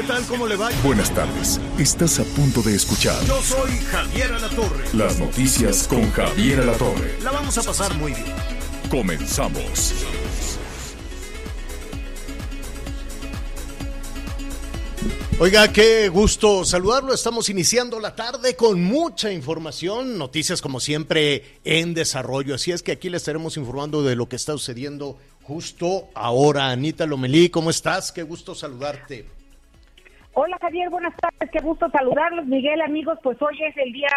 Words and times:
¿Qué 0.00 0.06
tal? 0.06 0.24
¿Cómo 0.24 0.46
le 0.46 0.56
va? 0.56 0.70
Buenas 0.82 1.14
tardes. 1.14 1.60
Estás 1.78 2.20
a 2.20 2.24
punto 2.24 2.62
de 2.62 2.74
escuchar 2.74 3.22
Yo 3.26 3.42
soy 3.42 3.70
Javier 3.90 4.32
Alatorre. 4.32 4.84
las 4.94 5.18
noticias 5.18 5.86
con 5.86 6.10
Javier 6.12 6.60
Alatorre. 6.60 7.18
La 7.22 7.30
vamos 7.32 7.58
a 7.58 7.62
pasar 7.62 7.92
muy 7.98 8.14
bien. 8.14 8.24
Comenzamos. 8.90 9.92
Oiga, 15.38 15.70
qué 15.70 16.08
gusto 16.08 16.64
saludarlo. 16.64 17.12
Estamos 17.12 17.50
iniciando 17.50 18.00
la 18.00 18.16
tarde 18.16 18.56
con 18.56 18.82
mucha 18.82 19.30
información, 19.30 20.16
noticias 20.16 20.62
como 20.62 20.80
siempre 20.80 21.58
en 21.62 21.92
desarrollo. 21.92 22.54
Así 22.54 22.72
es 22.72 22.82
que 22.82 22.92
aquí 22.92 23.10
les 23.10 23.20
estaremos 23.20 23.58
informando 23.58 24.02
de 24.02 24.16
lo 24.16 24.30
que 24.30 24.36
está 24.36 24.52
sucediendo 24.52 25.18
justo 25.42 26.08
ahora. 26.14 26.70
Anita 26.70 27.04
Lomelí, 27.04 27.50
¿cómo 27.50 27.68
estás? 27.68 28.12
Qué 28.12 28.22
gusto 28.22 28.54
saludarte. 28.54 29.39
Hola 30.42 30.56
Javier, 30.58 30.88
buenas 30.88 31.14
tardes, 31.18 31.50
qué 31.50 31.58
gusto 31.60 31.90
saludarlos. 31.90 32.46
Miguel, 32.46 32.80
amigos, 32.80 33.18
pues 33.22 33.36
hoy 33.42 33.62
es 33.62 33.76
el 33.76 33.92
Día 33.92 34.08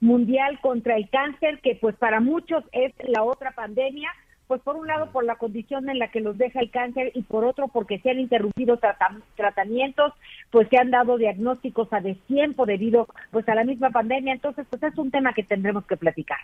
Mundial 0.00 0.60
contra 0.60 0.94
el 0.94 1.08
Cáncer, 1.08 1.58
que 1.62 1.74
pues 1.74 1.96
para 1.96 2.20
muchos 2.20 2.62
es 2.72 2.92
la 3.08 3.24
otra 3.24 3.52
pandemia, 3.52 4.10
pues 4.46 4.60
por 4.60 4.76
un 4.76 4.86
lado 4.86 5.10
por 5.10 5.24
la 5.24 5.36
condición 5.36 5.88
en 5.88 5.98
la 5.98 6.10
que 6.10 6.20
los 6.20 6.36
deja 6.36 6.60
el 6.60 6.70
cáncer 6.70 7.12
y 7.14 7.22
por 7.22 7.46
otro 7.46 7.68
porque 7.68 7.98
se 8.00 8.10
han 8.10 8.20
interrumpido 8.20 8.76
trata- 8.76 9.22
tratamientos, 9.36 10.12
pues 10.50 10.68
se 10.68 10.76
han 10.76 10.90
dado 10.90 11.16
diagnósticos 11.16 11.90
a 11.94 12.00
destiempo 12.02 12.66
debido 12.66 13.06
pues 13.30 13.48
a 13.48 13.54
la 13.54 13.64
misma 13.64 13.88
pandemia, 13.88 14.34
entonces 14.34 14.66
pues 14.68 14.82
es 14.82 14.98
un 14.98 15.10
tema 15.10 15.32
que 15.32 15.44
tendremos 15.44 15.86
que 15.86 15.96
platicar. 15.96 16.40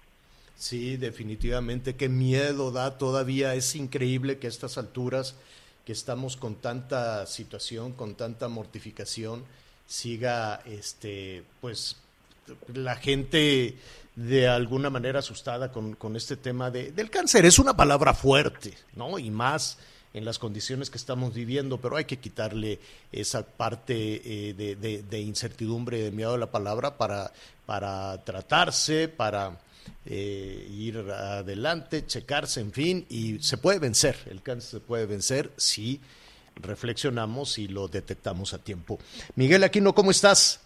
Sí, 0.55 0.97
definitivamente, 0.97 1.95
qué 1.95 2.09
miedo 2.09 2.71
da 2.71 2.97
todavía. 2.97 3.55
Es 3.55 3.77
increíble 3.77 4.39
que 4.39 4.47
a 4.47 4.49
estas 4.49 4.79
alturas, 4.79 5.39
que 5.87 5.93
estamos 5.93 6.37
con 6.37 6.57
tanta 6.57 7.25
situación, 7.27 7.93
con 7.93 8.17
tanta 8.17 8.49
mortificación, 8.49 9.45
siga, 9.87 10.61
este, 10.67 11.45
pues, 11.63 11.97
la 12.75 12.97
gente 12.97 13.77
de 14.17 14.49
alguna 14.49 14.91
manera 14.91 15.21
asustada 15.21 15.71
con, 15.73 15.95
con 15.95 16.17
este 16.17 16.37
tema 16.37 16.71
de, 16.71 16.91
del 16.93 17.09
cáncer. 17.09 17.47
Es 17.47 17.59
una 17.59 17.77
palabra 17.77 18.15
fuerte, 18.15 18.75
¿no? 18.95 19.19
Y 19.19 19.31
más 19.31 19.79
en 20.13 20.25
las 20.25 20.39
condiciones 20.39 20.89
que 20.91 20.97
estamos 20.99 21.35
viviendo, 21.35 21.79
pero 21.79 21.97
hay 21.97 22.07
que 22.07 22.19
quitarle 22.19 22.81
esa 23.13 23.47
parte 23.47 24.23
eh, 24.49 24.55
de, 24.55 25.03
de- 25.03 25.21
incertidumbre, 25.21 26.01
de 26.03 26.11
miedo 26.11 26.35
a 26.35 26.39
la 26.39 26.51
palabra 26.51 26.97
para, 26.97 27.31
para 27.67 28.25
tratarse, 28.25 29.09
para 29.09 29.59
eh, 30.05 30.67
ir 30.71 30.99
adelante, 30.99 32.07
checarse, 32.07 32.61
en 32.61 32.73
fin, 32.73 33.07
y 33.09 33.39
se 33.41 33.59
puede 33.59 33.79
vencer, 33.79 34.17
el 34.31 34.43
cáncer 34.43 34.81
se 34.81 34.87
puede 34.87 35.07
vencer 35.07 35.51
si 35.57 36.01
reflexionamos 36.63 37.59
y 37.59 37.69
lo 37.69 37.89
detectamos 37.89 38.55
a 38.55 38.63
tiempo. 38.63 38.99
Miguel 39.35 39.65
Aquino, 39.65 39.95
¿cómo 39.95 40.11
estás? 40.11 40.63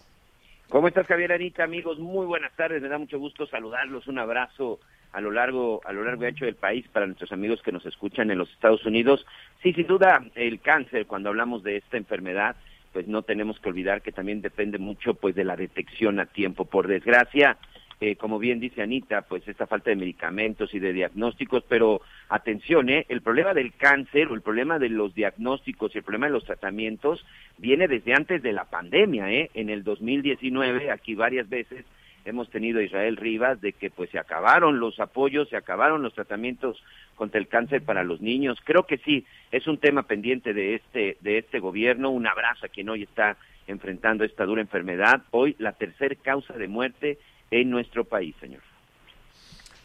¿Cómo 0.69 0.87
estás, 0.87 1.05
Javier 1.05 1.33
Anita? 1.33 1.65
Amigos, 1.65 1.99
muy 1.99 2.25
buenas 2.25 2.55
tardes. 2.55 2.81
Me 2.81 2.87
da 2.87 2.97
mucho 2.97 3.19
gusto 3.19 3.45
saludarlos. 3.45 4.07
Un 4.07 4.19
abrazo 4.19 4.79
a 5.11 5.19
lo 5.19 5.29
largo, 5.29 5.81
a 5.83 5.91
lo 5.91 6.03
largo 6.05 6.23
y 6.23 6.27
ancho 6.27 6.45
del 6.45 6.55
país 6.55 6.87
para 6.93 7.05
nuestros 7.05 7.33
amigos 7.33 7.61
que 7.61 7.73
nos 7.73 7.85
escuchan 7.85 8.31
en 8.31 8.37
los 8.37 8.49
Estados 8.51 8.85
Unidos. 8.85 9.25
Sí, 9.61 9.73
sin 9.73 9.87
duda, 9.87 10.23
el 10.35 10.61
cáncer, 10.61 11.07
cuando 11.07 11.27
hablamos 11.27 11.63
de 11.63 11.75
esta 11.75 11.97
enfermedad, 11.97 12.55
pues 12.93 13.07
no 13.07 13.21
tenemos 13.21 13.59
que 13.59 13.67
olvidar 13.67 14.01
que 14.01 14.13
también 14.13 14.41
depende 14.41 14.77
mucho, 14.77 15.13
pues, 15.13 15.35
de 15.35 15.43
la 15.43 15.57
detección 15.57 16.21
a 16.21 16.25
tiempo. 16.25 16.63
Por 16.63 16.87
desgracia, 16.87 17.57
eh, 18.03 18.15
como 18.15 18.39
bien 18.39 18.59
dice 18.59 18.81
Anita, 18.81 19.21
pues 19.21 19.47
esta 19.47 19.67
falta 19.67 19.91
de 19.91 19.95
medicamentos 19.95 20.73
y 20.73 20.79
de 20.79 20.91
diagnósticos, 20.91 21.63
pero 21.67 22.01
atención, 22.29 22.89
¿eh? 22.89 23.05
el 23.09 23.21
problema 23.21 23.53
del 23.53 23.73
cáncer 23.73 24.27
o 24.27 24.33
el 24.33 24.41
problema 24.41 24.79
de 24.79 24.89
los 24.89 25.13
diagnósticos 25.13 25.93
y 25.93 25.99
el 25.99 26.03
problema 26.03 26.25
de 26.25 26.33
los 26.33 26.43
tratamientos 26.43 27.23
viene 27.59 27.87
desde 27.87 28.15
antes 28.15 28.41
de 28.41 28.53
la 28.53 28.65
pandemia, 28.65 29.31
¿eh? 29.31 29.51
En 29.53 29.69
el 29.69 29.83
2019, 29.83 30.89
aquí 30.89 31.13
varias 31.13 31.47
veces 31.47 31.85
hemos 32.25 32.49
tenido 32.49 32.79
a 32.79 32.83
Israel 32.83 33.17
Rivas 33.17 33.61
de 33.61 33.73
que 33.73 33.91
pues 33.91 34.09
se 34.09 34.17
acabaron 34.17 34.79
los 34.79 34.99
apoyos, 34.99 35.49
se 35.49 35.57
acabaron 35.57 36.01
los 36.01 36.15
tratamientos 36.15 36.83
contra 37.13 37.39
el 37.39 37.47
cáncer 37.47 37.83
para 37.83 38.03
los 38.03 38.19
niños. 38.19 38.57
Creo 38.63 38.87
que 38.87 38.97
sí, 38.97 39.27
es 39.51 39.67
un 39.67 39.77
tema 39.77 40.03
pendiente 40.03 40.55
de 40.55 40.73
este 40.73 41.17
de 41.21 41.37
este 41.37 41.59
gobierno. 41.59 42.09
Un 42.09 42.25
abrazo 42.25 42.65
a 42.65 42.69
quien 42.69 42.89
hoy 42.89 43.03
está 43.03 43.37
enfrentando 43.67 44.23
esta 44.23 44.45
dura 44.45 44.61
enfermedad. 44.61 45.21
Hoy 45.29 45.55
la 45.59 45.73
tercer 45.73 46.17
causa 46.17 46.53
de 46.53 46.67
muerte 46.67 47.19
en 47.51 47.69
nuestro 47.69 48.03
país, 48.03 48.35
señor. 48.39 48.61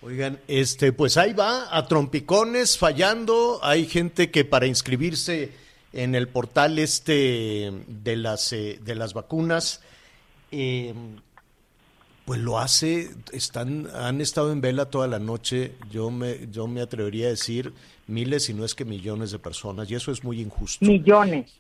Oigan, 0.03 0.39
este, 0.47 0.93
pues 0.93 1.17
ahí 1.17 1.33
va, 1.33 1.77
a 1.77 1.87
trompicones, 1.87 2.79
fallando. 2.79 3.59
Hay 3.63 3.87
gente 3.87 4.31
que 4.31 4.45
para 4.45 4.67
inscribirse 4.67 5.51
en 5.93 6.15
el 6.15 6.29
portal 6.29 6.79
este 6.79 7.73
de 7.89 8.17
las 8.17 8.53
eh, 8.53 8.79
de 8.83 8.95
las 8.95 9.15
vacunas, 9.15 9.83
eh, 10.53 10.95
pues 12.25 12.41
lo 12.41 12.59
hace, 12.59 13.11
están, 13.33 13.89
han 13.95 14.21
estado 14.21 14.53
en 14.53 14.61
vela 14.61 14.91
toda 14.91 15.07
la 15.07 15.19
noche. 15.19 15.73
Yo 15.91 16.11
me, 16.11 16.49
yo 16.51 16.67
me 16.67 16.83
atrevería 16.83 17.27
a 17.27 17.31
decir 17.31 17.73
miles, 18.07 18.45
si 18.45 18.55
no 18.55 18.65
es 18.65 18.75
que 18.75 18.85
millones 18.85 19.31
de 19.31 19.39
personas, 19.39 19.91
y 19.91 19.95
eso 19.95 20.13
es 20.13 20.25
muy 20.25 20.41
injusto. 20.41 20.85
Millones. 20.85 21.53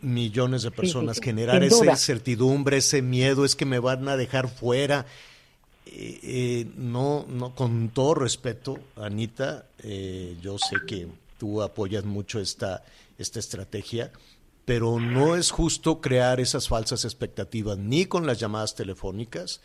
millones 0.00 0.62
de 0.62 0.70
personas, 0.70 1.16
sí, 1.16 1.24
generar 1.24 1.62
esa 1.62 1.86
incertidumbre, 1.86 2.78
ese 2.78 3.02
miedo, 3.02 3.44
es 3.44 3.56
que 3.56 3.64
me 3.64 3.78
van 3.78 4.08
a 4.08 4.16
dejar 4.16 4.48
fuera. 4.48 5.06
Eh, 5.92 6.70
no, 6.76 7.26
no, 7.28 7.54
con 7.54 7.88
todo 7.88 8.14
respeto, 8.14 8.78
Anita, 8.96 9.66
eh, 9.78 10.36
yo 10.40 10.56
sé 10.56 10.76
que 10.86 11.08
tú 11.36 11.62
apoyas 11.62 12.04
mucho 12.04 12.38
esta, 12.38 12.84
esta 13.18 13.40
estrategia, 13.40 14.12
pero 14.64 15.00
no 15.00 15.34
es 15.34 15.50
justo 15.50 16.00
crear 16.00 16.38
esas 16.38 16.68
falsas 16.68 17.04
expectativas 17.04 17.76
ni 17.76 18.06
con 18.06 18.24
las 18.24 18.38
llamadas 18.38 18.76
telefónicas 18.76 19.62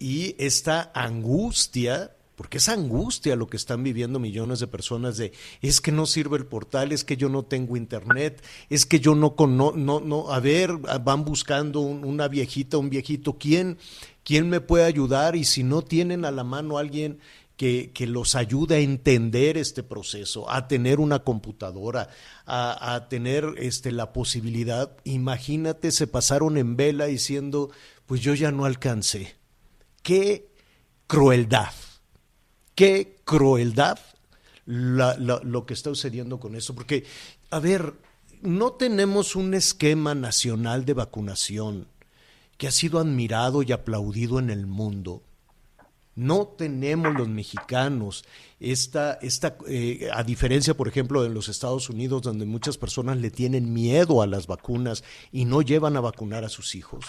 y 0.00 0.34
esta 0.38 0.90
angustia, 0.92 2.16
porque 2.36 2.58
es 2.58 2.68
angustia 2.68 3.36
lo 3.36 3.46
que 3.46 3.56
están 3.56 3.82
viviendo 3.82 4.18
millones 4.18 4.60
de 4.60 4.66
personas 4.66 5.16
de 5.16 5.32
es 5.62 5.80
que 5.80 5.92
no 5.92 6.06
sirve 6.06 6.36
el 6.36 6.46
portal, 6.46 6.92
es 6.92 7.04
que 7.04 7.16
yo 7.16 7.28
no 7.28 7.44
tengo 7.44 7.76
internet, 7.76 8.44
es 8.70 8.86
que 8.86 9.00
yo 9.00 9.14
no 9.14 9.36
cono, 9.36 9.72
no, 9.76 10.00
no, 10.00 10.32
a 10.32 10.40
ver, 10.40 10.72
van 11.02 11.24
buscando 11.24 11.80
un- 11.80 12.04
una 12.04 12.28
viejita, 12.28 12.78
un 12.78 12.90
viejito, 12.90 13.38
¿quién, 13.38 13.78
quién 14.24 14.48
me 14.48 14.60
puede 14.60 14.84
ayudar? 14.84 15.36
Y 15.36 15.44
si 15.44 15.62
no 15.62 15.82
tienen 15.82 16.24
a 16.24 16.30
la 16.30 16.44
mano 16.44 16.78
alguien 16.78 17.18
que, 17.56 17.92
que 17.94 18.08
los 18.08 18.34
ayude 18.34 18.74
a 18.74 18.78
entender 18.80 19.56
este 19.56 19.84
proceso, 19.84 20.50
a 20.50 20.66
tener 20.66 20.98
una 20.98 21.20
computadora, 21.20 22.08
a, 22.46 22.94
a 22.96 23.08
tener 23.08 23.44
este, 23.58 23.92
la 23.92 24.12
posibilidad, 24.12 24.96
imagínate, 25.04 25.92
se 25.92 26.08
pasaron 26.08 26.56
en 26.58 26.76
vela 26.76 27.04
diciendo, 27.06 27.70
pues 28.06 28.20
yo 28.22 28.34
ya 28.34 28.50
no 28.50 28.64
alcancé 28.64 29.36
qué 30.02 30.48
crueldad, 31.06 31.70
qué 32.74 33.16
crueldad 33.24 33.98
la- 34.66 35.16
la- 35.18 35.40
lo 35.42 35.66
que 35.66 35.74
está 35.74 35.90
sucediendo 35.90 36.40
con 36.40 36.54
esto. 36.54 36.74
Porque, 36.74 37.04
a 37.50 37.58
ver, 37.58 37.94
no 38.42 38.72
tenemos 38.72 39.36
un 39.36 39.54
esquema 39.54 40.14
nacional 40.14 40.84
de 40.84 40.94
vacunación 40.94 41.86
que 42.58 42.66
ha 42.68 42.70
sido 42.70 42.98
admirado 42.98 43.62
y 43.62 43.72
aplaudido 43.72 44.38
en 44.38 44.50
el 44.50 44.66
mundo. 44.66 45.22
No 46.16 46.46
tenemos 46.46 47.12
los 47.14 47.28
mexicanos 47.28 48.24
esta, 48.60 49.14
esta 49.14 49.56
eh, 49.66 50.08
a 50.12 50.22
diferencia, 50.22 50.74
por 50.76 50.86
ejemplo, 50.86 51.24
de 51.24 51.28
los 51.28 51.48
Estados 51.48 51.90
Unidos, 51.90 52.22
donde 52.22 52.46
muchas 52.46 52.78
personas 52.78 53.16
le 53.16 53.32
tienen 53.32 53.72
miedo 53.72 54.22
a 54.22 54.28
las 54.28 54.46
vacunas 54.46 55.02
y 55.32 55.44
no 55.44 55.60
llevan 55.60 55.96
a 55.96 56.00
vacunar 56.00 56.44
a 56.44 56.48
sus 56.48 56.76
hijos. 56.76 57.06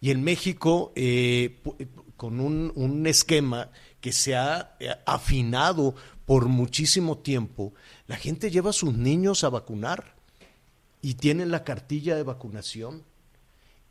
Y 0.00 0.12
en 0.12 0.22
México, 0.22 0.92
eh, 0.94 1.60
pu- 1.64 1.88
con 2.16 2.38
un, 2.38 2.72
un 2.76 3.06
esquema 3.08 3.70
que 4.04 4.12
se 4.12 4.36
ha 4.36 4.76
eh, 4.80 4.94
afinado 5.06 5.94
por 6.26 6.48
muchísimo 6.48 7.16
tiempo, 7.16 7.72
la 8.06 8.16
gente 8.16 8.50
lleva 8.50 8.68
a 8.68 8.74
sus 8.74 8.92
niños 8.92 9.44
a 9.44 9.48
vacunar 9.48 10.14
y 11.00 11.14
tienen 11.14 11.50
la 11.50 11.64
cartilla 11.64 12.14
de 12.14 12.22
vacunación 12.22 13.02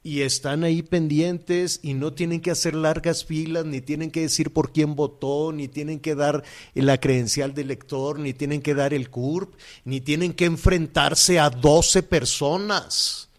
y 0.04 0.22
están 0.22 0.64
ahí 0.64 0.84
pendientes 0.84 1.80
y 1.82 1.96
no 1.96 2.14
tienen 2.14 2.42
que 2.42 2.52
hacer 2.52 2.76
largas 2.76 3.26
filas, 3.26 3.66
ni 3.66 3.82
tienen 3.82 4.12
que 4.12 4.22
decir 4.22 4.54
por 4.54 4.72
quién 4.72 4.96
votó, 4.96 5.52
ni 5.52 5.68
tienen 5.68 6.00
que 6.00 6.14
dar 6.14 6.44
la 6.76 7.00
credencial 7.00 7.56
de 7.56 7.64
lector, 7.64 8.20
ni 8.20 8.36
tienen 8.36 8.62
que 8.62 8.76
dar 8.76 8.94
el 8.94 9.10
CURP, 9.10 9.56
ni 9.84 10.00
tienen 10.00 10.34
que 10.34 10.46
enfrentarse 10.46 11.40
a 11.40 11.50
12 11.50 12.04
personas 12.04 13.30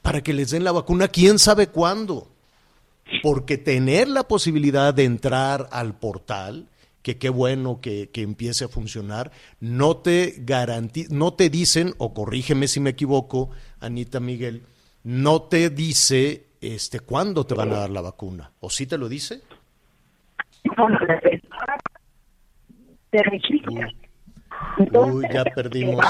para 0.00 0.22
que 0.22 0.32
les 0.32 0.52
den 0.52 0.64
la 0.64 0.72
vacuna, 0.72 1.08
quién 1.08 1.38
sabe 1.38 1.66
cuándo. 1.66 2.30
Porque 3.22 3.56
tener 3.58 4.08
la 4.08 4.24
posibilidad 4.24 4.92
de 4.92 5.04
entrar 5.04 5.68
al 5.70 5.94
portal, 5.94 6.68
que 7.02 7.18
qué 7.18 7.28
bueno 7.28 7.80
que, 7.80 8.10
que 8.10 8.22
empiece 8.22 8.64
a 8.64 8.68
funcionar, 8.68 9.30
no 9.60 9.98
te 9.98 10.34
garantiza, 10.38 11.14
no 11.14 11.34
te 11.34 11.50
dicen, 11.50 11.94
o 11.98 12.12
corrígeme 12.12 12.66
si 12.66 12.80
me 12.80 12.90
equivoco, 12.90 13.50
Anita 13.80 14.18
Miguel, 14.18 14.64
no 15.04 15.42
te 15.42 15.70
dice 15.70 16.46
este 16.60 17.00
cuándo 17.00 17.46
te 17.46 17.54
van 17.54 17.72
a 17.72 17.78
dar 17.78 17.90
la 17.90 18.00
vacuna. 18.00 18.50
¿O 18.60 18.70
sí 18.70 18.86
te 18.86 18.98
lo 18.98 19.08
dice? 19.08 19.42
Uy, 24.92 25.26
ya 25.32 25.44
perdimos, 25.44 26.04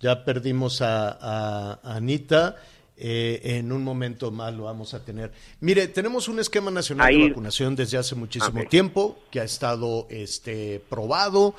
ya 0.00 0.24
perdimos 0.24 0.82
a, 0.82 1.10
a 1.20 1.96
Anita. 1.96 2.56
Eh, 3.02 3.56
en 3.56 3.72
un 3.72 3.82
momento 3.82 4.30
más 4.30 4.52
lo 4.52 4.64
vamos 4.64 4.92
a 4.92 5.02
tener. 5.02 5.32
Mire, 5.60 5.88
tenemos 5.88 6.28
un 6.28 6.38
esquema 6.38 6.70
nacional 6.70 7.06
Ahí. 7.08 7.22
de 7.22 7.28
vacunación 7.30 7.74
desde 7.74 7.96
hace 7.96 8.14
muchísimo 8.14 8.62
tiempo, 8.68 9.18
que 9.30 9.40
ha 9.40 9.44
estado 9.44 10.06
este, 10.10 10.82
probado, 10.90 11.54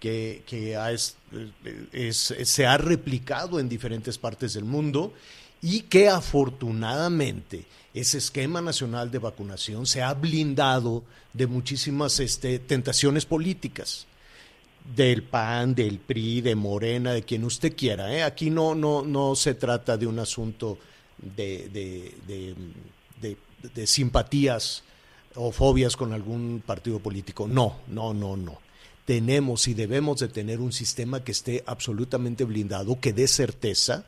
que, 0.00 0.42
que 0.46 0.74
ha 0.74 0.92
es- 0.92 1.16
es- 1.92 2.34
se 2.44 2.64
ha 2.66 2.78
replicado 2.78 3.60
en 3.60 3.68
diferentes 3.68 4.16
partes 4.16 4.54
del 4.54 4.64
mundo 4.64 5.12
y 5.60 5.82
que 5.82 6.08
afortunadamente 6.08 7.64
ese 7.94 8.18
esquema 8.18 8.60
nacional 8.60 9.10
de 9.10 9.18
vacunación 9.18 9.86
se 9.86 10.02
ha 10.02 10.12
blindado 10.14 11.02
de 11.32 11.46
muchísimas 11.46 12.20
este, 12.20 12.58
tentaciones 12.58 13.24
políticas 13.26 14.05
del 14.94 15.22
PAN, 15.22 15.74
del 15.74 15.98
PRI, 15.98 16.40
de 16.42 16.54
Morena, 16.54 17.12
de 17.12 17.22
quien 17.22 17.44
usted 17.44 17.74
quiera. 17.76 18.14
¿eh? 18.14 18.22
Aquí 18.22 18.50
no, 18.50 18.74
no, 18.74 19.02
no 19.02 19.34
se 19.34 19.54
trata 19.54 19.96
de 19.96 20.06
un 20.06 20.18
asunto 20.18 20.78
de, 21.18 21.68
de, 21.68 22.14
de- 22.26 22.54
de- 23.20 23.36
de 23.74 23.86
simpatías 23.86 24.82
o 25.34 25.50
fobias 25.50 25.96
con 25.96 26.12
algún 26.12 26.62
partido 26.64 26.98
político. 27.00 27.48
No, 27.48 27.78
no, 27.88 28.14
no, 28.14 28.36
no. 28.36 28.58
Tenemos 29.04 29.66
y 29.68 29.74
debemos 29.74 30.18
de 30.20 30.28
tener 30.28 30.60
un 30.60 30.72
sistema 30.72 31.22
que 31.24 31.32
esté 31.32 31.62
absolutamente 31.66 32.44
blindado, 32.44 33.00
que 33.00 33.12
dé 33.12 33.26
certeza 33.28 34.04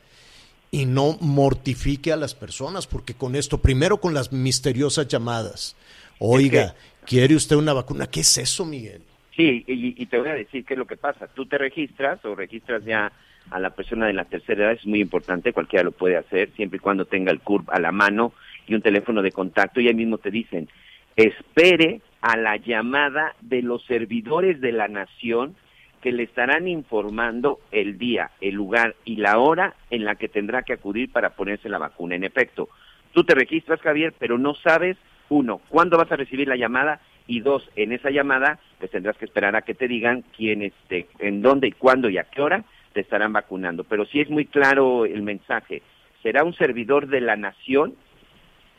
y 0.70 0.84
no 0.86 1.16
mortifique 1.20 2.12
a 2.12 2.16
las 2.16 2.34
personas, 2.34 2.86
porque 2.86 3.14
con 3.14 3.34
esto, 3.36 3.58
primero 3.58 4.00
con 4.00 4.12
las 4.12 4.32
misteriosas 4.32 5.08
llamadas, 5.08 5.76
oiga, 6.19 6.75
¿quiere 7.06 7.34
usted 7.36 7.56
una 7.56 7.72
vacuna? 7.72 8.06
¿Qué 8.08 8.20
es 8.20 8.38
eso, 8.38 8.64
Miguel? 8.64 9.02
Sí, 9.38 9.62
y, 9.69 10.02
y 10.02 10.06
te 10.06 10.19
voy 10.19 10.31
a 10.31 10.35
decir 10.35 10.64
qué 10.64 10.75
es 10.75 10.79
lo 10.79 10.88
que 10.88 10.96
pasa. 10.96 11.29
Tú 11.29 11.46
te 11.46 11.58
registras 11.58 12.25
o 12.25 12.35
registras 12.35 12.85
ya 12.85 13.12
a 13.52 13.61
la 13.61 13.70
persona 13.70 14.08
de 14.08 14.12
la 14.12 14.25
tercera 14.25 14.64
edad, 14.64 14.73
es 14.73 14.85
muy 14.85 15.00
importante, 15.00 15.52
cualquiera 15.52 15.85
lo 15.85 15.93
puede 15.93 16.17
hacer, 16.17 16.50
siempre 16.56 16.79
y 16.79 16.81
cuando 16.81 17.05
tenga 17.05 17.31
el 17.31 17.38
CURP 17.38 17.70
a 17.70 17.79
la 17.79 17.93
mano 17.93 18.32
y 18.67 18.75
un 18.75 18.82
teléfono 18.82 19.23
de 19.23 19.31
contacto, 19.31 19.81
y 19.81 19.87
ahí 19.87 19.94
mismo 19.94 20.19
te 20.19 20.32
dicen, 20.32 20.69
espere 21.14 22.00
a 22.20 22.37
la 22.37 22.56
llamada 22.56 23.37
de 23.40 23.62
los 23.62 23.85
servidores 23.85 24.61
de 24.61 24.73
la 24.73 24.88
nación 24.88 25.55
que 26.02 26.11
le 26.11 26.25
estarán 26.25 26.67
informando 26.67 27.61
el 27.70 27.96
día, 27.96 28.32
el 28.40 28.56
lugar 28.56 28.96
y 29.05 29.17
la 29.17 29.38
hora 29.38 29.75
en 29.90 30.05
la 30.05 30.17
que 30.17 30.29
tendrá 30.29 30.64
que 30.64 30.73
acudir 30.73 31.12
para 31.12 31.31
ponerse 31.31 31.69
la 31.69 31.79
vacuna. 31.79 32.17
En 32.17 32.25
efecto, 32.25 32.69
tú 33.12 33.23
te 33.23 33.37
registras, 33.37 33.81
Javier, 33.82 34.14
pero 34.19 34.37
no 34.37 34.56
sabes, 34.56 34.96
uno, 35.29 35.61
cuándo 35.69 35.96
vas 35.96 36.11
a 36.11 36.17
recibir 36.17 36.49
la 36.49 36.56
llamada 36.56 37.00
y 37.28 37.40
dos, 37.40 37.62
en 37.76 37.92
esa 37.92 38.10
llamada, 38.10 38.58
pues 38.78 38.90
tendrás 38.90 39.16
que 39.16 39.26
esperar 39.26 39.54
a 39.54 39.62
que 39.62 39.75
te 39.75 39.86
digan 39.86 40.25
quién, 40.36 40.62
este, 40.62 41.06
en 41.20 41.42
dónde 41.42 41.69
y 41.69 41.72
cuándo 41.72 42.08
y 42.08 42.19
a 42.19 42.25
qué 42.25 42.42
hora 42.42 42.64
te 42.94 43.00
estarán 43.02 43.32
vacunando. 43.32 43.84
Pero 43.84 44.04
sí 44.06 44.20
es 44.20 44.28
muy 44.30 44.46
claro 44.46 45.04
el 45.04 45.22
mensaje. 45.22 45.82
Será 46.22 46.42
un 46.42 46.54
servidor 46.54 47.06
de 47.06 47.20
la 47.20 47.36
nación 47.36 47.94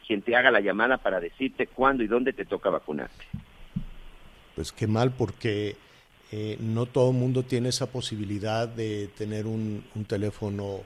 quien 0.05 0.23
te 0.23 0.35
haga 0.35 0.49
la 0.49 0.59
llamada 0.59 0.97
para 0.97 1.19
decirte 1.19 1.67
cuándo 1.67 2.03
y 2.03 2.07
dónde 2.07 2.33
te 2.33 2.43
toca 2.43 2.71
vacunarte. 2.71 3.23
Pues 4.55 4.71
qué 4.71 4.87
mal, 4.87 5.11
porque 5.11 5.75
eh, 6.31 6.57
no 6.59 6.87
todo 6.87 7.13
mundo 7.13 7.43
tiene 7.43 7.69
esa 7.69 7.91
posibilidad 7.91 8.67
de 8.67 9.09
tener 9.15 9.45
un, 9.45 9.83
un 9.93 10.05
teléfono 10.05 10.79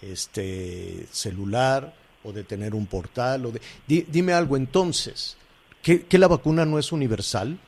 este, 0.00 1.04
celular 1.10 1.94
o 2.24 2.32
de 2.32 2.44
tener 2.44 2.74
un 2.74 2.86
portal. 2.86 3.44
O 3.44 3.52
de... 3.52 3.60
Di- 3.86 4.06
dime 4.08 4.32
algo 4.32 4.56
entonces, 4.56 5.36
¿que, 5.82 6.06
que 6.06 6.18
la 6.18 6.28
vacuna 6.28 6.64
no 6.66 6.78
es 6.78 6.92
universal? 6.92 7.58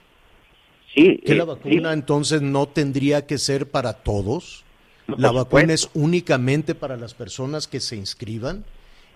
Sí, 0.95 1.21
¿Que 1.25 1.35
eh, 1.35 1.35
la 1.35 1.45
vacuna 1.45 1.93
sí. 1.93 1.93
entonces 1.93 2.43
no 2.43 2.69
tendría 2.69 3.27
que 3.27 3.39
ser 3.39 3.71
para 3.71 4.03
todos? 4.03 4.65
No, 5.07 5.17
¿La 5.17 5.31
vacuna 5.33 5.73
supuesto. 5.73 5.75
es 5.75 5.91
únicamente 5.95 6.75
para 6.75 6.97
las 6.97 7.15
personas 7.15 7.69
que 7.69 7.81
se 7.81 7.97
inscriban? 7.97 8.65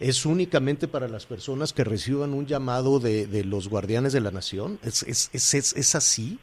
¿Es 0.00 0.24
únicamente 0.26 0.86
para 0.88 1.08
las 1.08 1.26
personas 1.26 1.72
que 1.72 1.84
reciban 1.84 2.32
un 2.32 2.46
llamado 2.46 3.00
de, 3.00 3.26
de 3.26 3.44
los 3.44 3.68
guardianes 3.68 4.12
de 4.12 4.20
la 4.20 4.30
nación? 4.30 4.78
¿Es, 4.82 5.02
es, 5.02 5.30
es, 5.32 5.54
es- 5.54 5.72
es 5.76 5.94
así? 5.94 6.38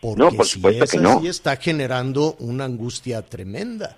Porque 0.00 0.20
No, 0.22 0.30
por 0.36 0.46
si 0.46 0.52
supuesto 0.54 0.84
es 0.84 0.90
que 0.90 0.98
no. 0.98 1.14
así, 1.16 1.26
está 1.26 1.56
generando 1.56 2.36
una 2.38 2.64
angustia 2.64 3.22
tremenda. 3.22 3.96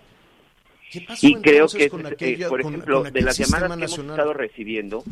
¿Qué 0.94 1.00
pasó 1.00 1.26
Y 1.26 1.34
creo 1.36 1.66
que, 1.66 1.88
con 1.88 2.06
eh, 2.06 2.46
por 2.48 2.60
ejemplo, 2.60 3.02
con 3.02 3.12
de 3.12 3.22
las 3.22 3.36
llamadas 3.36 3.76
que 3.76 3.84
hemos 3.84 3.98
estado 3.98 4.32
recibiendo, 4.32 5.02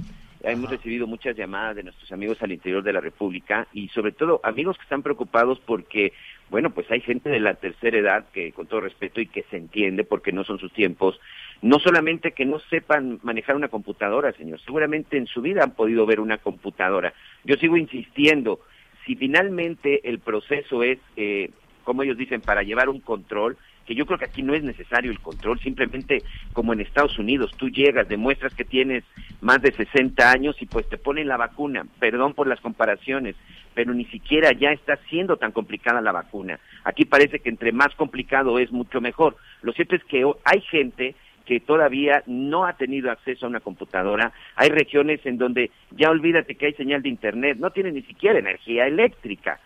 hemos 0.44 0.67
Ajá. 0.67 0.76
recibido 0.76 1.08
muchas 1.08 1.37
llamadas 1.37 1.75
de 1.75 1.82
nuestros 1.82 2.12
amigos 2.12 2.40
al 2.40 2.52
interior 2.52 2.84
de 2.84 2.93
la 2.93 3.00
República 3.00 3.67
y 3.73 3.88
sobre 3.88 4.12
todo 4.12 4.40
amigos 4.44 4.76
que 4.76 4.84
están 4.84 5.02
preocupados 5.02 5.61
porque, 5.67 6.12
bueno, 6.50 6.70
pues 6.70 6.88
hay 6.93 7.00
gente 7.00 7.31
de 7.31 7.40
la 7.40 7.55
tercera 7.55 7.99
edad 7.99 8.26
que, 8.32 8.52
con 8.52 8.69
todo 8.69 8.81
respeto 8.81 9.20
y 9.20 9.26
que 9.26 9.44
se 9.50 9.56
entiende 9.56 10.05
porque 10.05 10.31
no 10.31 10.44
son 10.44 10.61
sus 10.61 10.73
tiempos, 10.73 11.19
no 11.62 11.81
solamente 11.81 12.31
que 12.31 12.44
no 12.44 12.61
sepan 12.70 13.19
manejar 13.25 13.56
una 13.56 13.69
computadora, 13.69 14.32
señor, 14.34 14.61
seguramente 14.61 15.17
en 15.17 15.26
su 15.26 15.43
vida 15.43 15.64
han 15.64 15.75
podido 15.75 16.06
ver 16.06 16.20
una 16.20 16.38
computadora. 16.38 17.12
Yo 17.43 17.56
sigo 17.56 17.76
insistiendo, 17.76 18.61
si 19.05 19.17
finalmente 19.17 20.08
el 20.08 20.20
proceso 20.20 20.84
es, 20.84 21.00
eh, 21.17 21.50
como 21.82 22.05
ellos 22.05 22.17
dicen, 22.17 22.40
para 22.40 22.62
llevar 22.62 22.88
un 22.88 23.00
control, 23.00 23.56
que 23.87 23.94
yo 23.94 24.06
creo 24.06 24.19
que 24.19 24.26
aquí 24.26 24.43
no 24.43 24.55
es 24.55 24.62
necesario 24.62 25.11
el 25.11 25.20
control, 25.20 25.58
simplemente 25.61 26.22
como 26.53 26.72
en 26.72 26.81
Estados 26.81 27.19
Unidos, 27.19 27.53
tú 27.56 27.69
llegas, 27.69 28.08
demuestras 28.08 28.55
que 28.55 28.65
tienes 28.65 29.05
más 29.41 29.60
de 29.62 29.72
60 29.72 30.31
años 30.31 30.56
y 30.60 30.67
pues 30.67 30.89
te 30.89 30.98
ponen 30.98 31.29
la 31.29 31.36
vacuna, 31.36 31.86
perdón 31.98 32.34
por 32.34 32.46
las 32.46 32.60
comparaciones, 32.60 33.36
pero 33.74 33.94
ni 33.94 34.05
siquiera 34.06 34.53
ya 34.53 34.70
está 34.70 34.96
siendo 35.08 35.36
tan 35.36 35.53
complicada 35.53 36.01
la 36.01 36.12
vacuna. 36.12 36.58
Aquí 36.84 37.05
parece 37.05 37.41
que 37.41 37.48
entre 37.48 37.72
más 37.72 37.94
complicado 37.94 38.58
es 38.58 38.70
mucho 38.70 39.01
mejor. 39.01 39.36
Lo 39.62 39.72
cierto 39.72 39.96
es 39.96 40.05
que 40.05 40.24
hay 40.44 40.60
gente 40.62 41.15
que 41.44 41.60
todavía 41.60 42.22
no 42.27 42.67
ha 42.67 42.74
tenido 42.74 43.10
acceso 43.10 43.46
a 43.46 43.48
una 43.48 43.60
computadora. 43.60 44.32
Hay 44.56 44.69
regiones 44.69 45.24
en 45.24 45.39
donde 45.39 45.70
ya 45.91 46.10
olvídate 46.10 46.55
que 46.55 46.67
hay 46.67 46.74
señal 46.74 47.03
de 47.03 47.08
internet, 47.08 47.58
no 47.58 47.70
tiene 47.70 47.93
ni 47.93 48.03
siquiera 48.03 48.39
energía 48.39 48.86
eléctrica. 48.86 49.58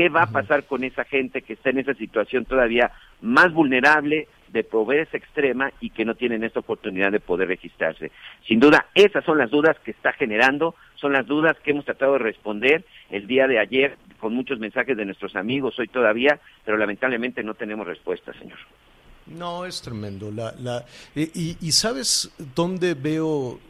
¿Qué 0.00 0.08
va 0.08 0.22
a 0.22 0.30
pasar 0.30 0.64
con 0.64 0.82
esa 0.82 1.04
gente 1.04 1.42
que 1.42 1.52
está 1.52 1.68
en 1.68 1.76
esa 1.78 1.92
situación 1.92 2.46
todavía 2.46 2.90
más 3.20 3.52
vulnerable 3.52 4.28
de 4.48 4.64
pobreza 4.64 5.18
extrema 5.18 5.70
y 5.78 5.90
que 5.90 6.06
no 6.06 6.14
tienen 6.14 6.42
esta 6.42 6.60
oportunidad 6.60 7.12
de 7.12 7.20
poder 7.20 7.48
registrarse? 7.48 8.10
Sin 8.48 8.60
duda, 8.60 8.86
esas 8.94 9.22
son 9.26 9.36
las 9.36 9.50
dudas 9.50 9.76
que 9.84 9.90
está 9.90 10.14
generando, 10.14 10.74
son 10.94 11.12
las 11.12 11.26
dudas 11.26 11.58
que 11.62 11.72
hemos 11.72 11.84
tratado 11.84 12.14
de 12.14 12.20
responder 12.20 12.82
el 13.10 13.26
día 13.26 13.46
de 13.46 13.58
ayer 13.58 13.98
con 14.18 14.32
muchos 14.34 14.58
mensajes 14.58 14.96
de 14.96 15.04
nuestros 15.04 15.36
amigos, 15.36 15.78
hoy 15.78 15.88
todavía, 15.88 16.40
pero 16.64 16.78
lamentablemente 16.78 17.42
no 17.42 17.52
tenemos 17.52 17.86
respuesta, 17.86 18.32
señor. 18.38 18.56
No, 19.26 19.66
es 19.66 19.82
tremendo. 19.82 20.30
La, 20.32 20.54
la, 20.58 20.86
y, 21.14 21.58
y- 21.60 21.72
sabes 21.72 22.32
dónde 22.54 22.94
veo, 22.94 23.60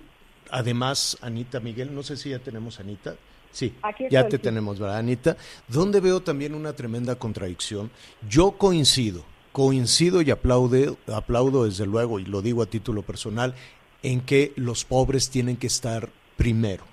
además, 0.53 1.19
Anita 1.23 1.59
Miguel, 1.59 1.93
no 1.93 2.05
sé 2.05 2.17
si 2.17 2.31
ya 2.31 2.39
tenemos 2.39 2.79
Anita. 2.79 3.17
Sí, 3.53 3.75
Aquí 3.83 4.05
ya 4.11 4.21
estoy, 4.21 4.31
te 4.31 4.37
sí. 4.37 4.43
tenemos, 4.43 4.79
¿verdad, 4.79 4.99
Anita? 4.99 5.37
¿Dónde 5.69 6.01
veo 6.01 6.21
también 6.21 6.55
una 6.55 6.73
tremenda 6.73 7.17
contradicción? 7.17 7.91
Yo 8.29 8.53
coincido, 8.53 9.25
coincido 9.53 10.23
y 10.23 10.31
aplaude, 10.31 10.95
aplaudo 11.13 11.65
desde 11.65 11.87
luego, 11.87 12.21
y 12.21 12.25
lo 12.25 12.43
digo 12.43 12.63
a 12.63 12.67
título 12.67 13.03
personal, 13.03 13.55
en 14.03 14.21
que 14.21 14.53
los 14.57 14.85
pobres 14.85 15.31
tienen 15.31 15.57
que 15.57 15.67
estar 15.67 16.09
primero 16.37 16.85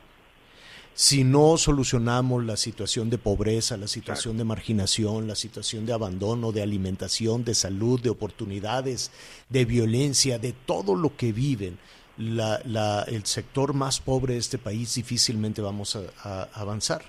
si 0.97 1.23
no 1.23 1.57
solucionamos 1.57 2.43
la 2.43 2.57
situación 2.57 3.11
de 3.11 3.19
pobreza, 3.19 3.77
la 3.77 3.85
situación 3.85 4.35
de 4.35 4.43
marginación, 4.43 5.27
la 5.27 5.35
situación 5.35 5.85
de 5.85 5.93
abandono, 5.93 6.51
de 6.51 6.63
alimentación, 6.63 7.45
de 7.45 7.53
salud, 7.53 8.01
de 8.01 8.09
oportunidades, 8.09 9.11
de 9.47 9.63
violencia, 9.65 10.39
de 10.39 10.53
todo 10.53 10.95
lo 10.95 11.15
que 11.15 11.31
viven 11.31 11.77
la- 12.17 12.61
la- 12.65 13.03
el 13.03 13.25
sector 13.25 13.73
más 13.73 13.99
pobre 13.99 14.33
de 14.33 14.39
este 14.39 14.57
país, 14.57 14.95
difícilmente 14.95 15.61
vamos 15.61 15.95
a, 15.95 16.01
a 16.23 16.43
avanzar. 16.53 17.03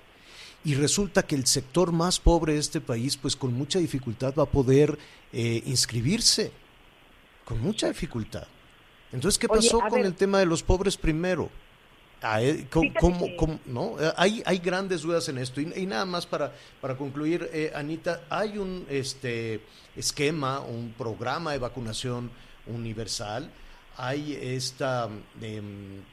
y 0.65 0.75
resulta 0.75 1.23
que 1.23 1.37
el 1.37 1.47
sector 1.47 1.93
más 1.93 2.19
pobre 2.19 2.55
de 2.55 2.59
este 2.59 2.81
país, 2.81 3.17
pues 3.17 3.37
con 3.37 3.55
mucha 3.55 3.79
dificultad 3.79 4.35
va 4.39 4.43
a 4.43 4.47
poder 4.47 4.99
eh, 5.33 5.63
inscribirse, 5.67 6.51
con 7.45 7.61
mucha 7.63 7.87
dificultad. 7.89 8.47
Entonces, 9.13 9.39
¿qué 9.39 9.49
pasó 9.49 9.79
con 9.81 9.93
ver. 9.93 10.07
el 10.07 10.15
tema 10.15 10.41
de 10.41 10.47
los 10.47 10.63
pobres 10.63 10.97
primero? 10.97 11.49
Ah, 12.21 12.43
eh, 12.43 12.67
¿cómo- 12.71 12.83
Fíjate 12.91 13.01
cómo- 13.01 13.27
que- 13.27 13.37
cómo- 13.37 13.61
no? 13.67 13.97
Hay, 14.17 14.43
hay 14.45 14.59
grandes 14.59 15.03
dudas 15.03 15.29
en 15.29 15.39
esto. 15.39 15.61
Y, 15.61 15.73
y 15.77 15.87
nada 15.87 16.05
más 16.05 16.27
para, 16.27 16.53
para 16.81 16.97
concluir, 16.97 17.49
eh, 17.53 17.71
Anita, 17.75 18.23
hay 18.29 18.59
un 18.59 18.85
este, 18.91 19.61
esquema, 19.97 20.61
un 20.61 20.93
programa 20.99 21.53
de 21.53 21.59
vacunación 21.59 22.31
universal. 22.67 23.49
Hay 23.99 24.39
este 24.41 24.85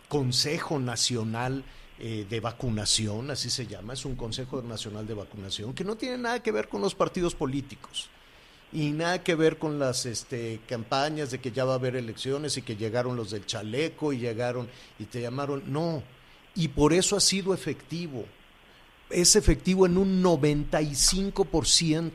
Consejo 0.10 0.80
Nacional 0.80 1.64
eh, 1.98 2.26
de 2.30 2.40
Vacunación, 2.42 3.32
así 3.32 3.50
se 3.50 3.68
llama, 3.68 3.94
es 3.94 4.04
un 4.04 4.16
Consejo 4.16 4.62
Nacional 4.62 5.08
de 5.08 5.14
Vacunación, 5.14 5.74
que 5.74 5.86
no 5.86 5.96
tiene 5.96 6.18
nada 6.18 6.44
que 6.44 6.52
ver 6.52 6.68
con 6.68 6.82
los 6.82 6.94
partidos 6.94 7.36
políticos 7.36 8.10
y 8.74 8.90
nada 8.90 9.24
que 9.24 9.36
ver 9.36 9.58
con 9.58 9.80
las 9.80 10.06
este, 10.06 10.60
campañas 10.68 11.32
de 11.32 11.40
que 11.40 11.54
ya 11.54 11.64
va 11.64 11.72
a 11.74 11.76
haber 11.76 11.96
elecciones 11.96 12.58
y 12.58 12.64
que 12.64 12.76
llegaron 12.76 13.16
los 13.16 13.32
del 13.32 13.46
chaleco 13.46 14.12
y 14.12 14.18
llegaron 14.18 14.68
y 15.00 15.06
te 15.06 15.22
llamaron. 15.22 15.64
No, 15.72 16.04
y 16.56 16.68
por 16.70 16.92
eso 16.92 17.16
ha 17.16 17.22
sido 17.22 17.54
efectivo. 17.54 18.26
Es 19.10 19.36
efectivo 19.36 19.86
en 19.86 19.98
un 19.98 20.22
95%. 20.24 22.12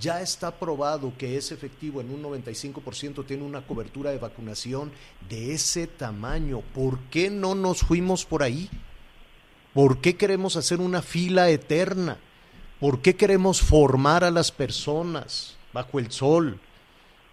Ya 0.00 0.20
está 0.20 0.50
probado 0.50 1.12
que 1.16 1.36
es 1.36 1.52
efectivo 1.52 2.00
en 2.00 2.10
un 2.10 2.22
95%, 2.22 3.24
tiene 3.24 3.44
una 3.44 3.66
cobertura 3.66 4.10
de 4.10 4.18
vacunación 4.18 4.90
de 5.28 5.54
ese 5.54 5.86
tamaño. 5.86 6.62
¿Por 6.74 6.98
qué 7.10 7.30
no 7.30 7.54
nos 7.54 7.80
fuimos 7.80 8.24
por 8.24 8.42
ahí? 8.42 8.68
¿Por 9.72 10.00
qué 10.00 10.16
queremos 10.16 10.56
hacer 10.56 10.80
una 10.80 11.00
fila 11.00 11.48
eterna? 11.48 12.18
¿Por 12.80 13.00
qué 13.00 13.14
queremos 13.14 13.60
formar 13.60 14.24
a 14.24 14.30
las 14.30 14.50
personas 14.50 15.56
bajo 15.72 15.98
el 15.98 16.10
sol? 16.10 16.58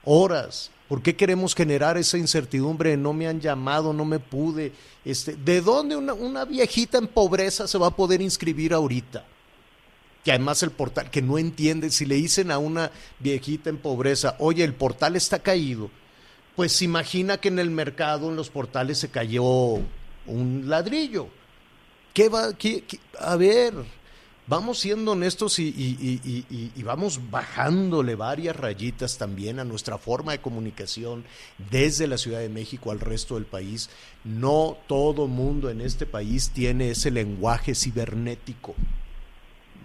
Horas. 0.04 0.72
¿Por 0.88 1.02
qué 1.02 1.16
queremos 1.16 1.56
generar 1.56 1.98
esa 1.98 2.18
incertidumbre 2.18 2.92
de 2.92 2.98
no 2.98 3.14
me 3.14 3.28
han 3.28 3.40
llamado, 3.40 3.94
no 3.94 4.04
me 4.04 4.20
pude? 4.20 4.74
Este, 5.06 5.36
¿De 5.36 5.62
dónde 5.62 5.96
una, 5.96 6.14
una 6.14 6.44
viejita 6.44 6.98
en 6.98 7.08
pobreza 7.08 7.68
se 7.68 7.78
va 7.78 7.88
a 7.88 7.96
poder 7.96 8.22
inscribir 8.22 8.74
ahorita? 8.74 9.26
Que 10.24 10.32
además 10.32 10.62
el 10.62 10.72
portal, 10.72 11.10
que 11.10 11.22
no 11.22 11.38
entiende, 11.38 11.90
si 11.90 12.06
le 12.06 12.16
dicen 12.16 12.52
a 12.52 12.60
una 12.60 12.92
viejita 13.20 13.70
en 13.70 13.78
pobreza, 13.78 14.36
oye, 14.40 14.64
el 14.64 14.74
portal 14.74 15.16
está 15.16 15.40
caído, 15.40 15.90
pues 16.56 16.82
imagina 16.82 17.38
que 17.38 17.48
en 17.48 17.60
el 17.60 17.72
mercado, 17.72 18.30
en 18.30 18.36
los 18.36 18.50
portales, 18.50 19.00
se 19.00 19.10
cayó 19.10 19.80
un 20.28 20.64
ladrillo. 20.66 21.28
¿Qué 22.14 22.28
va? 22.28 22.50
a 23.20 23.36
ver, 23.38 23.74
vamos 24.48 24.80
siendo 24.80 25.14
honestos 25.14 25.60
y 25.60 26.84
vamos 26.84 27.32
bajándole 27.32 28.16
varias 28.16 28.56
rayitas 28.56 29.18
también 29.18 29.60
a 29.60 29.64
nuestra 29.64 29.98
forma 29.98 30.34
de 30.34 30.42
comunicación 30.42 31.24
desde 31.72 32.06
la 32.06 32.18
Ciudad 32.18 32.40
de 32.40 32.50
México 32.50 32.92
al 32.92 33.00
resto 33.00 33.36
del 33.36 33.46
país. 33.46 33.90
No 34.26 34.78
todo 34.88 35.28
mundo 35.28 35.70
en 35.70 35.80
este 35.80 36.06
país 36.06 36.52
tiene 36.54 36.92
ese 36.92 37.12
lenguaje 37.12 37.74
cibernético. 37.74 38.76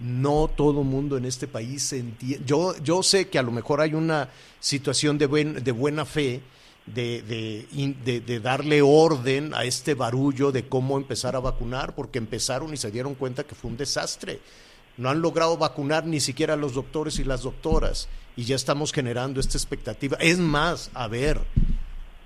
No 0.01 0.49
todo 0.55 0.83
mundo 0.85 1.17
en 1.17 1.25
este 1.25 1.47
país 1.47 1.83
se 1.83 1.99
entiende. 1.99 2.45
Yo, 2.47 2.75
yo 2.83 3.03
sé 3.03 3.29
que 3.29 3.39
a 3.39 3.43
lo 3.43 3.51
mejor 3.53 3.81
hay 3.81 3.95
una 3.95 4.29
situación 4.61 5.17
de, 5.19 5.27
buen, 5.27 5.65
de 5.65 5.73
buena 5.73 6.05
fe, 6.05 6.43
de, 6.87 7.23
de, 7.23 7.95
de- 8.05 8.21
de 8.21 8.41
darle 8.41 8.83
orden 8.83 9.53
a 9.55 9.65
este 9.65 9.95
barullo 9.95 10.53
de 10.53 10.69
cómo 10.69 10.97
empezar 10.99 11.35
a 11.35 11.41
vacunar, 11.41 11.95
porque 11.95 12.19
empezaron 12.19 12.73
y 12.73 12.77
se 12.77 12.91
dieron 12.91 13.15
cuenta 13.15 13.45
que 13.45 13.55
fue 13.55 13.71
un 13.71 13.77
desastre. 13.77 14.41
No 14.97 15.09
han 15.11 15.21
logrado 15.21 15.57
vacunar 15.57 16.07
ni 16.07 16.21
siquiera 16.21 16.55
a 16.55 16.57
los 16.57 16.75
doctores 16.75 17.19
y 17.19 17.25
las 17.25 17.43
doctoras, 17.43 18.09
y 18.37 18.45
ya 18.45 18.55
estamos 18.57 18.93
generando 18.93 19.41
esta 19.41 19.59
expectativa. 19.59 20.17
Es 20.21 20.39
más, 20.39 20.91
a 20.95 21.09
ver, 21.09 21.41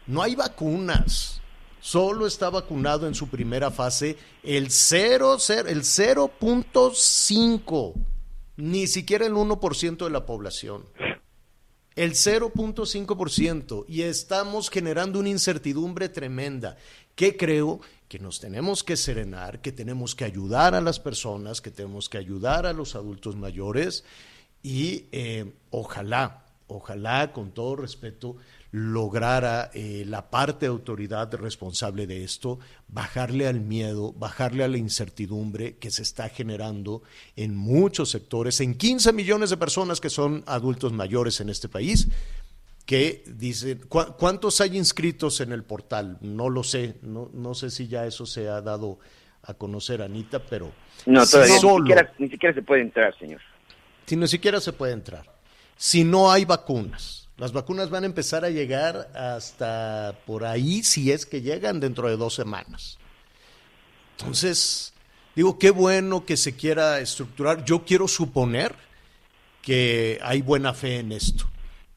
no 0.07 0.23
hay 0.23 0.35
vacunas. 0.35 1.39
Solo 1.80 2.26
está 2.26 2.50
vacunado 2.50 3.06
en 3.06 3.14
su 3.14 3.28
primera 3.28 3.70
fase 3.70 4.18
el 4.42 4.70
0, 4.70 5.38
el 5.66 5.82
0.5, 5.82 7.94
ni 8.56 8.87
siquiera 8.87 9.25
el 9.25 9.32
1% 9.32 10.04
de 10.04 10.10
la 10.10 10.26
población. 10.26 10.84
El 11.96 12.12
0.5% 12.12 13.84
y 13.88 14.02
estamos 14.02 14.70
generando 14.70 15.18
una 15.18 15.30
incertidumbre 15.30 16.08
tremenda. 16.08 16.76
Que 17.14 17.37
creo 17.37 17.80
que 18.08 18.18
nos 18.18 18.40
tenemos 18.40 18.84
que 18.84 18.96
serenar, 18.96 19.60
que 19.60 19.72
tenemos 19.72 20.14
que 20.14 20.25
ayudar 20.25 20.75
a 20.75 20.80
las 20.80 21.00
personas, 21.00 21.60
que 21.60 21.70
tenemos 21.70 22.08
que 22.08 22.18
ayudar 22.18 22.66
a 22.66 22.72
los 22.72 22.94
adultos 22.94 23.37
mayores. 23.37 24.04
Y 24.62 25.06
eh, 25.12 25.52
ojalá, 25.70 26.44
ojalá 26.68 27.32
con 27.32 27.52
todo 27.52 27.76
respeto 27.76 28.37
lograra 28.73 29.71
eh, 29.75 30.05
la 30.07 30.31
parte 30.31 30.67
de 30.67 30.71
autoridad 30.71 31.33
responsable 31.35 32.07
de 32.07 32.23
esto 32.25 32.59
bajarle 32.89 33.47
al 33.49 33.61
miedo, 33.61 34.12
bajarle 34.12 34.62
a 34.65 34.69
la 34.69 34.79
incertidumbre 34.79 35.77
que 35.77 35.91
se 35.91 36.03
está 36.03 36.29
generando 36.29 37.03
en 37.37 37.57
muchos 37.57 38.11
sectores, 38.11 38.61
en 38.61 38.75
15 38.77 39.12
millones 39.12 39.50
de 39.50 39.57
personas 39.57 40.00
que 40.00 40.11
son 40.11 40.45
adultos 40.47 40.93
mayores 40.93 41.41
en 41.41 41.49
este 41.50 41.69
país, 41.69 42.09
que 42.87 43.23
dicen, 43.27 43.81
¿cu- 43.89 44.15
¿cuántos 44.19 44.61
hay 44.61 44.77
inscritos 44.77 45.41
en 45.41 45.53
el 45.53 45.65
portal? 45.65 46.19
No 46.21 46.49
lo 46.49 46.62
sé, 46.62 46.97
no, 47.03 47.31
no 47.33 47.55
sé 47.55 47.71
si 47.71 47.89
ya 47.89 48.07
eso 48.07 48.27
se 48.27 48.49
ha 48.49 48.61
dado 48.61 48.99
a 49.43 49.55
conocer, 49.55 50.03
Anita, 50.03 50.39
pero 50.41 50.73
No, 51.07 51.25
si 51.25 51.33
todavía 51.33 51.55
ni, 51.55 51.61
solo- 51.61 51.85
siquiera, 51.85 52.12
ni 52.19 52.29
siquiera 52.29 52.55
se 52.55 52.62
puede 52.62 52.83
entrar, 52.83 53.17
señor. 53.19 53.41
si 54.07 54.17
ni 54.17 54.29
siquiera 54.29 54.61
se 54.61 54.73
puede 54.73 54.93
entrar. 54.93 55.25
Si 55.77 56.05
no 56.05 56.31
hay 56.31 56.45
vacunas, 56.45 57.20
las 57.40 57.52
vacunas 57.52 57.90
van 57.90 58.04
a 58.04 58.06
empezar 58.06 58.44
a 58.44 58.50
llegar 58.50 59.11
hasta 59.14 60.14
por 60.26 60.44
ahí, 60.44 60.85
si 60.85 61.11
es 61.11 61.26
que 61.26 61.42
llegan 61.42 61.80
dentro 61.80 62.09
de 62.09 62.16
dos 62.16 62.35
semanas. 62.35 62.99
Entonces, 64.18 64.92
digo, 65.35 65.59
qué 65.59 65.70
bueno 65.70 66.25
que 66.25 66.37
se 66.37 66.54
quiera 66.54 67.00
estructurar. 67.00 67.64
Yo 67.64 67.85
quiero 67.85 68.06
suponer 68.06 68.76
que 69.62 70.20
hay 70.23 70.42
buena 70.42 70.75
fe 70.75 70.99
en 70.99 71.11
esto, 71.11 71.50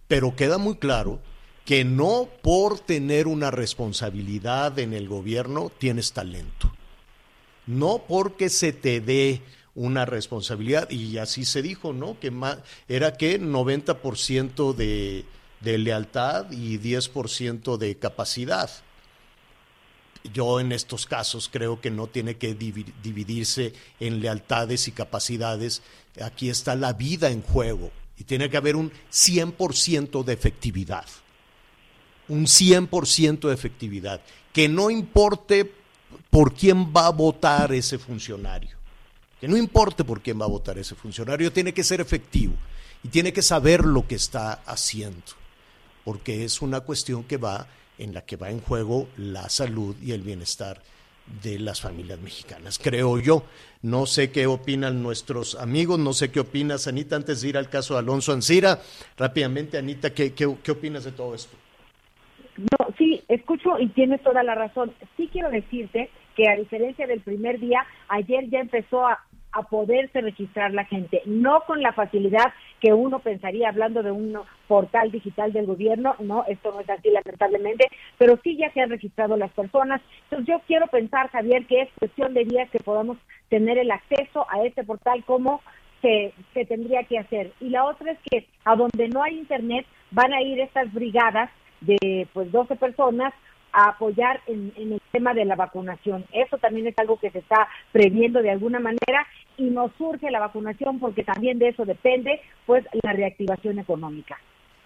pero 0.08 0.36
queda 0.36 0.58
muy 0.58 0.78
claro 0.78 1.22
que 1.66 1.86
no 1.86 2.28
por 2.42 2.80
tener 2.80 3.28
una 3.28 3.52
responsabilidad 3.52 4.80
en 4.80 4.94
el 4.94 5.08
gobierno 5.08 5.72
tienes 5.78 6.12
talento 6.12 6.74
no 7.66 8.04
porque 8.08 8.50
se 8.50 8.74
te 8.74 9.00
dé 9.02 9.42
una 9.76 10.06
responsabilidad, 10.06 10.90
y 10.92 11.18
así 11.18 11.46
se 11.46 11.62
dijo, 11.62 11.94
¿no? 11.94 12.20
Que 12.20 12.30
ma- 12.32 12.60
era 12.88 13.14
que 13.18 13.40
90% 13.42 14.74
de, 14.76 15.26
de 15.62 15.78
lealtad 15.78 16.52
y 16.52 16.78
10% 16.78 17.78
de 17.78 17.96
capacidad. 17.98 18.70
Yo 20.34 20.60
en 20.60 20.72
estos 20.72 21.06
casos 21.06 21.50
creo 21.52 21.82
que 21.82 21.92
no 21.92 22.08
tiene 22.08 22.36
que 22.38 22.58
divi- 22.58 22.94
dividirse 23.04 23.74
en 24.00 24.22
lealtades 24.22 24.88
y 24.88 24.92
capacidades. 24.92 25.82
Aquí 26.22 26.50
está 26.50 26.76
la 26.76 26.94
vida 26.94 27.30
en 27.30 27.42
juego 27.42 27.92
y 28.18 28.24
tiene 28.24 28.50
que 28.50 28.58
haber 28.58 28.76
un 28.76 28.92
100% 29.12 30.24
de 30.24 30.34
efectividad 30.34 31.06
un 32.30 32.46
100% 32.46 33.50
de 33.50 33.54
efectividad, 33.54 34.22
que 34.54 34.70
no 34.70 34.90
importe 34.90 35.70
por 36.30 36.54
quién 36.54 36.94
va 36.94 37.08
a 37.08 37.12
votar 37.12 37.74
ese 37.74 38.00
funcionario, 38.00 38.78
que 39.44 39.50
no 39.50 39.58
importe 39.58 40.06
por 40.06 40.22
quién 40.22 40.40
va 40.40 40.46
a 40.46 40.48
votar 40.48 40.78
ese 40.78 40.96
funcionario, 40.96 41.52
tiene 41.52 41.74
que 41.74 41.84
ser 41.84 42.00
efectivo 42.00 42.54
y 43.04 43.10
tiene 43.10 43.34
que 43.34 43.42
saber 43.42 43.84
lo 43.84 44.08
que 44.08 44.16
está 44.16 44.54
haciendo, 44.66 45.34
porque 46.06 46.46
es 46.46 46.62
una 46.62 46.80
cuestión 46.80 47.26
que 47.26 47.36
va 47.36 47.68
en 47.98 48.14
la 48.14 48.22
que 48.22 48.38
va 48.38 48.52
en 48.52 48.62
juego 48.62 49.10
la 49.18 49.50
salud 49.50 49.98
y 50.02 50.14
el 50.14 50.22
bienestar 50.22 50.82
de 51.42 51.60
las 51.60 51.82
familias 51.82 52.22
mexicanas, 52.22 52.80
creo 52.80 53.20
yo. 53.20 53.44
No 53.82 54.06
sé 54.06 54.32
qué 54.32 54.48
opinan 54.48 55.04
nuestros 55.04 55.56
amigos, 55.56 56.00
no 56.00 56.14
sé 56.14 56.32
qué 56.32 56.40
opinas, 56.40 56.88
Anita, 56.88 57.18
antes 57.18 57.42
de 57.42 57.50
ir 57.50 57.58
al 57.58 57.68
caso 57.68 57.96
de 57.96 58.00
Alonso 58.00 58.32
Ancira. 58.32 58.80
Rápidamente, 59.18 59.78
Anita, 59.78 60.14
¿qué, 60.14 60.32
qué, 60.32 60.56
qué 60.64 60.72
opinas 60.72 61.04
de 61.04 61.12
todo 61.12 61.36
esto? 61.36 61.58
No, 62.56 62.88
sí, 62.98 63.22
escucho 63.28 63.78
y 63.78 63.90
tienes 63.90 64.24
toda 64.24 64.42
la 64.42 64.56
razón. 64.56 64.94
Sí 65.18 65.28
quiero 65.34 65.50
decirte 65.50 66.10
que 66.36 66.50
a 66.50 66.56
diferencia 66.56 67.08
del 67.08 67.22
primer 67.22 67.60
día, 67.60 67.86
ayer 68.08 68.50
ya 68.50 68.60
empezó 68.60 69.06
a, 69.06 69.20
poderse 69.70 70.20
registrar 70.20 70.74
la 70.74 70.84
gente, 70.86 71.22
no 71.28 71.62
con 71.68 71.84
la 71.84 71.94
facilidad 71.94 72.52
que 72.80 72.92
uno 72.92 73.20
pensaría 73.20 73.70
hablando 73.70 74.02
de 74.02 74.10
un 74.10 74.36
portal 74.68 75.12
digital 75.12 75.54
del 75.54 75.68
gobierno, 75.68 76.16
no, 76.18 76.44
esto 76.48 76.72
no 76.72 76.80
es 76.80 76.90
así 76.90 77.12
lamentablemente, 77.12 77.86
pero 78.18 78.40
sí 78.44 78.58
ya 78.58 78.74
se 78.74 78.82
han 78.82 78.90
registrado 78.90 79.38
las 79.38 79.52
personas. 79.52 80.02
Entonces 80.24 80.48
yo 80.48 80.60
quiero 80.66 80.88
pensar, 80.88 81.30
Javier, 81.30 81.68
que 81.68 81.84
es 81.84 81.90
cuestión 82.00 82.34
de 82.34 82.46
días 82.46 82.68
que 82.72 82.80
podamos 82.80 83.20
tener 83.50 83.78
el 83.78 83.92
acceso 83.92 84.48
a 84.50 84.66
este 84.66 84.84
portal 84.84 85.24
como 85.24 85.62
se, 86.02 86.34
se 86.56 86.66
tendría 86.66 87.04
que 87.04 87.20
hacer. 87.20 87.54
Y 87.62 87.70
la 87.70 87.86
otra 87.86 88.12
es 88.12 88.20
que 88.32 88.48
a 88.66 88.76
donde 88.76 89.08
no 89.10 89.22
hay 89.22 89.38
internet 89.38 89.86
van 90.10 90.34
a 90.34 90.42
ir 90.42 90.60
estas 90.62 90.92
brigadas 90.92 91.52
de 91.82 92.28
pues 92.34 92.52
12 92.52 92.76
personas 92.76 93.34
a 93.74 93.90
apoyar 93.90 94.42
en, 94.48 94.72
el 94.78 95.02
tema 95.12 95.34
de 95.34 95.46
la 95.46 95.56
vacunación. 95.56 96.26
Eso 96.32 96.58
también 96.60 96.88
es 96.88 96.98
algo 96.98 97.20
que 97.20 97.32
se 97.32 97.40
está 97.40 97.68
previendo 97.92 98.42
de 98.42 98.52
alguna 98.52 98.80
manera 98.80 99.28
y 99.58 99.64
nos 99.64 99.92
surge 99.98 100.32
la 100.32 100.40
vacunación 100.40 101.00
porque 101.00 101.24
también 101.24 101.60
de 101.60 101.70
eso 101.70 101.84
depende 101.86 102.40
pues 102.66 102.86
la 103.04 103.14
reactivación 103.14 103.80
económica. 103.80 104.38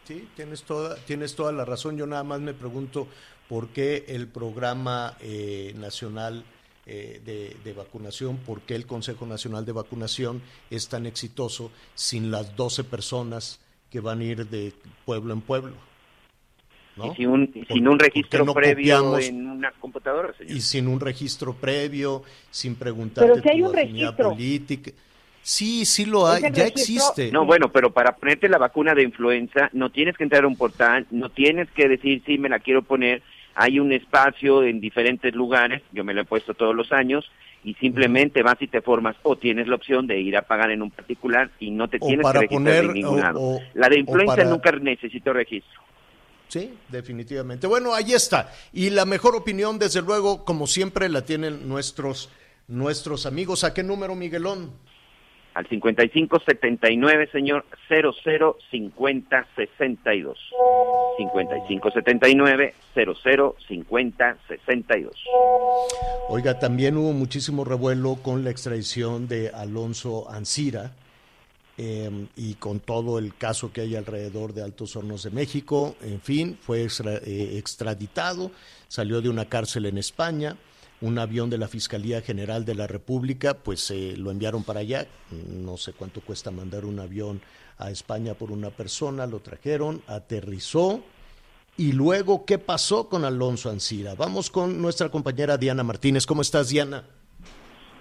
Sí, 0.06 0.27
tienes 0.36 0.63
toda, 0.63 0.96
tienes 1.06 1.36
toda 1.36 1.51
la 1.51 1.65
razón. 1.65 1.98
Yo 1.98 2.08
nada 2.08 2.24
más 2.24 2.39
me 2.39 2.53
pregunto 2.53 3.08
por 3.50 3.70
qué 3.70 4.06
el 4.08 4.27
programa 4.27 5.17
eh, 5.20 5.74
nacional 5.77 6.46
eh, 6.89 7.22
de, 7.62 7.74
vacunación, 7.74 8.38
por 8.38 8.62
qué 8.62 8.74
el 8.74 8.88
Consejo 8.88 9.25
Nacional 9.25 9.65
de 9.65 9.74
Vacunación 9.74 10.41
es 10.70 10.88
tan 10.88 11.06
exitoso 11.06 11.70
sin 11.96 12.32
las 12.32 12.56
12 12.56 12.86
personas 12.86 13.60
que 13.91 14.00
van 14.00 14.22
a 14.22 14.24
ir 14.24 14.48
de 14.48 14.74
pueblo 15.06 15.34
en 15.34 15.41
pueblo. 15.41 15.75
Y 17.03 17.15
sin 17.15 17.27
un, 17.27 17.65
sin 17.67 17.87
un 17.87 17.99
registro 17.99 18.53
previo 18.53 19.19
en 19.19 19.47
una 19.47 19.71
computadora, 19.71 20.33
Y 20.47 20.61
sin 20.61 20.87
un 20.87 20.99
registro 20.99 21.53
previo, 21.53 22.23
sin 22.49 22.75
preguntarte 22.75 23.31
pero 23.31 23.43
si 23.43 23.49
hay 23.49 23.61
un 23.61 23.73
registro. 23.73 24.29
política. 24.29 24.91
Sí, 25.41 25.85
sí 25.85 26.05
lo 26.05 26.27
hay, 26.27 26.43
ya 26.51 26.65
existe. 26.65 27.31
No, 27.31 27.45
bueno, 27.45 27.71
pero 27.71 27.91
para 27.91 28.15
ponerte 28.15 28.49
la 28.49 28.57
vacuna 28.57 28.93
de 28.93 29.03
influenza 29.03 29.69
no 29.71 29.89
tienes 29.91 30.17
que 30.17 30.23
entrar 30.23 30.43
a 30.43 30.47
un 30.47 30.57
portal, 30.57 31.05
no 31.11 31.29
tienes 31.29 31.69
que 31.71 31.87
decir 31.87 32.21
sí 32.25 32.37
me 32.37 32.49
la 32.49 32.59
quiero 32.59 32.81
poner, 32.81 33.21
hay 33.55 33.79
un 33.79 33.93
espacio 33.93 34.63
en 34.63 34.81
diferentes 34.81 35.33
lugares, 35.33 35.81
yo 35.93 36.03
me 36.03 36.13
lo 36.13 36.21
he 36.21 36.25
puesto 36.25 36.53
todos 36.53 36.75
los 36.75 36.91
años, 36.91 37.31
y 37.63 37.73
simplemente 37.75 38.43
vas 38.43 38.61
y 38.61 38.67
te 38.67 38.81
formas 38.81 39.15
o 39.23 39.35
tienes 39.35 39.67
la 39.67 39.75
opción 39.75 40.07
de 40.07 40.19
ir 40.19 40.37
a 40.37 40.41
pagar 40.41 40.71
en 40.71 40.81
un 40.81 40.91
particular 40.91 41.49
y 41.59 41.71
no 41.71 41.87
te 41.87 41.99
tienes 41.99 42.25
que 42.25 42.39
registrar 42.39 42.85
en 42.85 42.93
ningún 42.93 43.19
lado. 43.19 43.59
la 43.73 43.89
de 43.89 43.99
influenza 43.99 44.43
nunca 44.43 44.71
necesito 44.71 45.33
registro. 45.33 45.81
Sí, 46.47 46.77
definitivamente. 46.89 47.67
Bueno, 47.67 47.93
ahí 47.93 48.13
está. 48.13 48.53
Y 48.71 48.89
la 48.89 49.05
mejor 49.05 49.35
opinión, 49.35 49.79
desde 49.79 50.01
luego, 50.01 50.45
como 50.45 50.67
siempre, 50.67 51.09
la 51.09 51.23
tienen 51.23 51.67
nuestros, 51.67 52.29
nuestros 52.67 53.25
amigos. 53.25 53.63
¿A 53.63 53.73
qué 53.73 53.83
número, 53.83 54.15
Miguelón? 54.15 54.71
al 55.57 55.67
5579, 55.67 57.29
señor, 57.31 57.65
005062. 57.89 60.37
5579 61.17 62.75
005062. 62.93 65.15
Oiga, 66.29 66.59
también 66.59 66.95
hubo 66.95 67.11
muchísimo 67.11 67.65
revuelo 67.65 68.17
con 68.21 68.43
la 68.43 68.51
extradición 68.51 69.27
de 69.27 69.49
Alonso 69.49 70.29
Ancira 70.29 70.91
em, 71.77 72.27
y 72.36 72.55
con 72.55 72.79
todo 72.79 73.19
el 73.19 73.36
caso 73.36 73.72
que 73.72 73.81
hay 73.81 73.96
alrededor 73.96 74.53
de 74.53 74.63
Altos 74.63 74.96
Hornos 74.96 75.24
de 75.24 75.31
México. 75.31 75.96
En 76.01 76.22
fin, 76.22 76.57
fue 76.62 76.86
eh, 76.86 77.57
extraditado, 77.57 78.51
salió 78.88 79.22
de 79.22 79.29
una 79.29 79.46
cárcel 79.46 79.86
en 79.86 79.98
España 79.98 80.57
un 81.01 81.19
avión 81.19 81.50
de 81.50 81.57
la 81.57 81.67
Fiscalía 81.67 82.22
General 82.22 82.65
de 82.65 82.75
la 82.75 82.88
República, 82.88 83.53
pues 83.53 83.91
eh, 83.91 84.15
lo 84.17 84.31
enviaron 84.31 84.63
para 84.63 84.79
allá. 84.79 85.07
No 85.31 85.77
sé 85.77 85.93
cuánto 85.93 86.22
cuesta 86.22 86.50
mandar 86.50 86.86
un 86.86 87.00
avión 87.00 87.41
a 87.77 87.91
España 87.91 88.34
por 88.34 88.51
una 88.51 88.72
persona, 88.72 89.27
lo 89.27 89.39
trajeron, 89.39 90.01
aterrizó. 90.07 91.03
Y 91.77 91.91
luego, 91.91 92.46
¿qué 92.46 92.57
pasó 92.57 93.07
con 93.07 93.24
Alonso 93.24 93.69
Ancira? 93.69 94.15
Vamos 94.15 94.50
con 94.50 94.81
nuestra 94.81 95.10
compañera 95.10 95.57
Diana 95.57 95.84
Martínez. 95.84 96.25
¿Cómo 96.25 96.41
estás, 96.41 96.69
Diana? 96.69 97.03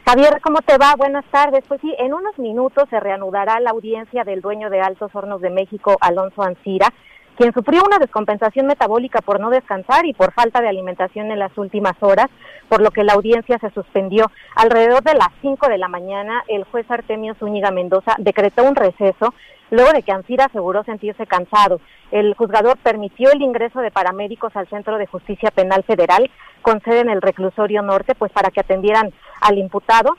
Javier, 0.08 0.40
¿cómo 0.40 0.60
te 0.60 0.78
va? 0.78 0.94
Buenas 0.96 1.24
tardes. 1.32 1.64
Pues 1.66 1.80
sí, 1.80 1.92
en 1.98 2.14
unos 2.14 2.38
minutos 2.38 2.88
se 2.90 3.00
reanudará 3.00 3.58
la 3.58 3.70
audiencia 3.70 4.22
del 4.22 4.40
dueño 4.40 4.70
de 4.70 4.80
Altos 4.80 5.12
Hornos 5.12 5.40
de 5.40 5.50
México, 5.50 5.96
Alonso 6.00 6.44
Ancira, 6.44 6.92
quien 7.36 7.52
sufrió 7.52 7.82
una 7.84 7.98
descompensación 7.98 8.68
metabólica 8.68 9.20
por 9.20 9.40
no 9.40 9.50
descansar 9.50 10.06
y 10.06 10.12
por 10.12 10.32
falta 10.32 10.60
de 10.60 10.68
alimentación 10.68 11.32
en 11.32 11.40
las 11.40 11.58
últimas 11.58 12.00
horas, 12.00 12.28
por 12.68 12.82
lo 12.82 12.92
que 12.92 13.02
la 13.02 13.14
audiencia 13.14 13.58
se 13.58 13.70
suspendió. 13.70 14.30
Alrededor 14.54 15.02
de 15.02 15.14
las 15.14 15.30
5 15.42 15.66
de 15.68 15.78
la 15.78 15.88
mañana, 15.88 16.44
el 16.46 16.62
juez 16.62 16.88
Artemio 16.88 17.34
Zúñiga 17.34 17.72
Mendoza 17.72 18.14
decretó 18.18 18.62
un 18.62 18.76
receso 18.76 19.34
luego 19.70 19.92
de 19.92 20.02
que 20.02 20.12
Ancira 20.12 20.46
aseguró 20.46 20.84
sentirse 20.84 21.26
cansado. 21.26 21.80
El 22.10 22.34
juzgador 22.34 22.76
permitió 22.78 23.30
el 23.32 23.42
ingreso 23.42 23.80
de 23.80 23.90
paramédicos 23.90 24.54
al 24.56 24.68
Centro 24.68 24.98
de 24.98 25.06
Justicia 25.06 25.50
Penal 25.50 25.82
Federal, 25.84 26.30
con 26.62 26.80
sede 26.82 27.00
en 27.00 27.10
el 27.10 27.22
reclusorio 27.22 27.82
norte, 27.82 28.14
pues 28.14 28.32
para 28.32 28.50
que 28.50 28.60
atendieran 28.60 29.12
al 29.40 29.58
imputado. 29.58 30.16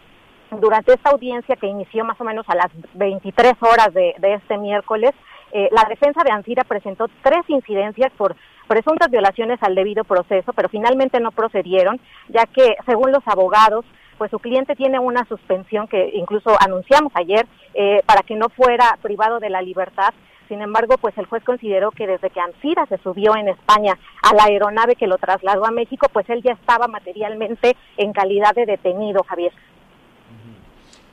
Durante 0.52 0.94
esta 0.94 1.10
audiencia 1.10 1.58
que 1.58 1.68
inició 1.68 2.06
más 2.06 2.20
o 2.22 2.24
menos 2.24 2.46
a 2.48 2.56
las 2.56 2.68
23 2.94 3.54
horas 3.62 3.94
de, 3.94 4.16
este 4.22 4.58
miércoles, 4.58 5.12
eh, 5.52 5.70
la 5.72 5.86
defensa 5.90 6.24
de 6.24 6.32
Ancira 6.32 6.64
presentó 6.64 7.08
tres 7.22 7.42
incidencias 7.48 8.12
por 8.18 8.36
presuntas 8.68 9.10
violaciones 9.10 9.62
al 9.62 9.76
debido 9.76 10.04
proceso, 10.04 10.54
pero 10.54 10.70
finalmente 10.70 11.20
no 11.20 11.32
procedieron, 11.32 12.00
ya 12.30 12.46
que 12.46 12.76
según 12.86 13.12
los 13.12 13.26
abogados, 13.28 13.86
pues 14.18 14.32
su 14.32 14.40
cliente 14.40 14.76
tiene 14.76 15.00
una 15.00 15.26
suspensión 15.26 15.88
que 15.88 16.12
incluso 16.14 16.56
anunciamos 16.60 17.12
ayer 17.16 17.48
eh, 17.74 18.02
para 18.06 18.22
que 18.24 18.36
no 18.36 18.50
fuera 18.50 18.98
privado 19.02 19.40
de 19.40 19.50
la 19.50 19.62
libertad. 19.62 20.14
Sin 20.48 20.62
embargo, 20.62 20.98
pues 20.98 21.18
el 21.18 21.26
juez 21.26 21.44
consideró 21.44 21.92
que 21.92 22.08
desde 22.08 22.30
que 22.30 22.40
Ancira 22.40 22.86
se 22.88 22.98
subió 23.00 23.36
en 23.36 23.50
España 23.50 23.98
a 24.24 24.34
la 24.34 24.46
aeronave 24.46 24.96
que 24.96 25.08
lo 25.08 25.18
trasladó 25.18 25.66
a 25.66 25.72
México, 25.72 26.08
pues 26.12 26.30
él 26.30 26.42
ya 26.42 26.54
estaba 26.54 26.88
materialmente 26.88 27.76
en 27.98 28.14
calidad 28.14 28.56
de 28.56 28.66
detenido, 28.66 29.24
Javier. 29.24 29.52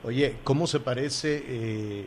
Oye, 0.03 0.37
¿cómo 0.43 0.67
se 0.67 0.79
parece 0.79 1.43
eh, 1.47 2.05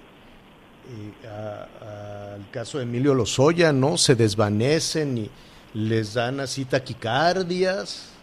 al 2.39 2.49
caso 2.51 2.79
de 2.79 2.85
Emilio 2.85 3.15
Lozoya, 3.15 3.73
¿no? 3.73 3.99
Se 3.99 4.15
desvanecen 4.15 5.19
y 5.19 5.31
les 5.75 6.15
dan 6.15 6.41
así 6.41 6.65
taquicardias 6.65 8.15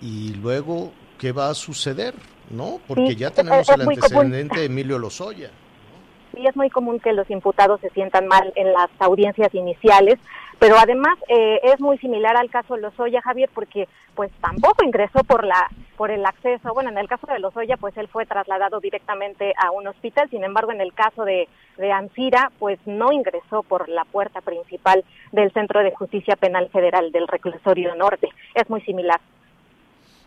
y 0.00 0.34
luego, 0.34 0.92
¿qué 1.24 1.32
va 1.32 1.48
a 1.48 1.54
suceder? 1.54 2.12
¿No? 2.50 2.80
Porque 2.86 3.16
ya 3.16 3.30
tenemos 3.30 3.66
el 3.70 3.80
antecedente 3.80 4.60
de 4.60 4.66
Emilio 4.66 4.98
Lozoya. 4.98 5.48
Sí, 6.34 6.46
es 6.46 6.54
muy 6.54 6.68
común 6.68 7.00
que 7.00 7.14
los 7.14 7.30
imputados 7.30 7.80
se 7.80 7.88
sientan 7.90 8.26
mal 8.26 8.52
en 8.56 8.74
las 8.74 8.90
audiencias 8.98 9.54
iniciales, 9.54 10.16
pero 10.58 10.76
además 10.76 11.16
eh, 11.30 11.60
es 11.62 11.80
muy 11.80 11.96
similar 11.96 12.36
al 12.36 12.50
caso 12.50 12.74
de 12.74 12.82
Lozoya, 12.82 13.22
Javier, 13.22 13.48
porque 13.54 13.88
pues 14.14 14.30
tampoco 14.42 14.84
ingresó 14.84 15.24
por 15.24 15.46
la 15.46 15.70
por 15.96 16.10
el 16.10 16.26
acceso. 16.26 16.74
Bueno, 16.74 16.90
en 16.90 16.98
el 16.98 17.08
caso 17.08 17.26
de 17.26 17.38
Lozoya, 17.38 17.78
pues 17.78 17.96
él 17.96 18.08
fue 18.08 18.26
trasladado 18.26 18.80
directamente 18.80 19.54
a 19.56 19.70
un 19.70 19.86
hospital. 19.86 20.28
Sin 20.28 20.44
embargo, 20.44 20.72
en 20.72 20.82
el 20.82 20.92
caso 20.92 21.24
de, 21.24 21.48
de 21.78 21.90
Ancira, 21.90 22.52
pues 22.58 22.78
no 22.84 23.12
ingresó 23.12 23.62
por 23.62 23.88
la 23.88 24.04
puerta 24.04 24.42
principal 24.42 25.04
del 25.32 25.50
Centro 25.52 25.82
de 25.82 25.92
Justicia 25.92 26.36
Penal 26.36 26.68
Federal 26.68 27.12
del 27.12 27.28
Reclusorio 27.28 27.94
Norte. 27.94 28.28
Es 28.54 28.68
muy 28.68 28.82
similar. 28.82 29.20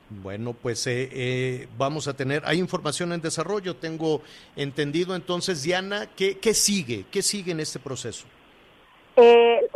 Bueno, 0.10 0.54
pues 0.54 0.88
eh, 0.88 1.10
eh, 1.12 1.68
vamos 1.78 2.08
a 2.08 2.16
tener, 2.16 2.44
hay 2.46 2.60
información 2.60 3.12
en 3.12 3.22
desarrollo, 3.22 3.76
tengo 3.76 4.22
entendido. 4.56 5.16
Entonces, 5.16 5.64
Diana, 5.64 6.08
¿qué, 6.16 6.38
qué 6.38 6.54
sigue? 6.54 7.06
¿Qué 7.12 7.22
sigue 7.22 7.52
en 7.52 7.60
este 7.60 7.80
proceso? 7.80 8.26
Eh, 9.20 9.68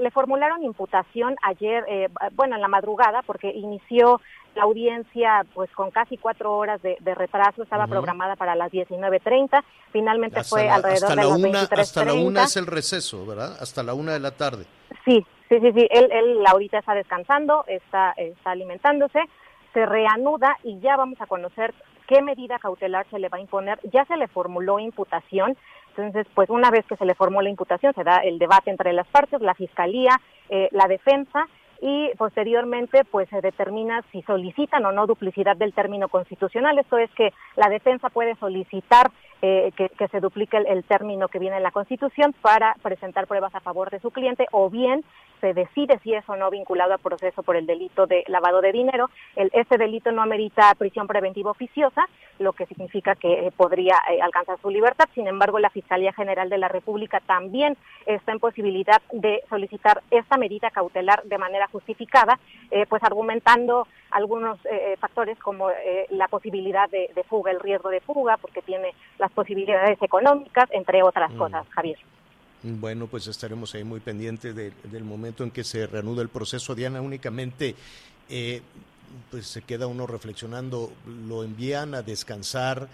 le, 0.00 0.10
formularon 0.10 0.64
imputación 0.64 1.36
ayer, 1.44 1.84
eh, 1.88 2.08
bueno, 2.32 2.56
en 2.56 2.60
la 2.60 2.66
madrugada, 2.66 3.22
porque 3.22 3.48
inició 3.48 4.20
la 4.56 4.64
audiencia 4.64 5.46
pues 5.54 5.70
con 5.70 5.92
casi 5.92 6.16
cuatro 6.16 6.52
horas 6.56 6.82
de, 6.82 6.96
retraso, 7.14 7.62
estaba 7.62 7.86
programada 7.86 8.34
para 8.34 8.56
las 8.56 8.72
19.30, 8.72 9.62
finalmente 9.92 10.42
fue 10.42 10.68
alrededor 10.68 11.10
de 11.10 11.16
las 11.16 11.26
una, 11.26 11.60
Hasta 11.60 12.04
la 12.04 12.14
una 12.14 12.42
es 12.42 12.56
el 12.56 12.66
receso, 12.66 13.24
¿verdad? 13.24 13.56
Hasta 13.60 13.84
la 13.84 13.94
una 13.94 14.14
de 14.14 14.20
la 14.20 14.32
tarde. 14.32 14.64
Sí, 15.04 15.24
sí, 15.48 15.60
sí, 15.60 15.72
sí, 15.72 15.88
él, 15.88 16.10
él 16.10 16.44
ahorita 16.44 16.80
está 16.80 16.94
descansando, 16.94 17.64
está, 17.68 18.10
está 18.16 18.50
alimentándose, 18.50 19.20
se 19.72 19.86
reanuda 19.86 20.56
y 20.62 20.78
ya 20.80 20.96
vamos 20.96 21.20
a 21.20 21.26
conocer 21.26 21.74
qué 22.06 22.22
medida 22.22 22.58
cautelar 22.58 23.06
se 23.10 23.18
le 23.18 23.28
va 23.28 23.38
a 23.38 23.40
imponer. 23.40 23.78
Ya 23.92 24.04
se 24.04 24.16
le 24.16 24.28
formuló 24.28 24.78
imputación, 24.78 25.56
entonces, 25.96 26.26
pues 26.34 26.48
una 26.48 26.70
vez 26.70 26.86
que 26.86 26.96
se 26.96 27.04
le 27.04 27.14
formó 27.14 27.42
la 27.42 27.50
imputación, 27.50 27.92
se 27.94 28.04
da 28.04 28.18
el 28.18 28.38
debate 28.38 28.70
entre 28.70 28.92
las 28.92 29.06
partes, 29.08 29.40
la 29.40 29.54
fiscalía, 29.54 30.20
eh, 30.48 30.68
la 30.72 30.86
defensa, 30.88 31.46
y 31.82 32.10
posteriormente 32.16 33.04
pues 33.04 33.28
se 33.28 33.40
determina 33.40 34.04
si 34.12 34.22
solicitan 34.22 34.86
o 34.86 34.92
no 34.92 35.08
duplicidad 35.08 35.56
del 35.56 35.74
término 35.74 36.08
constitucional. 36.08 36.78
Esto 36.78 36.96
es 36.96 37.10
que 37.10 37.32
la 37.56 37.68
defensa 37.68 38.08
puede 38.08 38.36
solicitar 38.36 39.10
eh, 39.42 39.72
que, 39.76 40.08
se 40.08 40.20
duplique 40.20 40.56
el, 40.56 40.84
término 40.84 41.26
que 41.26 41.40
viene 41.40 41.56
en 41.56 41.64
la 41.64 41.72
Constitución 41.72 42.32
para 42.40 42.76
presentar 42.82 43.26
pruebas 43.26 43.52
a 43.56 43.60
favor 43.60 43.90
de 43.90 43.98
su 43.98 44.12
cliente 44.12 44.46
o 44.52 44.70
bien 44.70 45.04
se 45.42 45.52
decide 45.54 45.98
si 46.04 46.14
es 46.14 46.26
o 46.28 46.36
no 46.36 46.50
vinculado 46.50 46.94
a 46.94 46.98
proceso 46.98 47.42
por 47.42 47.56
el 47.56 47.66
delito 47.66 48.06
de 48.06 48.22
lavado 48.28 48.60
de 48.60 48.70
dinero. 48.70 49.10
El, 49.34 49.50
este 49.52 49.76
delito 49.76 50.12
no 50.12 50.22
amerita 50.22 50.72
prisión 50.78 51.08
preventiva 51.08 51.50
oficiosa, 51.50 52.06
lo 52.38 52.52
que 52.52 52.64
significa 52.66 53.16
que 53.16 53.48
eh, 53.48 53.52
podría 53.54 53.96
eh, 54.08 54.22
alcanzar 54.22 54.58
su 54.62 54.70
libertad. 54.70 55.08
Sin 55.14 55.26
embargo, 55.26 55.58
la 55.58 55.70
Fiscalía 55.70 56.12
General 56.12 56.48
de 56.48 56.58
la 56.58 56.68
República 56.68 57.18
también 57.26 57.76
está 58.06 58.30
en 58.30 58.38
posibilidad 58.38 59.02
de 59.10 59.42
solicitar 59.50 60.00
esta 60.12 60.36
medida 60.36 60.70
cautelar 60.70 61.24
de 61.24 61.38
manera 61.38 61.66
justificada, 61.68 62.38
pues 62.88 63.02
argumentando 63.02 63.86
algunos 64.10 64.58
factores 64.98 65.38
como 65.38 65.70
la 66.10 66.28
posibilidad 66.28 66.88
de, 66.88 67.10
de 67.14 67.24
fuga, 67.24 67.50
el 67.50 67.60
riesgo 67.60 67.90
de 67.90 68.00
fuga, 68.00 68.36
porque 68.36 68.62
tiene 68.62 68.94
las 69.18 69.30
posibilidades 69.32 70.00
económicas, 70.02 70.68
entre 70.70 71.02
otras 71.02 71.32
mm. 71.32 71.38
cosas, 71.38 71.68
Javier. 71.70 71.98
Bueno, 72.62 73.08
pues 73.08 73.26
estaremos 73.26 73.74
ahí 73.74 73.82
muy 73.82 73.98
pendientes 73.98 74.54
del 74.54 75.04
momento 75.04 75.42
en 75.42 75.50
que 75.50 75.64
se 75.64 75.86
reanuda 75.86 76.22
el 76.22 76.28
proceso. 76.28 76.74
Diana, 76.74 77.00
únicamente 77.00 77.74
eh, 78.28 78.62
pues 79.30 79.46
se 79.46 79.62
queda 79.62 79.86
uno 79.86 80.06
reflexionando, 80.06 80.92
lo 81.26 81.42
envían 81.42 81.94
a 81.94 82.02
descansar, 82.02 82.88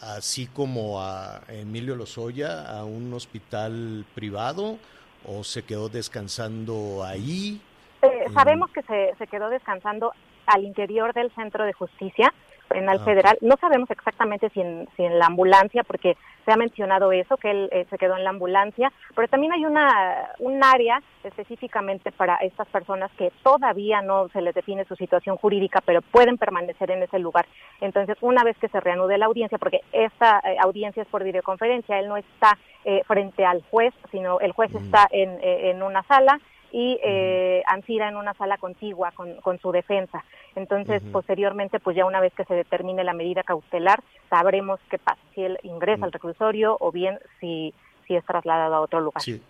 así 0.00 0.46
como 0.46 1.02
a 1.02 1.42
Emilio 1.48 1.94
Lozoya, 1.94 2.70
a 2.70 2.84
un 2.84 3.12
hospital 3.12 4.06
privado, 4.14 4.78
o 5.24 5.44
se 5.44 5.62
quedó 5.62 5.88
descansando 5.88 7.04
ahí. 7.04 7.60
Eh, 8.02 8.24
sabemos 8.32 8.70
que 8.70 8.82
se, 8.82 9.14
se 9.18 9.26
quedó 9.26 9.50
descansando 9.50 10.12
al 10.46 10.64
interior 10.64 11.12
del 11.12 11.30
centro 11.34 11.64
de 11.64 11.72
justicia 11.72 12.32
penal 12.68 12.98
ah, 13.00 13.04
federal. 13.04 13.38
No 13.40 13.56
sabemos 13.60 13.90
exactamente 13.90 14.48
si 14.50 14.60
en, 14.60 14.88
si 14.96 15.04
en 15.04 15.18
la 15.18 15.26
ambulancia, 15.26 15.82
porque 15.84 16.16
se 16.44 16.52
ha 16.52 16.56
mencionado 16.56 17.12
eso, 17.12 17.36
que 17.36 17.50
él 17.50 17.68
eh, 17.72 17.86
se 17.90 17.98
quedó 17.98 18.16
en 18.16 18.24
la 18.24 18.30
ambulancia, 18.30 18.92
pero 19.14 19.28
también 19.28 19.52
hay 19.52 19.64
una 19.64 20.30
un 20.38 20.62
área 20.62 21.02
específicamente 21.24 22.12
para 22.12 22.36
estas 22.36 22.68
personas 22.68 23.10
que 23.18 23.32
todavía 23.42 24.00
no 24.00 24.28
se 24.28 24.40
les 24.40 24.54
define 24.54 24.84
su 24.84 24.94
situación 24.94 25.36
jurídica, 25.36 25.80
pero 25.84 26.02
pueden 26.02 26.38
permanecer 26.38 26.90
en 26.90 27.02
ese 27.02 27.18
lugar. 27.18 27.46
Entonces, 27.80 28.16
una 28.20 28.44
vez 28.44 28.56
que 28.58 28.68
se 28.68 28.80
reanude 28.80 29.18
la 29.18 29.26
audiencia, 29.26 29.58
porque 29.58 29.80
esta 29.92 30.40
eh, 30.44 30.56
audiencia 30.60 31.02
es 31.02 31.08
por 31.08 31.24
videoconferencia, 31.24 31.98
él 31.98 32.08
no 32.08 32.16
está 32.16 32.56
eh, 32.84 33.02
frente 33.06 33.44
al 33.44 33.62
juez, 33.70 33.92
sino 34.12 34.38
el 34.40 34.52
juez 34.52 34.72
está 34.74 35.08
en, 35.10 35.38
en 35.42 35.82
una 35.82 36.02
sala 36.04 36.38
y 36.72 36.98
eh, 37.02 37.62
Ansira 37.66 38.08
en 38.08 38.16
una 38.16 38.34
sala 38.34 38.58
contigua 38.58 39.12
con, 39.12 39.36
con 39.40 39.58
su 39.58 39.72
defensa. 39.72 40.24
Entonces, 40.54 41.02
posteriormente, 41.12 41.80
pues 41.80 41.96
ya 41.96 42.06
una 42.06 42.20
vez 42.20 42.32
que 42.34 42.44
se 42.44 42.54
determine 42.54 43.04
la 43.04 43.12
medida 43.12 43.42
cautelar, 43.42 44.02
sabremos 44.30 44.80
qué 44.90 44.98
pasa, 44.98 45.20
si 45.34 45.42
él 45.42 45.58
ingresa 45.62 46.06
al 46.06 46.12
reclusorio 46.12 46.76
o 46.80 46.90
bien 46.92 47.18
si, 47.40 47.74
si 48.06 48.16
es 48.16 48.24
trasladado 48.24 48.74
a 48.74 48.80
otro 48.80 49.00
lugar. 49.00 49.22
Sí. 49.22 49.42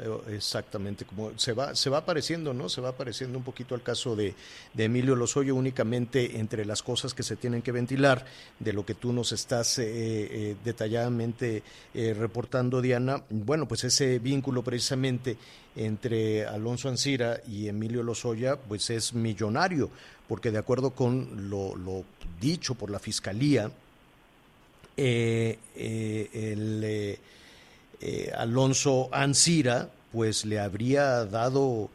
Eh, 0.00 0.34
exactamente, 0.34 1.04
como 1.04 1.38
se 1.38 1.52
va, 1.52 1.76
se 1.76 1.88
va 1.88 1.98
apareciendo, 1.98 2.52
¿no? 2.52 2.68
Se 2.68 2.80
va 2.80 2.88
apareciendo 2.88 3.38
un 3.38 3.44
poquito 3.44 3.76
al 3.76 3.82
caso 3.82 4.16
de, 4.16 4.34
de, 4.72 4.84
Emilio 4.84 5.14
Lozoyo, 5.14 5.54
únicamente 5.54 6.40
entre 6.40 6.64
las 6.64 6.82
cosas 6.82 7.14
que 7.14 7.22
se 7.22 7.36
tienen 7.36 7.62
que 7.62 7.70
ventilar, 7.70 8.24
de 8.58 8.72
lo 8.72 8.84
que 8.84 8.94
tú 8.94 9.12
nos 9.12 9.30
estás 9.30 9.78
eh, 9.78 9.84
eh, 9.86 10.56
detalladamente 10.64 11.62
reportando, 11.94 12.82
Diana. 12.82 13.22
Bueno, 13.30 13.68
pues 13.68 13.84
ese 13.84 14.18
vínculo 14.18 14.64
precisamente 14.64 15.36
entre 15.76 16.44
Alonso 16.44 16.88
Ancira 16.88 17.40
y 17.46 17.68
Emilio 17.68 18.02
Lozoya, 18.02 18.56
pues 18.56 18.90
es 18.90 19.14
millonario, 19.14 19.90
porque 20.26 20.50
de 20.50 20.58
acuerdo 20.58 20.90
con 20.90 21.48
lo, 21.48 21.76
lo 21.76 22.04
dicho 22.40 22.74
por 22.74 22.90
la 22.90 22.98
Fiscalía, 22.98 23.70
el 24.96 25.54
eh, 28.00 28.32
Alonso 28.36 29.08
Ancira, 29.12 29.88
pues 30.12 30.44
le 30.44 30.60
habría 30.60 31.24
dado 31.24 31.90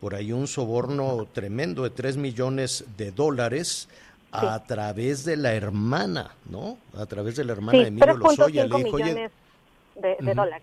por 0.00 0.14
ahí 0.14 0.32
un 0.32 0.46
soborno 0.46 1.26
tremendo 1.32 1.82
de 1.82 1.90
3 1.90 2.16
millones 2.16 2.84
de 2.96 3.10
dólares 3.10 3.88
a 4.30 4.62
través 4.64 5.24
de 5.24 5.36
la 5.36 5.54
hermana, 5.54 6.32
¿no? 6.50 6.78
A 6.96 7.06
través 7.06 7.36
de 7.36 7.44
la 7.44 7.52
hermana 7.52 7.78
de 7.78 7.88
Emilio 7.88 8.16
Lozoya. 8.16 8.66
Le 8.66 8.76
dijo, 8.76 8.96
millones 8.96 9.30
de, 9.96 10.34
dólares. 10.34 10.62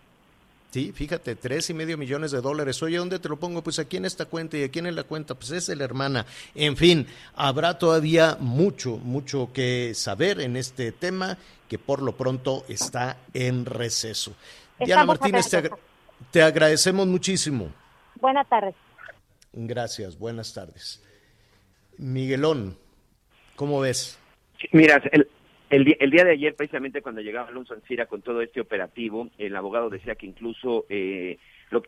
Sí, 0.71 0.91
fíjate, 0.91 1.36
tres 1.36 1.69
y 1.69 1.74
medio 1.74 1.98
millones 1.98 2.32
de 2.32 2.41
dólares. 2.41 2.82
Oye, 2.84 2.98
¿dónde 2.98 3.17
te 3.19 3.30
lo 3.30 3.38
pongo? 3.38 3.63
Pues 3.63 3.80
aquí 3.80 3.98
en 3.98 4.06
esta 4.06 4.26
cuenta 4.26 4.58
y 4.58 4.63
aquí 4.63 4.80
en 4.80 4.93
la 4.93 5.04
cuenta, 5.04 5.34
pues 5.34 5.52
es 5.52 5.67
de 5.67 5.76
la 5.76 5.86
hermana. 5.86 6.26
En 6.54 6.76
fin, 6.76 7.08
habrá 7.36 7.80
todavía 7.80 8.38
mucho, 8.39 8.98
mucho 8.98 9.50
que 9.54 9.93
saber 9.95 10.41
en 10.41 10.58
este 10.58 10.91
tema 10.91 11.38
que 11.69 11.80
por 11.80 12.02
lo 12.02 12.15
pronto 12.15 12.65
está 12.67 13.17
en 13.34 13.65
receso. 13.65 14.34
Diana 14.80 15.06
Martínez, 15.06 15.50
te, 16.32 16.42
agradecemos 16.42 17.08
muchísimo. 17.08 17.72
Buenas 18.20 18.48
tardes. 18.50 18.76
Gracias, 19.54 20.18
buenas 20.18 20.54
tardes. 20.54 21.02
Miguelón, 21.98 22.78
¿cómo 23.56 23.80
ves? 23.80 24.20
mira, 24.72 25.02
el, 25.12 25.28
el, 26.00 26.12
día 26.12 26.24
de 26.24 26.32
ayer, 26.32 26.56
precisamente 26.56 27.02
cuando 27.02 27.22
llegaba 27.22 27.48
Alonso 27.48 27.74
Ancira 27.74 28.06
con 28.06 28.22
todo 28.22 28.42
este 28.42 28.62
operativo, 28.62 29.30
el 29.38 29.56
abogado 29.56 29.90
decía 29.90 30.16
que 30.16 30.26
incluso 30.26 30.86
eh, 30.90 31.38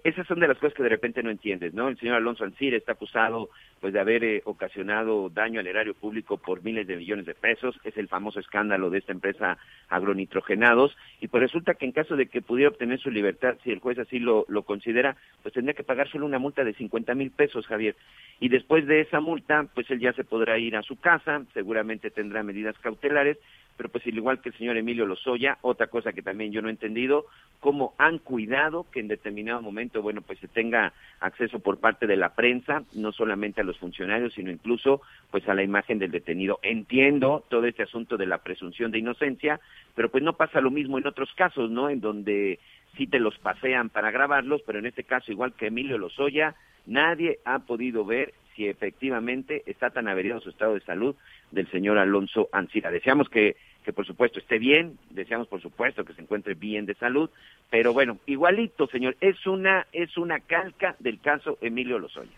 esas 0.03 0.27
son 0.27 0.39
de 0.39 0.47
las 0.47 0.57
cosas 0.57 0.73
que 0.73 0.83
de 0.83 0.89
repente 0.89 1.21
no 1.21 1.29
entiendes, 1.29 1.73
¿no? 1.73 1.87
El 1.87 1.97
señor 1.97 2.15
Alonso 2.15 2.43
Ancir 2.43 2.73
está 2.73 2.93
acusado 2.93 3.49
pues 3.79 3.93
de 3.93 3.99
haber 3.99 4.23
eh, 4.23 4.41
ocasionado 4.45 5.29
daño 5.29 5.59
al 5.59 5.67
erario 5.67 5.93
público 5.93 6.37
por 6.37 6.63
miles 6.63 6.87
de 6.87 6.95
millones 6.95 7.25
de 7.25 7.35
pesos, 7.35 7.79
es 7.83 7.95
el 7.95 8.07
famoso 8.07 8.39
escándalo 8.39 8.89
de 8.89 8.97
esta 8.97 9.11
empresa 9.11 9.57
agronitrogenados, 9.89 10.97
y 11.21 11.27
pues 11.27 11.41
resulta 11.41 11.75
que 11.75 11.85
en 11.85 11.91
caso 11.91 12.15
de 12.15 12.27
que 12.27 12.41
pudiera 12.41 12.71
obtener 12.71 12.99
su 12.99 13.11
libertad, 13.11 13.57
si 13.63 13.71
el 13.71 13.79
juez 13.79 13.99
así 13.99 14.19
lo, 14.19 14.45
lo 14.49 14.63
considera, 14.63 15.15
pues 15.43 15.53
tendría 15.53 15.75
que 15.75 15.83
pagar 15.83 16.09
solo 16.09 16.25
una 16.25 16.39
multa 16.39 16.63
de 16.63 16.73
50 16.73 17.13
mil 17.13 17.31
pesos, 17.31 17.67
Javier. 17.67 17.95
Y 18.39 18.49
después 18.49 18.85
de 18.87 19.01
esa 19.01 19.19
multa, 19.19 19.67
pues 19.73 19.89
él 19.91 19.99
ya 19.99 20.13
se 20.13 20.23
podrá 20.23 20.57
ir 20.57 20.75
a 20.75 20.83
su 20.83 20.99
casa, 20.99 21.43
seguramente 21.53 22.09
tendrá 22.09 22.43
medidas 22.43 22.77
cautelares, 22.79 23.37
pero 23.77 23.89
pues 23.89 24.05
al 24.05 24.17
igual 24.17 24.41
que 24.41 24.49
el 24.49 24.57
señor 24.57 24.75
Emilio 24.75 25.05
Lozoya, 25.05 25.59
otra 25.61 25.87
cosa 25.87 26.11
que 26.11 26.23
también 26.23 26.51
yo 26.51 26.61
no 26.61 26.67
he 26.67 26.71
entendido, 26.71 27.25
cómo 27.59 27.93
han 27.97 28.17
cuidado 28.17 28.87
que 28.91 28.99
en 28.99 29.07
determinado 29.07 29.61
momento, 29.67 30.01
bueno, 30.01 30.21
pues 30.21 30.39
se 30.39 30.47
tenga 30.47 30.93
acceso 31.19 31.59
por 31.59 31.79
parte 31.79 32.07
de 32.07 32.17
la 32.17 32.33
prensa, 32.35 32.83
no 32.93 33.11
solamente 33.11 33.61
a 33.61 33.63
los 33.63 33.77
funcionarios, 33.77 34.33
sino 34.33 34.51
incluso 34.51 35.01
pues 35.31 35.47
a 35.47 35.53
la 35.53 35.63
imagen 35.63 35.99
del 35.99 36.11
detenido. 36.11 36.59
Entiendo 36.61 37.43
todo 37.49 37.65
este 37.65 37.83
asunto 37.83 38.17
de 38.17 38.25
la 38.25 38.39
presunción 38.39 38.91
de 38.91 38.99
inocencia, 38.99 39.59
pero 39.95 40.09
pues 40.09 40.23
no 40.23 40.33
pasa 40.33 40.61
lo 40.61 40.71
mismo 40.71 40.97
en 40.97 41.07
otros 41.07 41.29
casos, 41.35 41.69
¿no? 41.69 41.89
En 41.89 42.01
donde 42.01 42.59
sí 42.97 43.07
te 43.07 43.19
los 43.19 43.37
pasean 43.39 43.89
para 43.89 44.11
grabarlos, 44.11 44.61
pero 44.65 44.79
en 44.79 44.87
este 44.87 45.03
caso, 45.03 45.31
igual 45.31 45.53
que 45.53 45.67
Emilio 45.67 45.97
Lozoya, 45.97 46.55
nadie 46.85 47.39
ha 47.45 47.59
podido 47.59 48.05
ver 48.05 48.33
si 48.55 48.67
efectivamente 48.67 49.61
está 49.67 49.91
tan 49.91 50.07
averiado 50.07 50.41
su 50.41 50.49
estado 50.49 50.73
de 50.73 50.81
salud 50.81 51.15
del 51.51 51.69
señor 51.69 51.97
Alonso 51.99 52.49
Ancira. 52.51 52.89
Deseamos 52.89 53.29
que, 53.29 53.55
que 53.87 53.93
por 53.93 54.05
supuesto 54.05 54.37
esté 54.39 54.59
bien, 54.59 54.99
deseamos 55.11 55.47
por 55.47 55.61
supuesto 55.61 56.03
que 56.03 56.11
se 56.11 56.21
encuentre 56.21 56.55
bien 56.55 56.85
de 56.85 56.93
salud, 56.95 57.29
pero 57.69 57.93
bueno, 57.93 58.17
igualito, 58.25 58.85
señor, 58.87 59.15
es 59.21 59.47
una 59.47 59.87
es 59.93 60.17
una 60.17 60.41
calca 60.41 60.97
del 60.99 61.21
caso 61.21 61.57
Emilio 61.61 61.97
Lozoya. 61.97 62.37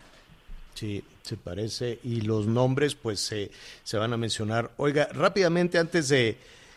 Sí, 0.74 1.02
se 1.22 1.36
parece 1.36 1.98
y 2.04 2.20
los 2.20 2.46
nombres 2.46 2.94
pues 2.94 3.18
se, 3.18 3.50
se 3.82 3.98
van 3.98 4.12
a 4.12 4.16
mencionar. 4.16 4.70
Oiga, 4.76 5.08
rápidamente 5.12 5.76
antes 5.78 6.08
de 6.10 6.36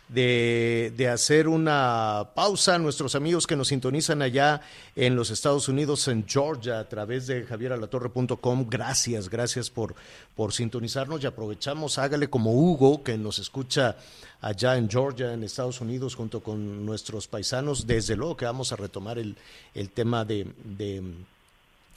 de, 0.09 1.09
hacer 1.11 1.47
una 1.47 2.29
pausa. 2.35 2.77
Nuestros 2.77 3.15
amigos 3.15 3.47
que 3.47 3.55
nos 3.55 3.69
sintonizan 3.69 4.21
allá 4.21 4.61
en 4.95 5.15
los 5.15 5.31
Estados 5.31 5.67
Unidos, 5.67 6.07
en 6.07 6.27
Georgia, 6.27 6.79
a 6.79 6.87
través 6.87 7.27
de 7.27 7.43
javieralatorre.com, 7.43 8.67
gracias, 8.69 9.29
gracias 9.29 9.69
por, 9.69 9.95
por 10.35 10.53
sintonizarnos 10.53 11.23
y 11.23 11.27
aprovechamos, 11.27 11.97
hágale 11.97 12.29
como 12.29 12.53
Hugo, 12.53 13.03
que 13.03 13.17
nos 13.17 13.39
escucha 13.39 13.95
allá 14.41 14.77
en 14.77 14.89
Georgia, 14.89 15.33
en 15.33 15.43
Estados 15.43 15.81
Unidos, 15.81 16.15
junto 16.15 16.41
con 16.41 16.85
nuestros 16.85 17.27
paisanos. 17.27 17.87
Desde 17.87 18.15
luego 18.15 18.37
que 18.37 18.45
vamos 18.45 18.71
a 18.71 18.75
retomar 18.75 19.17
el, 19.17 19.35
el 19.73 19.89
tema 19.89 20.25
de, 20.25 20.47
de 20.63 21.01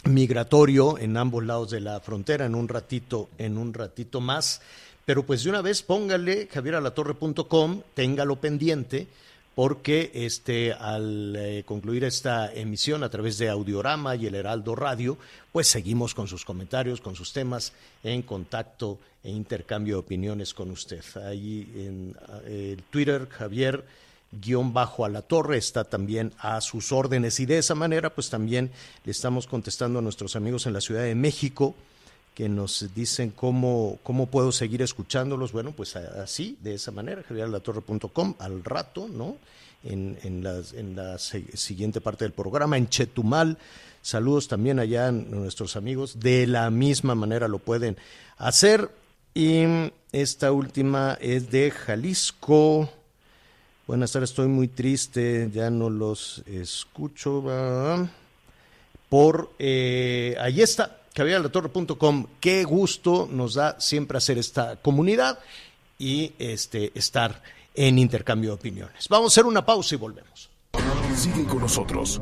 migratorio 0.05 0.99
en 0.99 1.17
ambos 1.17 1.45
lados 1.45 1.71
de 1.71 1.81
la 1.81 2.01
frontera 2.01 2.47
en 2.47 2.55
un 2.55 2.69
ratito, 2.69 3.29
en 3.39 3.59
un 3.59 3.75
ratito 3.75 4.21
más. 4.21 4.61
Pero 5.07 5.25
pues 5.25 5.45
de 5.45 5.51
una 5.51 5.63
vez 5.63 5.85
póngale 5.85 6.49
javieralatorre.com, 6.53 7.83
téngalo 7.95 8.37
pendiente, 8.41 9.07
porque 9.55 10.11
este, 10.13 10.73
al 10.73 11.35
eh, 11.37 11.63
concluir 11.65 12.03
esta 12.03 12.53
emisión 12.53 13.05
a 13.05 13.09
través 13.09 13.39
de 13.39 13.49
Audiorama 13.49 14.17
y 14.17 14.27
el 14.27 14.35
Heraldo 14.35 14.75
Radio, 14.75 15.17
pues 15.53 15.69
seguimos 15.69 16.13
con 16.13 16.27
sus 16.27 16.45
comentarios, 16.45 17.01
con 17.01 17.15
sus 17.15 17.33
temas, 17.33 17.73
en 18.03 18.23
contacto 18.23 18.99
e 19.23 19.31
intercambio 19.31 19.95
de 19.95 20.01
opiniones 20.01 20.53
con 20.53 20.73
usted. 20.73 21.05
Ahí 21.25 21.73
en 21.77 22.17
eh, 22.45 22.75
el 22.77 22.83
Twitter, 22.83 23.29
Javier 23.31 23.85
guion 24.33 24.73
bajo 24.75 25.05
a 25.05 25.09
la 25.09 25.23
torre 25.23 25.57
está 25.57 25.85
también 25.85 26.33
a 26.41 26.61
sus 26.61 26.91
órdenes 26.91 27.39
y 27.39 27.47
de 27.47 27.59
esa 27.59 27.77
manera 27.77 28.11
pues 28.13 28.29
también 28.29 28.73
le 29.05 29.13
estamos 29.13 29.47
contestando 29.47 30.01
a 30.01 30.03
nuestros 30.03 30.35
amigos 30.35 30.67
en 30.67 30.73
la 30.73 30.81
Ciudad 30.81 31.05
de 31.05 31.15
México 31.15 31.77
que 32.37 32.51
nos 32.51 32.95
dicen 32.95 33.31
cómo, 33.31 33.99
cómo 34.03 34.27
puedo 34.27 34.53
seguir 34.53 34.83
escuchándolos. 34.83 35.53
Bueno, 35.53 35.73
pues 35.73 35.97
así, 35.97 36.59
de 36.61 36.75
esa 36.75 36.91
manera, 36.91 37.23
javieralatorre.com, 37.23 38.35
al 38.39 38.63
rato, 38.63 39.09
¿no? 39.09 39.39
En, 39.83 40.19
en, 40.23 40.45
la, 40.45 40.61
en 40.75 40.95
la 40.95 41.19
siguiente 41.19 42.03
parte 42.03 42.27
del 42.27 42.33
programa, 42.33 42.77
en 42.77 42.91
Chetumal. 42.91 43.57
Saludos 44.03 44.49
también 44.49 44.79
allá 44.79 45.09
a 45.09 45.13
nuestros 45.13 45.77
amigos. 45.77 46.21
De 46.21 46.47
la 46.47 46.69
misma 46.69 47.15
manera 47.15 47.49
lo 47.49 47.59
pueden 47.59 47.97
hacer. 48.37 48.91
Y 49.33 49.65
esta 50.13 50.53
última 50.53 51.17
es 51.23 51.51
de 51.51 51.71
Jalisco. 51.71 52.91
Buenas 53.87 54.13
tardes, 54.13 54.29
estoy 54.29 54.49
muy 54.49 54.69
triste, 54.69 55.49
ya 55.55 55.71
no 55.71 55.89
los 55.89 56.43
escucho. 56.47 57.43
Por 59.09 59.51
eh, 59.59 60.37
ahí 60.39 60.61
está, 60.61 60.96
torre.com 61.51 62.27
Qué 62.41 62.65
gusto 62.65 63.29
nos 63.31 63.55
da 63.55 63.81
siempre 63.81 64.19
hacer 64.19 64.39
esta 64.39 64.77
comunidad 64.77 65.39
y 65.99 66.33
este, 66.39 66.93
estar 66.95 67.43
en 67.75 67.99
intercambio 67.99 68.51
de 68.51 68.57
opiniones. 68.57 69.09
Vamos 69.09 69.33
a 69.33 69.33
hacer 69.35 69.47
una 69.47 69.65
pausa 69.65 69.95
y 69.95 69.99
volvemos. 69.99 70.51
Sigue 71.17 71.45
con 71.47 71.61
nosotros. 71.61 72.19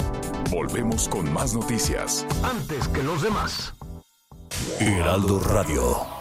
Volvemos 0.50 1.08
con 1.08 1.32
más 1.32 1.54
noticias. 1.54 2.24
Antes 2.44 2.86
que 2.88 3.02
los 3.02 3.22
demás. 3.22 3.74
Heraldo 4.78 5.40
Radio. 5.40 6.14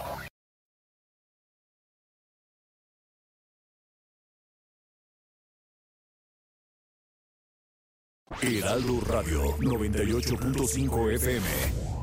Heraldo 8.41 8.99
Radio 9.01 9.57
98.5 9.59 11.13
FM. 11.13 12.02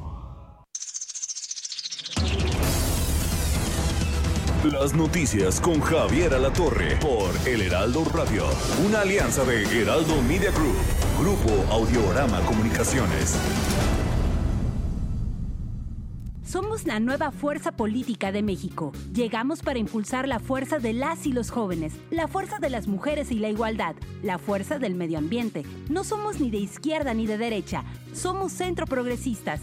Las 4.65 4.93
noticias 4.93 5.59
con 5.59 5.81
Javier 5.81 6.35
Alatorre 6.35 6.97
por 6.97 7.31
El 7.49 7.63
Heraldo 7.63 8.05
Radio, 8.13 8.45
una 8.87 9.01
alianza 9.01 9.43
de 9.43 9.63
Heraldo 9.63 10.21
Media 10.29 10.51
Group, 10.51 10.77
Grupo 11.19 11.73
Audiorama 11.73 12.43
Comunicaciones. 12.43 13.39
Somos 16.45 16.85
la 16.85 17.01
nueva 17.01 17.31
fuerza 17.31 17.73
política 17.73 18.33
de 18.33 18.43
México. 18.43 18.93
Llegamos 19.15 19.63
para 19.63 19.79
impulsar 19.79 20.29
la 20.29 20.41
fuerza 20.41 20.79
de 20.79 20.93
las 20.93 21.27
y 21.27 21.33
los 21.33 21.51
jóvenes, 21.51 21.95
la 22.11 22.29
fuerza 22.29 22.59
de 22.59 22.69
las 22.69 22.87
mujeres 22.87 23.31
y 23.31 23.39
la 23.39 23.49
igualdad, 23.49 23.95
la 24.23 24.37
fuerza 24.37 24.79
del 24.79 24.95
medio 24.95 25.17
ambiente. 25.17 25.65
No 25.89 26.05
somos 26.05 26.39
ni 26.39 26.51
de 26.51 26.59
izquierda 26.59 27.15
ni 27.15 27.27
de 27.27 27.39
derecha, 27.39 27.85
somos 28.13 28.53
centro 28.53 28.85
progresistas. 28.85 29.63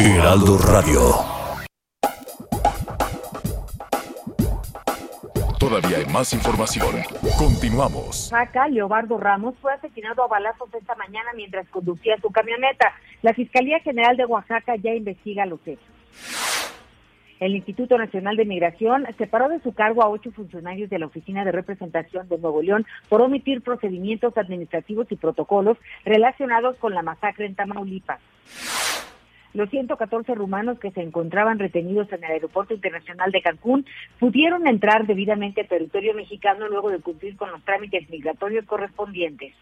Heraldo 0.00 0.56
Radio. 0.58 1.00
Todavía 5.58 5.98
hay 5.98 6.06
más 6.06 6.32
información. 6.32 7.02
Continuamos. 7.36 8.32
Acá, 8.32 8.68
Leobardo 8.68 9.18
Ramos 9.18 9.56
fue 9.60 9.72
asesinado 9.72 10.22
a 10.22 10.28
balazos 10.28 10.72
esta 10.72 10.94
mañana 10.94 11.30
mientras 11.34 11.68
conducía 11.70 12.16
su 12.22 12.30
camioneta. 12.30 12.92
La 13.22 13.34
Fiscalía 13.34 13.80
General 13.80 14.16
de 14.16 14.24
Oaxaca 14.24 14.76
ya 14.76 14.94
investiga 14.94 15.46
los 15.46 15.58
hechos. 15.66 15.88
El 17.40 17.56
Instituto 17.56 17.98
Nacional 17.98 18.36
de 18.36 18.44
Migración 18.44 19.04
separó 19.18 19.48
de 19.48 19.60
su 19.62 19.72
cargo 19.72 20.04
a 20.04 20.08
ocho 20.08 20.30
funcionarios 20.30 20.90
de 20.90 21.00
la 21.00 21.06
Oficina 21.06 21.44
de 21.44 21.50
Representación 21.50 22.28
de 22.28 22.38
Nuevo 22.38 22.62
León 22.62 22.86
por 23.08 23.20
omitir 23.20 23.62
procedimientos 23.62 24.38
administrativos 24.38 25.10
y 25.10 25.16
protocolos 25.16 25.76
relacionados 26.04 26.76
con 26.76 26.94
la 26.94 27.02
masacre 27.02 27.46
en 27.46 27.56
Tamaulipas. 27.56 28.20
Los 29.58 29.70
114 29.70 30.36
rumanos 30.36 30.78
que 30.78 30.92
se 30.92 31.02
encontraban 31.02 31.58
retenidos 31.58 32.06
en 32.12 32.22
el 32.22 32.30
Aeropuerto 32.30 32.74
Internacional 32.74 33.32
de 33.32 33.42
Cancún 33.42 33.86
pudieron 34.20 34.68
entrar 34.68 35.04
debidamente 35.04 35.62
al 35.62 35.66
territorio 35.66 36.14
mexicano 36.14 36.68
luego 36.68 36.90
de 36.90 37.00
cumplir 37.00 37.36
con 37.36 37.50
los 37.50 37.60
trámites 37.64 38.08
migratorios 38.08 38.64
correspondientes. 38.66 39.52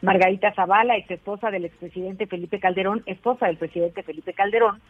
Margarita 0.00 0.54
Zavala, 0.54 0.96
ex 0.96 1.10
esposa 1.10 1.50
del 1.50 1.66
expresidente 1.66 2.26
Felipe 2.26 2.58
Calderón, 2.58 3.02
esposa 3.04 3.48
del 3.48 3.58
presidente 3.58 4.02
Felipe 4.02 4.32
Calderón, 4.32 4.80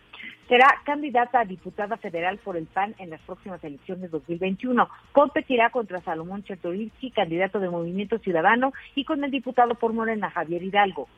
será 0.46 0.68
candidata 0.84 1.40
a 1.40 1.44
diputada 1.44 1.96
federal 1.96 2.38
por 2.38 2.56
el 2.56 2.66
PAN 2.66 2.94
en 2.98 3.10
las 3.10 3.20
próximas 3.22 3.64
elecciones 3.64 4.12
2021. 4.12 4.88
Competirá 5.10 5.70
contra 5.70 6.00
Salomón 6.00 6.44
Chertorivsky, 6.44 7.10
candidato 7.10 7.58
de 7.58 7.68
Movimiento 7.68 8.18
Ciudadano, 8.18 8.72
y 8.94 9.04
con 9.04 9.24
el 9.24 9.32
diputado 9.32 9.74
por 9.74 9.92
Morena, 9.92 10.30
Javier 10.30 10.62
Hidalgo. 10.62 11.08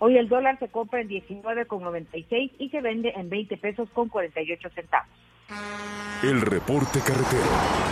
Hoy 0.00 0.16
el 0.16 0.28
dólar 0.28 0.58
se 0.58 0.68
compra 0.68 1.00
en 1.00 1.08
19,96 1.08 2.52
y 2.58 2.68
se 2.68 2.80
vende 2.80 3.12
en 3.16 3.28
20 3.28 3.56
pesos 3.56 3.88
con 3.90 4.08
48 4.08 4.70
centavos. 4.70 5.08
El 6.22 6.40
reporte 6.40 7.00
carretero. 7.00 7.88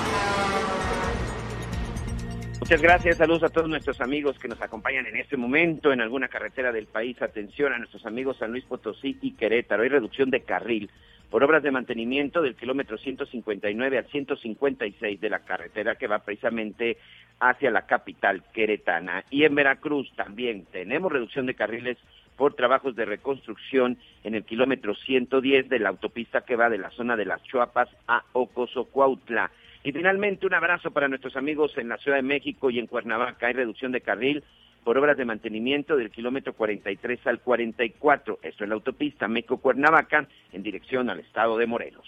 Muchas 2.60 2.82
gracias, 2.82 3.16
saludos 3.16 3.44
a 3.44 3.48
todos 3.48 3.68
nuestros 3.68 4.00
amigos 4.00 4.38
que 4.38 4.48
nos 4.48 4.60
acompañan 4.60 5.06
en 5.06 5.16
este 5.16 5.36
momento 5.36 5.92
en 5.92 6.00
alguna 6.00 6.28
carretera 6.28 6.72
del 6.72 6.86
país. 6.86 7.20
Atención 7.22 7.72
a 7.72 7.78
nuestros 7.78 8.04
amigos 8.06 8.38
San 8.38 8.50
Luis 8.50 8.64
Potosí 8.64 9.18
y 9.22 9.32
Querétaro. 9.32 9.82
Hay 9.82 9.88
reducción 9.88 10.30
de 10.30 10.40
carril 10.40 10.90
por 11.30 11.44
obras 11.44 11.62
de 11.62 11.70
mantenimiento 11.70 12.42
del 12.42 12.56
kilómetro 12.56 12.98
159 12.98 13.98
al 13.98 14.06
156 14.06 15.20
de 15.20 15.30
la 15.30 15.40
carretera 15.40 15.96
que 15.96 16.06
va 16.06 16.20
precisamente 16.20 16.98
hacia 17.40 17.70
la 17.70 17.86
capital 17.86 18.42
queretana. 18.52 19.24
Y 19.30 19.44
en 19.44 19.54
Veracruz 19.54 20.10
también 20.16 20.66
tenemos 20.72 21.12
reducción 21.12 21.46
de 21.46 21.54
carriles 21.54 21.98
por 22.36 22.54
trabajos 22.54 22.94
de 22.96 23.04
reconstrucción 23.04 23.98
en 24.24 24.34
el 24.34 24.44
kilómetro 24.44 24.94
110 24.94 25.68
de 25.68 25.78
la 25.78 25.88
autopista 25.88 26.42
que 26.42 26.56
va 26.56 26.68
de 26.68 26.78
la 26.78 26.90
zona 26.90 27.16
de 27.16 27.24
las 27.24 27.42
Chuapas 27.44 27.88
a 28.06 28.24
Ocosocuautla. 28.32 29.50
Y 29.84 29.92
finalmente 29.92 30.46
un 30.46 30.54
abrazo 30.54 30.90
para 30.90 31.08
nuestros 31.08 31.36
amigos 31.36 31.76
en 31.78 31.88
la 31.88 31.96
Ciudad 31.98 32.18
de 32.18 32.22
México 32.22 32.70
y 32.70 32.78
en 32.78 32.86
Cuernavaca. 32.86 33.46
Hay 33.46 33.52
reducción 33.54 33.92
de 33.92 34.00
carril 34.00 34.42
por 34.84 34.98
obras 34.98 35.16
de 35.16 35.24
mantenimiento 35.24 35.96
del 35.96 36.10
kilómetro 36.10 36.52
43 36.52 37.26
al 37.26 37.40
44. 37.40 38.38
Esto 38.42 38.64
es 38.64 38.68
la 38.68 38.74
autopista 38.74 39.28
Meco-Cuernavaca 39.28 40.28
en 40.52 40.62
dirección 40.62 41.10
al 41.10 41.20
estado 41.20 41.56
de 41.56 41.66
Morelos. 41.66 42.06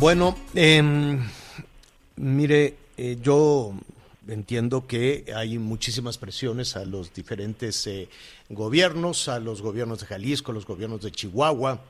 Bueno, 0.00 0.34
eh, 0.54 0.82
mire, 2.16 2.74
eh, 2.96 3.18
yo 3.22 3.74
entiendo 4.28 4.86
que 4.86 5.26
hay 5.36 5.58
muchísimas 5.58 6.16
presiones 6.16 6.74
a 6.74 6.86
los 6.86 7.12
diferentes 7.12 7.86
eh, 7.86 8.08
gobiernos, 8.48 9.28
a 9.28 9.38
los 9.40 9.60
gobiernos 9.60 10.00
de 10.00 10.06
Jalisco, 10.06 10.52
a 10.52 10.54
los 10.54 10.64
gobiernos 10.64 11.02
de 11.02 11.12
Chihuahua, 11.12 11.82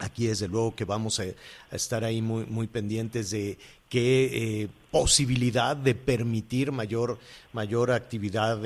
Aquí 0.00 0.26
desde 0.26 0.48
luego 0.48 0.74
que 0.74 0.84
vamos 0.84 1.20
a, 1.20 1.24
estar 1.70 2.02
ahí 2.02 2.20
muy, 2.20 2.46
muy 2.46 2.66
pendientes 2.66 3.30
de 3.30 3.56
qué 3.94 4.62
eh, 4.62 4.68
posibilidad 4.90 5.76
de 5.76 5.94
permitir 5.94 6.72
mayor, 6.72 7.16
mayor 7.52 7.92
actividad 7.92 8.60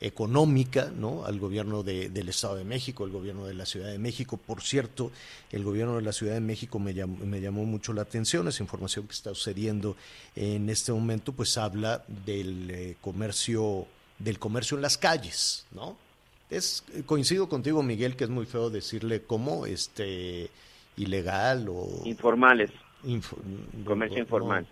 económica 0.00 0.90
¿no? 0.92 1.24
al 1.24 1.38
gobierno 1.38 1.84
del 1.84 2.28
Estado 2.28 2.56
de 2.56 2.64
México, 2.64 3.04
el 3.04 3.12
gobierno 3.12 3.46
de 3.46 3.54
la 3.54 3.66
Ciudad 3.66 3.92
de 3.92 4.00
México. 4.00 4.36
Por 4.36 4.62
cierto, 4.62 5.12
el 5.52 5.62
gobierno 5.62 5.94
de 5.94 6.02
la 6.02 6.12
Ciudad 6.12 6.34
de 6.34 6.40
México 6.40 6.80
me 6.80 6.92
llamó, 6.92 7.24
me 7.24 7.40
llamó 7.40 7.64
mucho 7.64 7.92
la 7.92 8.02
atención, 8.02 8.48
esa 8.48 8.64
información 8.64 9.06
que 9.06 9.12
está 9.12 9.32
sucediendo 9.32 9.94
en 10.34 10.68
este 10.68 10.90
momento, 10.92 11.32
pues 11.32 11.56
habla 11.56 12.02
del 12.26 12.68
eh, 12.72 12.96
comercio, 13.00 13.86
del 14.18 14.40
comercio 14.40 14.76
en 14.76 14.82
las 14.82 14.98
calles, 14.98 15.66
¿no? 15.70 15.96
Es, 16.50 16.82
coincido 17.06 17.48
contigo, 17.48 17.80
Miguel, 17.84 18.16
que 18.16 18.24
es 18.24 18.30
muy 18.30 18.46
feo 18.46 18.70
decirle 18.70 19.22
cómo 19.22 19.66
este 19.66 20.50
ilegal 20.96 21.68
o 21.68 22.02
informales. 22.04 22.70
Comercio 23.84 24.18
informal. 24.18 24.66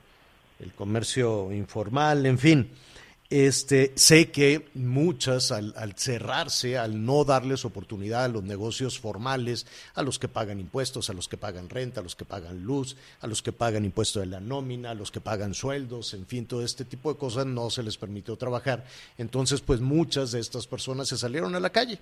el 0.60 0.72
comercio 0.72 1.52
informal, 1.52 2.26
en 2.26 2.38
fin. 2.38 2.70
Este, 3.32 3.92
sé 3.96 4.30
que 4.30 4.68
muchas 4.74 5.52
al, 5.52 5.94
cerrarse, 5.96 6.76
al 6.76 7.02
no 7.02 7.24
darles 7.24 7.64
oportunidad 7.64 8.24
a 8.24 8.28
los 8.28 8.42
negocios 8.42 8.98
formales, 8.98 9.66
a 9.94 10.02
los 10.02 10.18
que 10.18 10.28
pagan 10.28 10.60
impuestos, 10.60 11.08
a 11.08 11.14
los 11.14 11.28
que 11.28 11.38
pagan 11.38 11.70
renta, 11.70 12.00
a 12.00 12.02
los 12.02 12.14
que 12.14 12.26
pagan 12.26 12.62
luz, 12.62 12.94
a 13.22 13.26
los 13.26 13.40
que 13.40 13.52
pagan 13.52 13.86
impuesto 13.86 14.20
de 14.20 14.26
la 14.26 14.38
nómina, 14.38 14.90
a 14.90 14.94
los 14.94 15.10
que 15.10 15.22
pagan 15.22 15.54
sueldos, 15.54 16.12
en 16.12 16.26
fin, 16.26 16.44
todo 16.44 16.62
este 16.62 16.84
tipo 16.84 17.10
de 17.10 17.18
cosas 17.18 17.46
no 17.46 17.70
se 17.70 17.82
les 17.82 17.96
permitió 17.96 18.36
trabajar. 18.36 18.84
Entonces, 19.16 19.62
pues 19.62 19.80
muchas 19.80 20.32
de 20.32 20.40
estas 20.40 20.66
personas 20.66 21.08
se 21.08 21.16
salieron 21.16 21.54
a 21.54 21.60
la 21.60 21.70
calle 21.70 22.00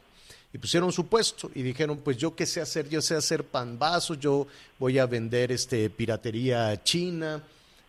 y 0.52 0.58
pusieron 0.58 0.92
su 0.92 1.06
puesto 1.06 1.50
y 1.54 1.62
dijeron, 1.62 1.98
pues 1.98 2.16
yo 2.16 2.34
qué 2.34 2.46
sé 2.46 2.60
hacer, 2.60 2.88
yo 2.88 3.00
sé 3.00 3.14
hacer 3.14 3.44
pan 3.44 3.78
vasos, 3.78 4.18
yo 4.18 4.46
voy 4.78 4.98
a 4.98 5.06
vender 5.06 5.52
este 5.52 5.88
piratería 5.90 6.82
china, 6.82 7.42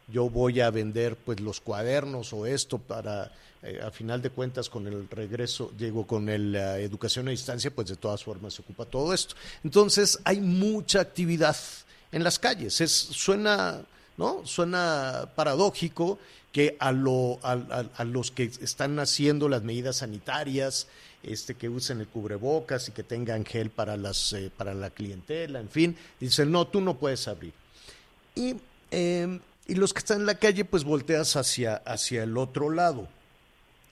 yo 0.08 0.30
voy 0.30 0.60
a 0.60 0.70
vender 0.70 1.16
pues 1.16 1.40
los 1.40 1.60
cuadernos 1.60 2.34
o 2.34 2.46
esto 2.46 2.78
para 2.78 3.32
eh, 3.64 3.80
a 3.84 3.92
final 3.92 4.22
de 4.22 4.32
cuentas 4.32 4.70
con 4.70 4.88
el 4.88 5.08
regreso, 5.10 5.72
digo, 5.78 6.08
con 6.08 6.26
la 6.52 6.80
educación 6.80 7.28
a 7.28 7.32
distancia, 7.32 7.70
pues 7.70 7.88
de 7.88 7.96
todas 7.96 8.24
formas 8.24 8.56
se 8.56 8.62
ocupa 8.64 8.86
todo 8.86 9.14
esto. 9.14 9.36
Entonces 9.64 10.20
hay 10.24 10.42
mucha 10.42 11.00
actividad 11.00 11.56
en 12.12 12.24
las 12.24 12.40
calles. 12.40 12.82
Es, 12.82 12.92
suena, 12.92 13.82
¿no? 14.18 14.46
Suena 14.46 15.30
paradójico 15.36 16.18
que 16.52 16.76
a, 16.80 16.92
lo, 16.92 17.40
a, 17.44 18.04
los 18.04 18.32
que 18.32 18.44
están 18.44 19.00
haciendo 19.00 19.48
las 19.48 19.64
medidas 19.64 19.98
sanitarias, 19.98 20.88
este, 21.24 21.56
que 21.56 21.70
usen 21.70 22.00
el 22.00 22.08
cubrebocas 22.08 22.90
y 22.90 22.92
que 22.92 23.04
tengan 23.04 23.46
gel 23.46 23.70
para, 23.70 23.98
las, 23.98 24.34
eh, 24.34 24.52
para 24.56 24.74
la 24.74 24.90
clientela, 24.90 25.60
en 25.60 25.70
fin, 25.70 25.98
dicen, 26.20 26.52
no, 26.52 26.68
tú 26.68 26.82
no 26.82 26.98
puedes 26.98 27.28
abrir. 27.28 27.54
Y 28.36 28.56
em, 28.92 29.40
y 29.72 29.76
los 29.76 29.94
que 29.94 30.00
están 30.00 30.20
en 30.20 30.26
la 30.26 30.36
calle, 30.36 30.66
pues 30.66 30.84
volteas 30.84 31.38
hacia, 31.38 31.76
hacia 31.76 32.24
el 32.24 32.38
otro 32.38 32.70
lado. 32.70 33.08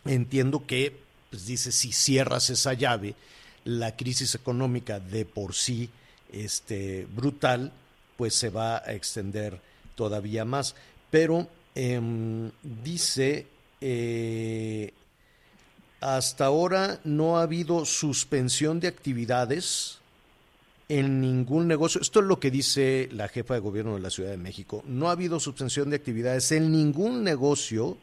Entiendo 0.03 0.65
que, 0.65 0.93
pues 1.29 1.45
dice, 1.45 1.71
si 1.71 1.93
cierras 1.93 2.49
esa 2.49 2.73
llave, 2.73 3.15
la 3.63 3.95
crisis 3.95 4.35
económica 4.35 4.99
de 4.99 5.23
por 5.23 5.53
sí 5.53 5.89
este, 6.33 7.07
brutal, 7.15 7.71
pues 8.17 8.35
se 8.35 8.49
va 8.49 8.79
a 8.79 8.93
extender 8.93 9.61
todavía 9.95 10.43
más. 10.43 10.75
Pero 11.11 11.47
em, 11.75 12.51
dice, 12.83 13.47
eh, 13.79 14.91
hasta 16.01 16.45
ahora 16.45 16.99
no 17.03 17.38
ha 17.38 17.43
habido 17.43 17.85
suspensión 17.85 18.79
de 18.79 18.88
actividades 18.88 19.99
en 20.88 21.21
ningún 21.21 21.67
negocio, 21.67 22.01
esto 22.01 22.19
es 22.19 22.25
lo 22.25 22.39
que 22.39 22.49
dice 22.49 23.09
la 23.12 23.27
jefa 23.27 23.53
de 23.53 23.59
gobierno 23.59 23.93
de 23.93 24.01
la 24.01 24.09
Ciudad 24.09 24.31
de 24.31 24.38
México, 24.38 24.83
no 24.88 25.09
ha 25.09 25.12
habido 25.12 25.39
suspensión 25.39 25.89
de 25.89 25.97
actividades 25.97 26.51
en 26.51 26.71
ningún 26.71 27.23
negocio 27.23 27.97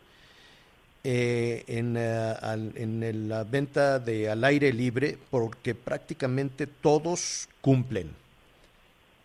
eh, 1.02 1.64
en, 1.68 1.96
eh, 1.96 2.34
en, 2.74 3.28
la 3.28 3.44
venta 3.44 3.98
de 3.98 4.28
al 4.28 4.42
aire 4.42 4.72
libre 4.72 5.16
porque 5.30 5.74
prácticamente 5.74 6.66
todos 6.66 7.48
cumplen. 7.60 8.10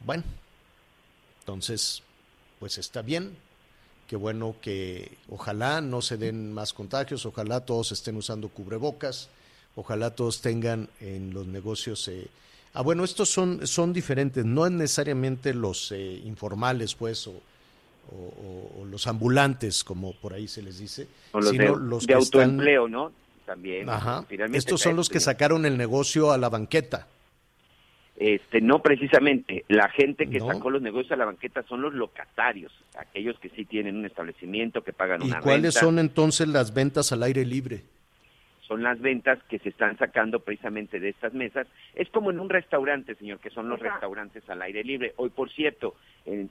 Bueno, 0.05 0.23
entonces, 1.39 2.03
pues 2.59 2.77
está 2.77 3.01
bien, 3.01 3.35
qué 4.11 4.17
bueno 4.17 4.55
que 4.59 5.17
ojalá 5.29 5.79
no 5.79 6.01
se 6.01 6.17
den 6.17 6.51
más 6.51 6.73
contagios, 6.73 7.25
ojalá 7.25 7.61
todos 7.61 7.93
estén 7.93 8.17
usando 8.17 8.49
cubrebocas, 8.49 9.29
ojalá 9.77 10.13
todos 10.13 10.41
tengan 10.41 10.89
en 10.99 11.33
los 11.33 11.47
negocios... 11.47 12.07
Eh, 12.09 12.27
Ah, 12.73 12.83
bueno, 12.83 13.03
estos 13.03 13.27
son, 13.27 13.67
son 13.67 13.91
diferentes, 13.91 14.45
no 14.45 14.65
es 14.65 14.71
necesariamente 14.71 15.53
los 15.53 15.91
eh, 15.91 16.21
informales, 16.23 16.95
pues, 16.95 17.27
o, 17.27 17.33
los 18.89 19.07
ambulantes, 19.07 19.83
como 19.83 20.13
por 20.13 20.33
ahí 20.33 20.47
se 20.47 20.61
les 20.61 20.79
dice, 20.79 21.07
los 21.33 21.49
sino 21.49 21.77
de, 21.77 21.81
los 21.81 22.07
de 22.07 22.13
autoempleo, 22.13 22.87
¿no? 22.87 23.11
También. 23.45 23.89
Ajá. 23.89 24.25
Estos 24.53 24.81
son 24.81 24.95
los 24.95 25.09
que 25.09 25.19
sacaron 25.19 25.65
el 25.65 25.77
negocio 25.77 26.31
a 26.31 26.37
la 26.37 26.47
banqueta. 26.47 27.07
Este, 28.21 28.61
no 28.61 28.83
precisamente, 28.83 29.65
la 29.67 29.89
gente 29.89 30.29
que 30.29 30.39
sacó 30.39 30.69
los 30.69 30.79
negocios 30.79 31.11
a 31.13 31.15
la 31.15 31.25
banqueta 31.25 31.63
son 31.63 31.81
los 31.81 31.95
locatarios, 31.95 32.71
aquellos 32.95 33.39
que 33.39 33.49
sí 33.49 33.65
tienen 33.65 33.97
un 33.97 34.05
establecimiento, 34.05 34.83
que 34.83 34.93
pagan 34.93 35.23
una 35.23 35.39
¿Y 35.39 35.41
cuáles 35.41 35.73
son 35.73 35.97
entonces 35.97 36.47
las 36.47 36.71
ventas 36.71 37.11
al 37.11 37.23
aire 37.23 37.43
libre? 37.43 37.81
son 38.67 38.83
las 38.83 39.01
ventas 39.01 39.37
que 39.49 39.59
se 39.59 39.67
están 39.67 39.97
sacando 39.97 40.39
precisamente 40.39 40.99
de 41.01 41.09
estas 41.09 41.33
mesas. 41.33 41.67
Es 41.93 42.09
como 42.09 42.31
en 42.31 42.39
un 42.39 42.49
restaurante, 42.49 43.15
señor, 43.15 43.39
que 43.39 43.49
son 43.49 43.67
los 43.67 43.79
restaurantes 43.81 44.49
al 44.49 44.61
aire 44.61 44.81
libre. 44.81 45.13
Hoy, 45.17 45.29
por 45.29 45.51
cierto, 45.51 45.95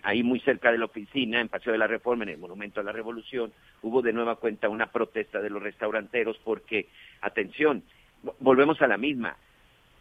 ahí 0.02 0.22
muy 0.22 0.38
cerca 0.40 0.70
de 0.70 0.76
la 0.76 0.84
oficina, 0.84 1.40
en 1.40 1.48
Paseo 1.48 1.72
de 1.72 1.78
la 1.78 1.86
Reforma, 1.86 2.24
en 2.24 2.30
el 2.30 2.38
Monumento 2.38 2.80
a 2.80 2.82
la 2.82 2.92
Revolución, 2.92 3.54
hubo 3.80 4.02
de 4.02 4.12
nueva 4.12 4.36
cuenta 4.36 4.68
una 4.68 4.92
protesta 4.92 5.40
de 5.40 5.48
los 5.48 5.62
restauranteros 5.62 6.36
porque, 6.44 6.88
atención, 7.22 7.84
volvemos 8.40 8.82
a 8.82 8.86
la 8.86 8.98
misma, 8.98 9.38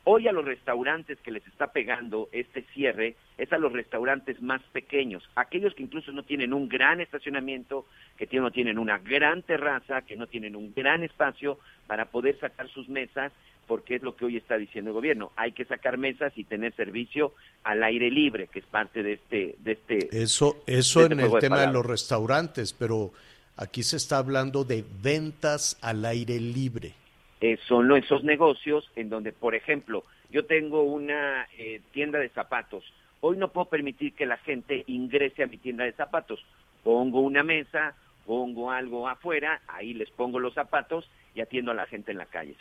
Hoy 0.06 0.28
a 0.28 0.32
los 0.32 0.46
restaurantes 0.46 1.20
que 1.20 1.32
les 1.32 1.46
está 1.48 1.68
pegando 1.68 2.30
este 2.32 2.64
cierre 2.74 3.16
es 3.38 3.52
a 3.52 3.58
los 3.58 3.74
restaurantes 3.74 4.42
más 4.42 4.62
pequeños, 4.72 5.30
aquellos 5.36 5.74
que 5.76 5.84
incluso 5.84 6.12
no 6.12 6.24
tienen 6.24 6.54
un 6.54 6.70
gran 6.70 7.02
estacionamiento, 7.02 7.86
que 8.18 8.28
no 8.40 8.52
tienen 8.52 8.80
una 8.80 8.98
gran 8.98 9.44
terraza, 9.44 10.02
que 10.02 10.16
no 10.16 10.28
tienen 10.28 10.56
un 10.56 10.74
gran 10.74 11.04
espacio 11.04 11.60
para 11.86 12.06
poder 12.06 12.40
sacar 12.40 12.70
sus 12.70 12.88
mesas, 12.88 13.32
porque 13.68 13.96
es 13.96 14.02
lo 14.02 14.16
que 14.16 14.26
hoy 14.26 14.38
está 14.38 14.58
diciendo 14.58 14.90
el 14.90 14.96
gobierno. 14.96 15.32
Hay 15.36 15.52
que 15.52 15.66
sacar 15.66 15.98
mesas 15.98 16.34
y 16.36 16.44
tener 16.44 16.74
servicio 16.76 17.34
al 17.64 17.84
aire 17.84 18.10
libre, 18.10 18.48
que 18.48 18.60
es 18.60 18.66
parte 18.66 19.04
de 19.04 19.14
este... 19.14 19.56
De 19.60 19.74
este 19.74 20.24
eso 20.24 20.64
eso 20.66 21.02
este 21.02 21.14
en 21.14 21.20
el 21.20 21.32
tema 21.40 21.62
de 21.62 21.72
los 21.72 21.86
restaurantes, 21.86 22.74
pero 22.74 23.12
aquí 23.58 23.84
se 23.84 23.98
está 23.98 24.18
hablando 24.18 24.64
de 24.64 24.84
ventas 25.04 25.78
al 25.82 26.04
aire 26.06 26.40
libre 26.40 26.94
eh, 27.42 27.58
son 27.68 27.96
esos 27.96 28.24
negocios 28.24 28.90
en 28.96 29.10
donde, 29.10 29.32
por 29.32 29.56
ejemplo, 29.56 30.04
yo 30.30 30.46
tengo 30.46 30.84
una 30.84 31.48
eh, 31.58 31.82
tienda 31.92 32.20
de 32.20 32.30
zapatos. 32.30 32.84
Hoy 33.22 33.38
no 33.38 33.52
puedo 33.52 33.66
permitir 33.70 34.14
que 34.14 34.26
la 34.26 34.38
gente 34.38 34.84
ingrese 34.88 35.44
a 35.44 35.48
mi 35.48 35.58
tienda 35.58 35.86
de 35.86 35.94
zapatos. 35.94 36.44
Pongo 36.84 37.22
una 37.22 37.44
mesa, 37.44 37.96
pongo 38.26 38.72
algo 38.72 39.08
afuera, 39.08 39.62
ahí 39.68 39.94
les 39.94 40.10
pongo 40.12 40.40
los 40.40 40.54
zapatos 40.54 41.10
y 41.34 41.42
atiendo 41.42 41.72
a 41.72 41.76
la 41.76 41.86
gente 41.86 42.12
en 42.12 42.18
la 42.18 42.26
calle, 42.26 42.56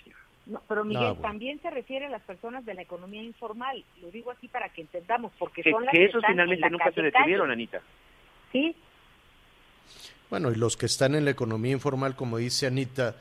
No, 0.47 0.63
pero 0.69 0.85
Miguel, 0.85 1.17
también 1.21 1.61
se 1.61 1.71
refiere 1.71 2.07
a 2.07 2.11
las 2.11 2.23
personas 2.23 2.65
de 2.65 2.75
la 2.75 2.83
economía 2.83 3.23
informal. 3.23 3.85
Lo 4.01 4.11
digo 4.11 4.31
así 4.31 4.49
para 4.49 4.69
que 4.69 4.83
entendamos, 4.83 5.33
porque 5.39 5.63
son 5.63 5.85
las 5.85 5.93
que, 5.93 6.05
esos 6.05 6.23
finalmente 6.27 6.71
nunca 6.71 6.93
se 6.93 7.03
detuvieron, 7.03 7.51
Anita. 7.51 7.81
Sí. 8.53 8.75
Bueno, 10.31 10.51
y 10.51 10.55
los 10.55 10.77
que 10.77 10.87
están 10.87 11.15
en 11.15 11.25
la 11.25 11.31
economía 11.33 11.73
informal, 11.73 12.15
como 12.17 12.39
dice 12.39 12.67
Anita, 12.67 13.17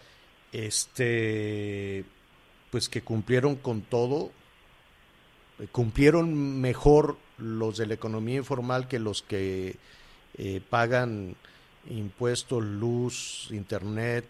este, 0.52 2.06
pues 2.72 2.90
que 2.90 3.02
cumplieron 3.02 3.56
con 3.56 3.82
todo, 3.82 4.32
eh, 5.60 5.68
cumplieron 5.72 6.60
mejor 6.62 7.18
los 7.38 7.78
de 7.78 7.88
la 7.88 7.94
economía 7.94 8.38
informal 8.38 8.88
que 8.88 9.00
los 9.00 9.22
que 9.22 9.78
eh, 10.38 10.62
pagan 10.70 11.36
impuestos, 11.90 12.64
luz, 12.64 13.48
internet, 13.52 14.26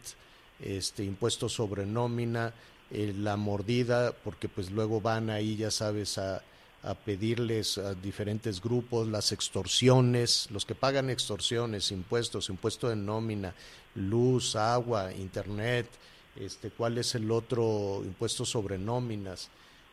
este, 0.59 1.03
impuestos 1.03 1.53
sobre 1.53 1.85
nómina, 1.85 2.53
eh, 2.91 3.13
la 3.17 3.35
mordida, 3.35 4.13
porque 4.23 4.47
pues 4.47 4.71
luego 4.71 5.01
van 5.01 5.29
ahí, 5.29 5.57
ya 5.57 5.71
sabes, 5.71 6.17
a, 6.17 6.41
a 6.83 6.93
pedirles 6.93 7.77
a 7.77 7.93
diferentes 7.95 8.61
grupos 8.61 9.07
las 9.07 9.31
extorsiones, 9.31 10.47
los 10.51 10.65
que 10.65 10.75
pagan 10.75 11.09
extorsiones, 11.09 11.91
impuestos, 11.91 12.49
impuesto 12.49 12.89
de 12.89 12.95
nómina, 12.95 13.53
luz, 13.95 14.55
agua, 14.55 15.13
internet, 15.13 15.87
este, 16.35 16.69
cuál 16.69 16.97
es 16.97 17.15
el 17.15 17.31
otro 17.31 18.01
impuesto 18.03 18.45
sobre 18.45 18.77
nóminas, 18.77 19.49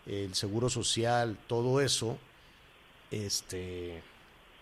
el 0.07 0.35
seguro 0.35 0.69
social, 0.69 1.39
todo 1.47 1.81
eso, 1.81 2.19
este, 3.11 4.03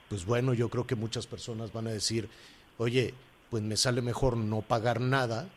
pues 0.08 0.24
bueno, 0.24 0.54
yo 0.54 0.68
creo 0.68 0.86
que 0.86 0.94
muchas 0.94 1.26
personas 1.26 1.72
van 1.72 1.88
a 1.88 1.92
decir, 1.92 2.28
oye, 2.78 3.14
pues 3.50 3.62
me 3.62 3.76
sale 3.76 4.00
mejor 4.00 4.36
no 4.36 4.62
pagar 4.62 5.00
nada, 5.00 5.48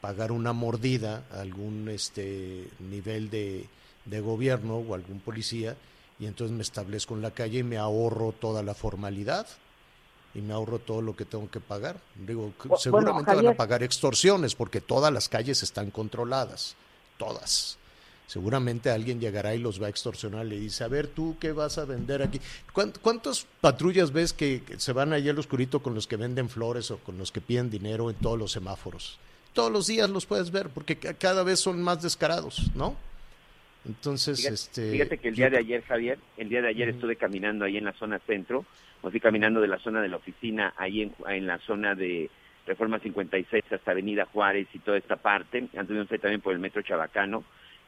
pagar 0.00 0.32
una 0.32 0.52
mordida 0.52 1.24
a 1.30 1.40
algún 1.40 1.88
este 1.88 2.68
nivel 2.80 3.28
de, 3.28 3.68
de 4.06 4.20
gobierno 4.20 4.78
o 4.78 4.94
algún 4.94 5.20
policía 5.20 5.76
y 6.18 6.26
entonces 6.26 6.56
me 6.56 6.62
establezco 6.62 7.14
en 7.14 7.22
la 7.22 7.30
calle 7.30 7.58
y 7.58 7.62
me 7.62 7.76
ahorro 7.76 8.32
toda 8.32 8.62
la 8.62 8.74
formalidad 8.74 9.46
y 10.34 10.40
me 10.40 10.52
ahorro 10.52 10.78
todo 10.78 11.02
lo 11.02 11.16
que 11.16 11.24
tengo 11.24 11.50
que 11.50 11.60
pagar. 11.60 12.00
Digo, 12.14 12.52
seguramente 12.78 13.34
van 13.34 13.48
a 13.48 13.54
pagar 13.54 13.82
extorsiones 13.82 14.54
porque 14.54 14.80
todas 14.80 15.12
las 15.12 15.28
calles 15.28 15.62
están 15.62 15.90
controladas, 15.90 16.74
todas. 17.18 17.78
Seguramente 18.26 18.90
alguien 18.90 19.20
llegará 19.20 19.54
y 19.54 19.58
los 19.58 19.80
va 19.80 19.86
a 19.86 19.90
extorsionar, 19.90 20.46
le 20.46 20.58
dice, 20.58 20.82
a 20.82 20.88
ver, 20.88 21.06
tú 21.06 21.36
qué 21.38 21.52
vas 21.52 21.78
a 21.78 21.84
vender 21.84 22.22
aquí. 22.22 22.40
¿Cuántas 22.72 23.46
patrullas 23.60 24.12
ves 24.12 24.32
que 24.32 24.62
se 24.78 24.92
van 24.92 25.12
allá 25.12 25.30
al 25.30 25.38
oscurito 25.38 25.80
con 25.80 25.94
los 25.94 26.06
que 26.06 26.16
venden 26.16 26.50
flores 26.50 26.90
o 26.90 26.98
con 26.98 27.18
los 27.18 27.30
que 27.30 27.40
piden 27.40 27.70
dinero 27.70 28.10
en 28.10 28.16
todos 28.16 28.38
los 28.38 28.52
semáforos? 28.52 29.18
Todos 29.52 29.70
los 29.70 29.86
días 29.86 30.10
los 30.10 30.26
puedes 30.26 30.50
ver 30.50 30.70
porque 30.70 30.98
cada 30.98 31.44
vez 31.44 31.60
son 31.60 31.80
más 31.80 32.02
descarados, 32.02 32.70
¿no? 32.74 32.96
Entonces, 33.86 34.38
fíjate, 34.38 34.54
este... 34.54 34.90
Fíjate 34.92 35.18
que 35.18 35.28
el 35.28 35.34
día 35.34 35.50
de 35.50 35.58
ayer, 35.58 35.82
Javier, 35.82 36.18
el 36.36 36.48
día 36.48 36.62
de 36.62 36.68
ayer 36.68 36.88
estuve 36.88 37.16
caminando 37.16 37.64
ahí 37.64 37.76
en 37.76 37.84
la 37.84 37.92
zona 37.92 38.18
centro, 38.20 38.64
me 39.02 39.10
fui 39.10 39.20
caminando 39.20 39.60
de 39.60 39.68
la 39.68 39.78
zona 39.78 40.02
de 40.02 40.08
la 40.08 40.16
oficina, 40.16 40.74
ahí 40.76 41.02
en, 41.02 41.14
en 41.28 41.46
la 41.46 41.58
zona 41.58 41.94
de 41.94 42.28
Reforma 42.66 42.98
56 42.98 43.64
hasta 43.70 43.90
Avenida 43.92 44.26
Juárez 44.26 44.66
y 44.74 44.80
toda 44.80 44.98
esta 44.98 45.16
parte, 45.16 45.68
antes 45.76 46.20
también 46.20 46.40
por 46.40 46.52
el 46.52 46.58
Metro 46.58 46.82
Chabacano, 46.82 47.44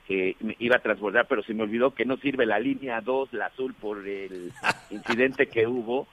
que 0.07 0.37
me 0.41 0.57
iba 0.59 0.77
a 0.77 0.83
transbordar, 0.83 1.27
pero 1.29 1.43
se 1.43 1.53
me 1.53 1.65
olvidó 1.65 1.95
que 1.95 2.07
no 2.07 2.17
sirve 2.17 2.47
la 2.47 2.59
línea 2.59 3.01
2, 3.01 3.33
la 3.35 3.47
azul, 3.47 3.75
por 3.75 4.07
el 4.07 4.53
incidente 4.91 5.49
que 5.49 5.67
hubo. 5.67 6.07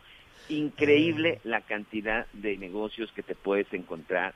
Increíble 0.50 1.40
la 1.44 1.62
cantidad 1.62 2.28
de 2.34 2.58
negocios 2.58 3.12
que 3.14 3.24
te 3.24 3.36
puedes 3.36 3.72
encontrar 3.74 4.36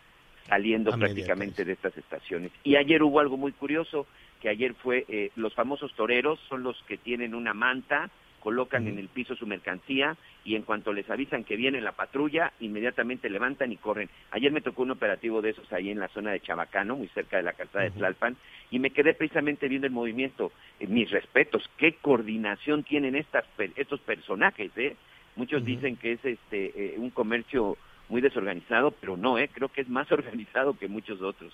saliendo 0.49 0.91
prácticamente 0.91 1.63
de 1.63 1.73
estas 1.73 1.95
estaciones. 1.95 2.51
Y 2.63 2.75
ayer 2.75 3.03
hubo 3.03 3.19
algo 3.19 3.37
muy 3.37 3.51
curioso, 3.51 4.07
que 4.41 4.49
ayer 4.49 4.73
fue 4.73 5.05
eh, 5.07 5.31
los 5.35 5.53
famosos 5.53 5.93
toreros, 5.93 6.39
son 6.49 6.63
los 6.63 6.81
que 6.87 6.97
tienen 6.97 7.35
una 7.35 7.53
manta, 7.53 8.09
colocan 8.39 8.87
en 8.87 8.97
el 8.97 9.09
piso 9.09 9.35
su 9.35 9.45
mercancía 9.45 10.15
y 10.45 10.55
en 10.55 10.63
cuanto 10.63 10.93
les 10.93 11.09
avisan 11.09 11.43
que 11.43 11.57
viene 11.57 11.81
la 11.81 11.91
patrulla, 11.91 12.53
inmediatamente 12.61 13.29
levantan 13.29 13.71
y 13.71 13.77
corren. 13.77 14.09
Ayer 14.31 14.51
me 14.51 14.61
tocó 14.61 14.81
un 14.83 14.91
operativo 14.91 15.41
de 15.41 15.49
esos 15.49 15.71
ahí 15.73 15.91
en 15.91 15.99
la 15.99 16.07
zona 16.07 16.31
de 16.31 16.39
Chabacano, 16.39 16.95
muy 16.95 17.07
cerca 17.09 17.37
de 17.37 17.43
la 17.43 17.53
calzada 17.53 17.83
de 17.83 17.91
Tlalpan, 17.91 18.37
y 18.71 18.79
me 18.79 18.91
quedé 18.91 19.13
precisamente 19.13 19.67
viendo 19.67 19.87
el 19.87 19.93
movimiento. 19.93 20.51
Eh, 20.79 20.87
mis 20.87 21.11
respetos, 21.11 21.69
qué 21.77 21.95
coordinación 21.95 22.83
tienen 22.83 23.15
estas, 23.15 23.45
estos 23.75 23.99
personajes, 23.99 24.71
¿eh? 24.77 24.95
Muchos 25.35 25.63
dicen 25.63 25.95
que 25.95 26.13
es 26.13 26.25
este 26.25 26.71
eh, 26.75 26.95
un 26.97 27.11
comercio 27.11 27.77
muy 28.09 28.21
desorganizado, 28.21 28.91
pero 28.91 29.15
no, 29.15 29.37
¿eh? 29.37 29.49
Creo 29.53 29.69
que 29.69 29.81
es 29.81 29.89
más 29.89 30.11
organizado 30.11 30.77
que 30.77 30.87
muchos 30.87 31.21
otros. 31.21 31.53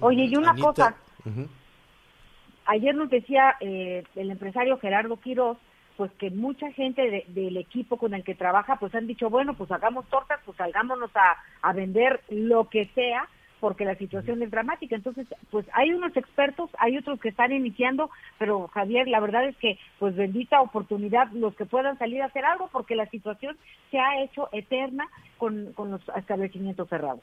Oye, 0.00 0.26
y 0.26 0.36
una 0.36 0.54
cosa, 0.54 0.94
ayer 2.66 2.94
nos 2.94 3.10
decía 3.10 3.56
eh, 3.60 4.04
el 4.14 4.30
empresario 4.30 4.78
Gerardo 4.78 5.16
Quiroz, 5.16 5.56
pues 5.96 6.12
que 6.12 6.30
mucha 6.30 6.70
gente 6.72 7.24
del 7.26 7.56
equipo 7.56 7.96
con 7.96 8.14
el 8.14 8.22
que 8.22 8.36
trabaja, 8.36 8.76
pues 8.76 8.94
han 8.94 9.08
dicho, 9.08 9.30
bueno, 9.30 9.54
pues 9.54 9.72
hagamos 9.72 10.06
tortas, 10.08 10.38
pues 10.44 10.56
salgámonos 10.56 11.10
a, 11.16 11.36
a 11.62 11.72
vender 11.72 12.20
lo 12.28 12.68
que 12.68 12.86
sea, 12.94 13.26
porque 13.60 13.84
la 13.84 13.96
situación 13.96 14.42
es 14.42 14.50
dramática. 14.50 14.96
Entonces, 14.96 15.26
pues 15.50 15.66
hay 15.72 15.92
unos 15.92 16.16
expertos, 16.16 16.70
hay 16.78 16.96
otros 16.96 17.20
que 17.20 17.28
están 17.28 17.52
iniciando, 17.52 18.10
pero 18.38 18.68
Javier, 18.68 19.08
la 19.08 19.20
verdad 19.20 19.46
es 19.46 19.56
que, 19.56 19.78
pues 19.98 20.16
bendita 20.16 20.60
oportunidad 20.60 21.30
los 21.32 21.54
que 21.54 21.66
puedan 21.66 21.98
salir 21.98 22.22
a 22.22 22.26
hacer 22.26 22.44
algo, 22.44 22.68
porque 22.72 22.96
la 22.96 23.08
situación 23.10 23.56
se 23.90 23.98
ha 23.98 24.22
hecho 24.22 24.48
eterna 24.52 25.08
con, 25.36 25.72
con 25.74 25.90
los 25.90 26.00
establecimientos 26.16 26.88
cerrados. 26.88 27.22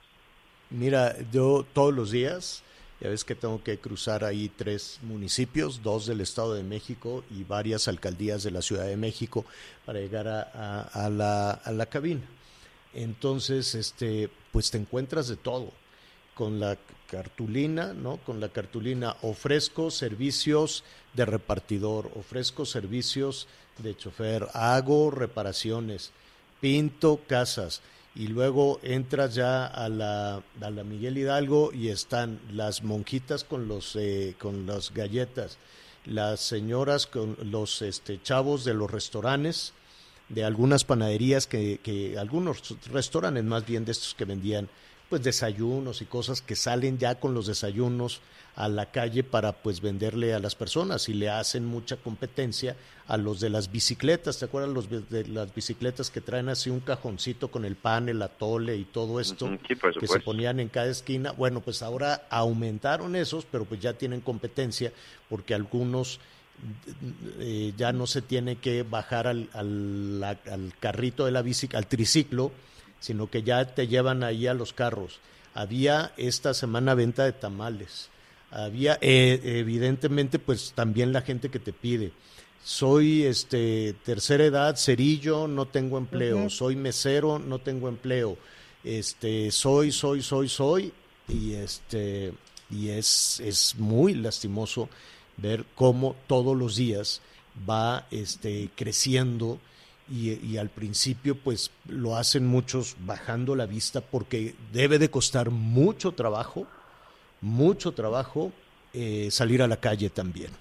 Mira, 0.69 1.15
yo 1.31 1.65
todos 1.73 1.93
los 1.93 2.11
días 2.11 2.63
ya 3.01 3.09
ves 3.09 3.25
que 3.25 3.35
tengo 3.35 3.61
que 3.61 3.77
cruzar 3.77 4.23
ahí 4.23 4.49
tres 4.49 4.99
municipios, 5.03 5.83
dos 5.83 6.05
del 6.05 6.21
Estado 6.21 6.53
de 6.53 6.63
México 6.63 7.23
y 7.29 7.43
varias 7.43 7.87
alcaldías 7.87 8.41
de 8.43 8.51
la 8.51 8.61
Ciudad 8.61 8.85
de 8.85 8.95
México 8.95 9.45
para 9.85 9.99
llegar 9.99 10.27
a, 10.27 11.09
la, 11.09 11.51
a 11.51 11.71
la 11.71 11.85
cabina. 11.87 12.21
Entonces, 12.93 13.75
este, 13.75 14.29
pues 14.53 14.71
te 14.71 14.77
encuentras 14.77 15.27
de 15.27 15.35
todo 15.35 15.71
con 16.35 16.59
la 16.59 16.77
cartulina, 17.09 17.93
¿no? 17.93 18.17
Con 18.17 18.39
la 18.39 18.49
cartulina 18.49 19.15
ofrezco 19.21 19.89
servicios 19.89 20.83
de 21.13 21.25
repartidor, 21.25 22.11
ofrezco 22.15 22.65
servicios 22.65 23.47
de 23.79 23.95
chofer, 23.95 24.47
hago 24.53 25.11
reparaciones, 25.11 26.11
pinto 26.61 27.21
casas, 27.27 27.81
y 28.15 28.27
luego 28.27 28.79
entras 28.81 29.35
ya 29.35 29.65
a 29.65 29.89
la, 29.89 30.41
a 30.61 30.69
la 30.69 30.83
Miguel 30.83 31.17
Hidalgo 31.17 31.71
y 31.73 31.89
están 31.89 32.39
las 32.51 32.83
monjitas 32.83 33.43
con 33.43 33.67
los 33.67 33.95
eh, 33.97 34.35
con 34.39 34.65
las 34.65 34.93
galletas, 34.93 35.57
las 36.05 36.39
señoras 36.39 37.07
con 37.07 37.37
los 37.43 37.81
este, 37.81 38.21
chavos 38.21 38.63
de 38.63 38.73
los 38.73 38.89
restaurantes, 38.89 39.73
de 40.29 40.45
algunas 40.45 40.85
panaderías 40.85 41.45
que, 41.45 41.79
que 41.83 42.17
algunos 42.17 42.75
restaurantes 42.91 43.43
más 43.43 43.65
bien 43.65 43.83
de 43.85 43.91
estos 43.91 44.15
que 44.15 44.25
vendían 44.25 44.69
pues 45.09 45.23
desayunos 45.23 46.01
y 46.01 46.05
cosas 46.05 46.41
que 46.41 46.55
salen 46.55 46.97
ya 46.97 47.15
con 47.19 47.33
los 47.33 47.47
desayunos 47.47 48.21
a 48.55 48.69
la 48.69 48.91
calle 48.91 49.23
para 49.23 49.51
pues 49.51 49.81
venderle 49.81 50.33
a 50.33 50.39
las 50.39 50.55
personas 50.55 51.09
y 51.09 51.13
le 51.13 51.29
hacen 51.29 51.65
mucha 51.65 51.97
competencia 51.97 52.75
a 53.07 53.17
los 53.17 53.39
de 53.39 53.49
las 53.49 53.71
bicicletas, 53.71 54.39
¿te 54.39 54.45
acuerdas 54.45 54.71
los 54.71 54.89
de 54.89 55.27
las 55.27 55.53
bicicletas 55.53 56.09
que 56.09 56.21
traen 56.21 56.49
así 56.49 56.69
un 56.69 56.79
cajoncito 56.79 57.49
con 57.49 57.65
el 57.65 57.75
pan, 57.75 58.09
el 58.09 58.21
atole 58.21 58.77
y 58.77 58.85
todo 58.85 59.19
esto 59.19 59.49
que 59.67 60.07
se 60.07 60.19
ponían 60.21 60.59
en 60.59 60.69
cada 60.69 60.87
esquina? 60.87 61.31
Bueno, 61.31 61.61
pues 61.61 61.83
ahora 61.83 62.25
aumentaron 62.29 63.15
esos, 63.15 63.45
pero 63.45 63.65
pues 63.65 63.81
ya 63.81 63.93
tienen 63.93 64.21
competencia 64.21 64.91
porque 65.29 65.53
algunos 65.53 66.19
eh, 67.39 67.73
ya 67.77 67.91
no 67.91 68.07
se 68.07 68.21
tiene 68.21 68.55
que 68.55 68.83
bajar 68.83 69.27
al, 69.27 69.49
al, 69.53 70.23
al 70.23 70.73
carrito 70.79 71.25
de 71.25 71.31
la 71.31 71.41
bicicleta, 71.41 71.77
al 71.77 71.87
triciclo, 71.87 72.51
sino 73.05 73.29
que 73.29 73.43
ya 73.43 73.63
te 73.75 73.87
llevan 73.87 74.23
ahí 74.23 74.47
a 74.47 74.55
los 74.55 74.73
carros. 74.73 75.19
Había 75.53 76.11
esta 76.17 76.55
semana 76.55 76.95
venta 76.95 77.23
de 77.23 77.33
tamales. 77.33 78.09
Había 78.49 78.97
eh, 78.99 79.39
evidentemente 79.43 80.39
pues 80.39 80.73
también 80.73 81.13
la 81.13 81.21
gente 81.21 81.49
que 81.49 81.59
te 81.59 81.71
pide. 81.71 82.13
Soy 82.63 83.21
este 83.21 83.93
tercera 84.03 84.45
edad, 84.45 84.75
cerillo, 84.75 85.47
no 85.47 85.67
tengo 85.67 85.99
empleo. 85.99 86.49
Soy 86.49 86.75
mesero, 86.75 87.37
no 87.37 87.59
tengo 87.59 87.89
empleo. 87.89 88.39
Este, 88.83 89.51
soy, 89.51 89.91
soy, 89.91 90.23
soy, 90.23 90.49
soy 90.49 90.91
y 91.27 91.53
este 91.53 92.33
y 92.71 92.89
es 92.89 93.39
es 93.39 93.75
muy 93.75 94.15
lastimoso 94.15 94.89
ver 95.37 95.63
cómo 95.75 96.15
todos 96.25 96.57
los 96.57 96.75
días 96.75 97.21
va 97.69 98.07
este 98.09 98.71
creciendo 98.75 99.59
y, 100.09 100.57
al 100.57 100.69
principio 100.69 101.35
pues 101.35 101.71
lo 101.87 102.15
hacen 102.15 102.45
muchos 102.45 102.95
bajando 102.99 103.55
la 103.55 103.65
vista 103.65 104.01
porque 104.01 104.55
debe 104.71 104.99
de 104.99 105.09
costar 105.09 105.49
mucho 105.49 106.11
trabajo, 106.11 106.67
mucho 107.41 107.91
trabajo 107.91 108.51
eh, 108.93 109.29
salir 109.31 109.61
a 109.61 109.67
la 109.67 109.77
calle 109.77 110.09
también. 110.09 110.51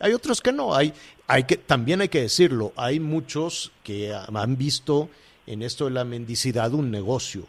Hay 0.00 0.12
otros 0.12 0.40
que 0.40 0.52
no, 0.52 0.74
hay, 0.74 0.92
hay 1.26 1.44
que, 1.44 1.56
también 1.56 2.00
hay 2.00 2.08
que 2.08 2.22
decirlo, 2.22 2.72
hay 2.76 3.00
muchos 3.00 3.72
que 3.82 4.14
han 4.14 4.56
visto 4.56 5.08
en 5.46 5.62
esto 5.62 5.86
de 5.86 5.92
la 5.92 6.04
mendicidad 6.04 6.72
un 6.72 6.90
negocio 6.90 7.46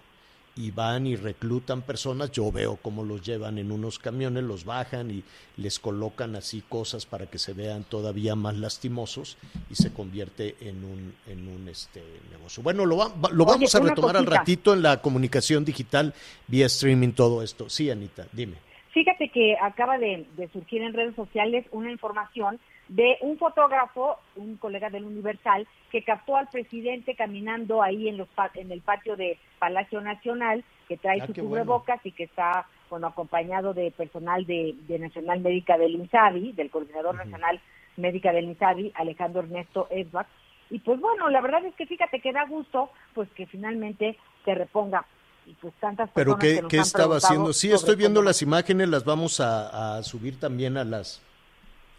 y 0.58 0.72
van 0.72 1.08
y 1.08 1.16
reclutan 1.16 1.82
personas, 1.82 2.32
yo 2.32 2.52
veo 2.52 2.78
cómo 2.78 3.04
los 3.04 3.22
llevan 3.22 3.58
en 3.58 3.72
unos 3.72 4.00
camiones, 4.00 4.44
los 4.44 4.66
bajan 4.66 5.12
y 5.12 5.24
les 5.58 5.80
colocan 5.80 6.36
así 6.36 6.64
cosas 6.68 7.06
para 7.06 7.28
que 7.28 7.38
se 7.38 7.54
vean 7.54 7.84
todavía 7.84 8.36
más 8.36 8.58
lastimosos 8.58 9.38
y 9.70 9.76
se 9.76 9.94
convierte 9.94 10.56
en 10.62 10.84
un, 10.84 11.14
en 11.28 11.48
un 11.48 11.70
este, 11.70 12.02
negocio. 12.32 12.64
Bueno, 12.64 12.86
lo, 12.86 12.98
lo 13.32 13.46
vamos 13.46 13.74
a 13.76 13.80
retomar 13.80 14.18
al 14.18 14.26
ratito 14.26 14.74
en 14.74 14.82
la 14.82 15.02
comunicación 15.02 15.64
digital, 15.64 16.14
vía 16.48 16.66
streaming, 16.66 17.12
todo 17.12 17.44
esto. 17.44 17.70
Sí, 17.70 17.90
Anita, 17.92 18.28
dime. 18.32 18.56
Fíjate 18.92 19.30
que 19.30 19.56
acaba 19.62 20.00
de, 20.00 20.26
de 20.38 20.48
surgir 20.50 20.82
en 20.82 20.94
redes 20.94 21.16
sociales 21.16 21.66
una 21.72 21.92
información 21.92 22.60
de 22.88 23.18
un 23.22 23.38
fotógrafo, 23.38 24.18
un 24.36 24.58
colega 24.58 24.90
del 24.90 25.04
Universal, 25.04 25.68
que 25.92 26.04
captó 26.04 26.38
al 26.38 26.48
presidente 26.48 27.16
caminando 27.16 27.82
ahí 27.82 28.08
en, 28.08 28.18
los, 28.18 28.28
en 28.56 28.72
el 28.72 28.82
patio 28.82 29.16
de 29.16 29.38
Palacio 29.60 30.02
Nacional, 30.02 30.64
que 30.88 30.98
trae 30.98 31.22
ah, 31.22 31.28
su 31.28 31.34
cubrebocas 31.34 32.00
y 32.06 32.12
que 32.12 32.24
está 32.24 32.66
bueno, 32.90 33.08
acompañado 33.08 33.74
de 33.74 33.92
personal 33.92 34.46
de, 34.46 34.76
Nacional 35.00 35.42
Médica 35.42 35.78
del 35.78 35.96
INSABI, 35.96 36.54
del 36.54 36.70
Coordinador 36.70 37.16
Nacional 37.16 37.60
Médica 37.98 38.32
del 38.32 38.46
INSABI, 38.46 38.94
Alejandro 38.96 39.42
Ernesto 39.42 39.88
Edbach. 39.90 40.28
Y 40.70 40.80
pues 40.80 41.00
bueno, 41.00 41.30
la 41.30 41.42
verdad 41.42 41.66
es 41.66 41.76
que 41.76 41.86
fíjate 41.86 42.20
que 42.20 42.32
da 42.32 42.46
gusto 42.46 42.90
pues 43.14 43.30
que 43.32 43.46
finalmente 43.46 44.18
se 44.46 44.56
reponga 44.56 45.06
y 45.46 45.54
pues 45.54 45.74
tantas 45.76 46.10
Pero 46.14 46.38
¿qué, 46.38 46.62
¿qué 46.70 46.78
estaba 46.78 47.18
haciendo? 47.18 47.54
Sí, 47.54 47.72
estoy 47.72 47.96
viendo 47.96 48.22
las 48.22 48.42
imágenes, 48.42 48.90
las 48.90 49.06
vamos 49.06 49.40
a, 49.40 49.98
a 49.98 50.04
subir 50.04 50.40
también 50.40 50.78
a 50.78 50.84
las 50.84 51.22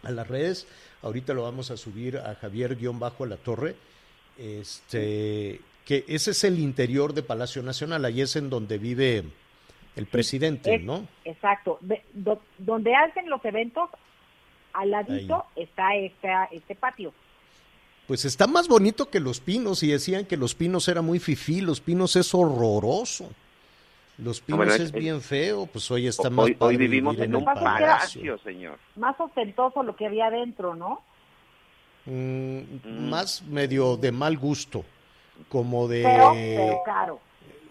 a 0.03 0.11
las 0.11 0.27
redes. 0.27 0.67
Ahorita 1.01 1.33
lo 1.33 1.43
vamos 1.43 1.71
a 1.71 1.77
subir 1.77 2.17
a 2.17 2.35
Javier-Bajo 2.35 3.23
a 3.23 3.27
la 3.27 3.37
Torre. 3.37 3.75
Este, 4.37 5.59
que 5.85 6.05
ese 6.07 6.31
es 6.31 6.43
el 6.43 6.59
interior 6.59 7.13
de 7.13 7.23
Palacio 7.23 7.63
Nacional, 7.63 8.05
ahí 8.05 8.21
es 8.21 8.35
en 8.35 8.49
donde 8.49 8.77
vive 8.77 9.23
el 9.95 10.05
presidente, 10.05 10.79
¿no? 10.79 11.07
Exacto. 11.25 11.79
donde 12.57 12.95
hacen 12.95 13.29
los 13.29 13.43
eventos, 13.43 13.89
al 14.73 14.91
ladito 14.91 15.45
está 15.55 15.95
este, 15.95 16.29
este 16.51 16.75
patio. 16.75 17.11
pues 18.07 18.23
está 18.23 18.47
más 18.47 18.67
bonito 18.67 19.09
que 19.09 19.19
Los 19.19 19.39
Pinos 19.39 19.83
y 19.83 19.87
decían 19.87 20.25
que 20.25 20.37
Los 20.37 20.55
Pinos 20.55 20.87
era 20.87 21.01
muy 21.01 21.19
fifí, 21.19 21.59
Los 21.59 21.81
Pinos 21.81 22.15
es 22.15 22.33
horroroso. 22.33 23.29
Los 24.23 24.41
Pinos 24.41 24.79
es, 24.79 24.91
bien 24.91 25.21
feo, 25.21 25.65
pues 25.65 25.89
hoy 25.91 26.07
está 26.07 26.29
más 26.29 26.49
Hoy, 26.59 26.77
vivimos 26.77 27.17
en, 27.19 27.35
un 27.35 27.45
palacio, 27.45 28.37
señor. 28.39 28.77
Más 28.95 29.19
ostentoso 29.19 29.81
lo 29.83 29.95
que 29.95 30.05
había 30.05 30.27
adentro, 30.27 30.75
¿no? 30.75 31.01
Mm, 32.05 32.59
mm. 32.83 33.09
Más 33.09 33.43
medio 33.43 33.95
de 33.95 34.11
mal 34.11 34.37
gusto, 34.37 34.83
como 35.47 35.87
de... 35.87 36.03
Feo, 36.03 36.81
caro. 36.85 37.19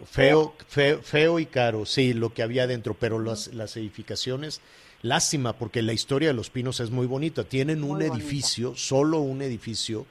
Feo, 0.06 0.54
feo, 0.68 1.02
feo 1.02 1.38
y 1.38 1.46
caro, 1.46 1.84
sí, 1.84 2.14
lo 2.14 2.32
que 2.32 2.42
había 2.42 2.62
adentro, 2.62 2.94
pero 2.94 3.18
las, 3.18 3.52
las 3.52 3.76
edificaciones, 3.76 4.62
lástima, 5.02 5.54
porque 5.54 5.82
la 5.82 5.92
historia 5.92 6.28
de 6.28 6.34
Los 6.34 6.50
Pinos 6.50 6.80
es 6.80 6.90
muy 6.90 7.06
bonita. 7.06 7.44
Tienen 7.44 7.84
un 7.84 8.00
edificio, 8.00 8.74
solo 8.74 9.18
un 9.18 9.42
edificio, 9.42 10.06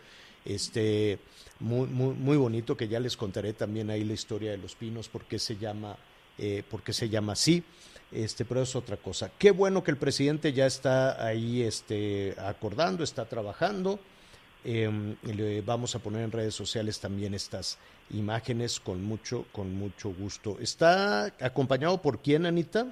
este, 0.45 1.19
muy, 1.59 1.87
muy, 1.87 2.13
muy 2.13 2.37
bonito, 2.37 2.77
que 2.77 2.87
ya 2.87 2.99
les 2.99 3.17
contaré 3.17 3.53
también 3.53 3.89
ahí 3.89 4.03
la 4.03 4.13
historia 4.13 4.51
de 4.51 4.57
Los 4.57 4.75
Pinos, 4.75 5.09
porque 5.09 5.39
se 5.39 5.57
llama 5.57 5.97
eh, 6.37 6.63
porque 6.69 6.93
se 6.93 7.09
llama 7.09 7.33
así, 7.33 7.63
este, 8.11 8.45
pero 8.45 8.61
es 8.61 8.75
otra 8.75 8.97
cosa. 8.97 9.31
Qué 9.37 9.51
bueno 9.51 9.83
que 9.83 9.91
el 9.91 9.97
presidente 9.97 10.53
ya 10.53 10.65
está 10.65 11.25
ahí 11.25 11.61
este, 11.61 12.35
acordando, 12.39 13.03
está 13.03 13.25
trabajando. 13.25 13.99
Em, 14.63 15.15
le 15.23 15.61
vamos 15.61 15.95
a 15.95 15.99
poner 15.99 16.23
en 16.23 16.31
redes 16.31 16.55
sociales 16.55 16.99
también 16.99 17.33
estas 17.33 17.79
imágenes 18.09 18.79
con 18.79 19.03
mucho, 19.03 19.45
con 19.51 19.75
mucho 19.75 20.13
gusto. 20.13 20.57
¿Está 20.59 21.33
acompañado 21.39 22.01
por 22.01 22.19
quién, 22.19 22.45
Anita? 22.45 22.87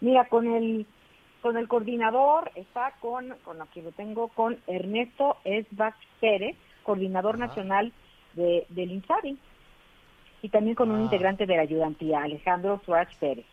Mira, 0.00 0.28
con 0.28 0.46
el 0.46 0.86
con 1.40 1.56
el 1.56 1.68
coordinador, 1.68 2.50
está 2.56 2.96
con, 3.00 3.36
con 3.44 3.62
aquí 3.62 3.80
lo 3.80 3.92
tengo, 3.92 4.26
con 4.28 4.58
Ernesto 4.66 5.36
Esbach 5.44 5.94
Pérez, 6.20 6.56
coordinador 6.82 7.38
nacional 7.38 7.92
de, 8.34 8.66
del 8.70 8.90
INSABI 8.90 9.38
y 10.42 10.48
también 10.48 10.74
con 10.74 10.90
un 10.90 11.00
ah. 11.00 11.02
integrante 11.02 11.46
de 11.46 11.56
la 11.56 11.62
ayudantía, 11.62 12.22
Alejandro 12.22 12.80
Suárez 12.84 13.14
Pérez. 13.18 13.46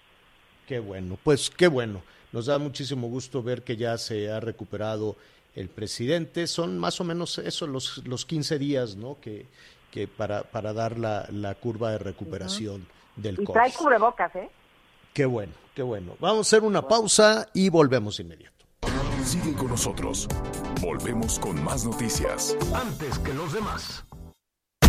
Qué 0.68 0.80
bueno, 0.80 1.18
pues 1.24 1.50
qué 1.50 1.68
bueno. 1.68 2.02
Nos 2.32 2.48
da 2.48 2.58
muchísimo 2.58 3.08
gusto 3.08 3.42
ver 3.44 3.64
que 3.64 3.78
ya 3.78 3.98
se 3.98 4.30
ha 4.30 4.40
recuperado 4.40 5.16
el 5.56 5.70
presidente. 5.70 6.48
Son 6.48 6.78
más 6.78 7.00
o 7.00 7.04
menos 7.04 7.38
eso, 7.38 7.68
los, 7.68 8.06
los 8.06 8.26
15 8.26 8.60
días, 8.60 8.96
¿no? 8.96 9.18
Que, 9.22 9.46
que 9.92 10.08
para, 10.08 10.44
para 10.44 10.74
dar 10.74 11.00
la, 11.00 11.28
la 11.32 11.56
curva 11.56 11.92
de 11.92 12.00
recuperación 12.00 12.86
del 13.16 13.38
COVID. 13.38 13.50
Y 13.50 13.54
trae 13.54 13.74
cubrebocas, 13.74 14.36
¿eh? 14.36 14.50
Qué 15.14 15.26
bueno, 15.26 15.54
qué 15.74 15.82
bueno. 15.82 16.18
Vamos 16.20 16.40
a 16.40 16.58
hacer 16.58 16.68
una 16.68 16.86
pausa 16.86 17.48
y 17.54 17.70
volvemos 17.70 18.20
inmediato. 18.20 18.66
Sigue 19.24 19.54
con 19.54 19.70
nosotros. 19.70 20.28
Volvemos 20.82 21.40
con 21.40 21.64
más 21.64 21.86
noticias. 21.86 22.56
Antes 22.76 23.18
que 23.20 23.34
los 23.34 23.54
demás. 23.54 24.06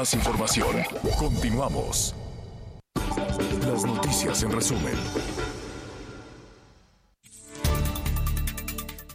Más 0.00 0.14
información. 0.14 0.76
Continuamos. 1.18 2.14
Las 3.66 3.84
noticias 3.84 4.42
en 4.42 4.52
resumen. 4.52 4.94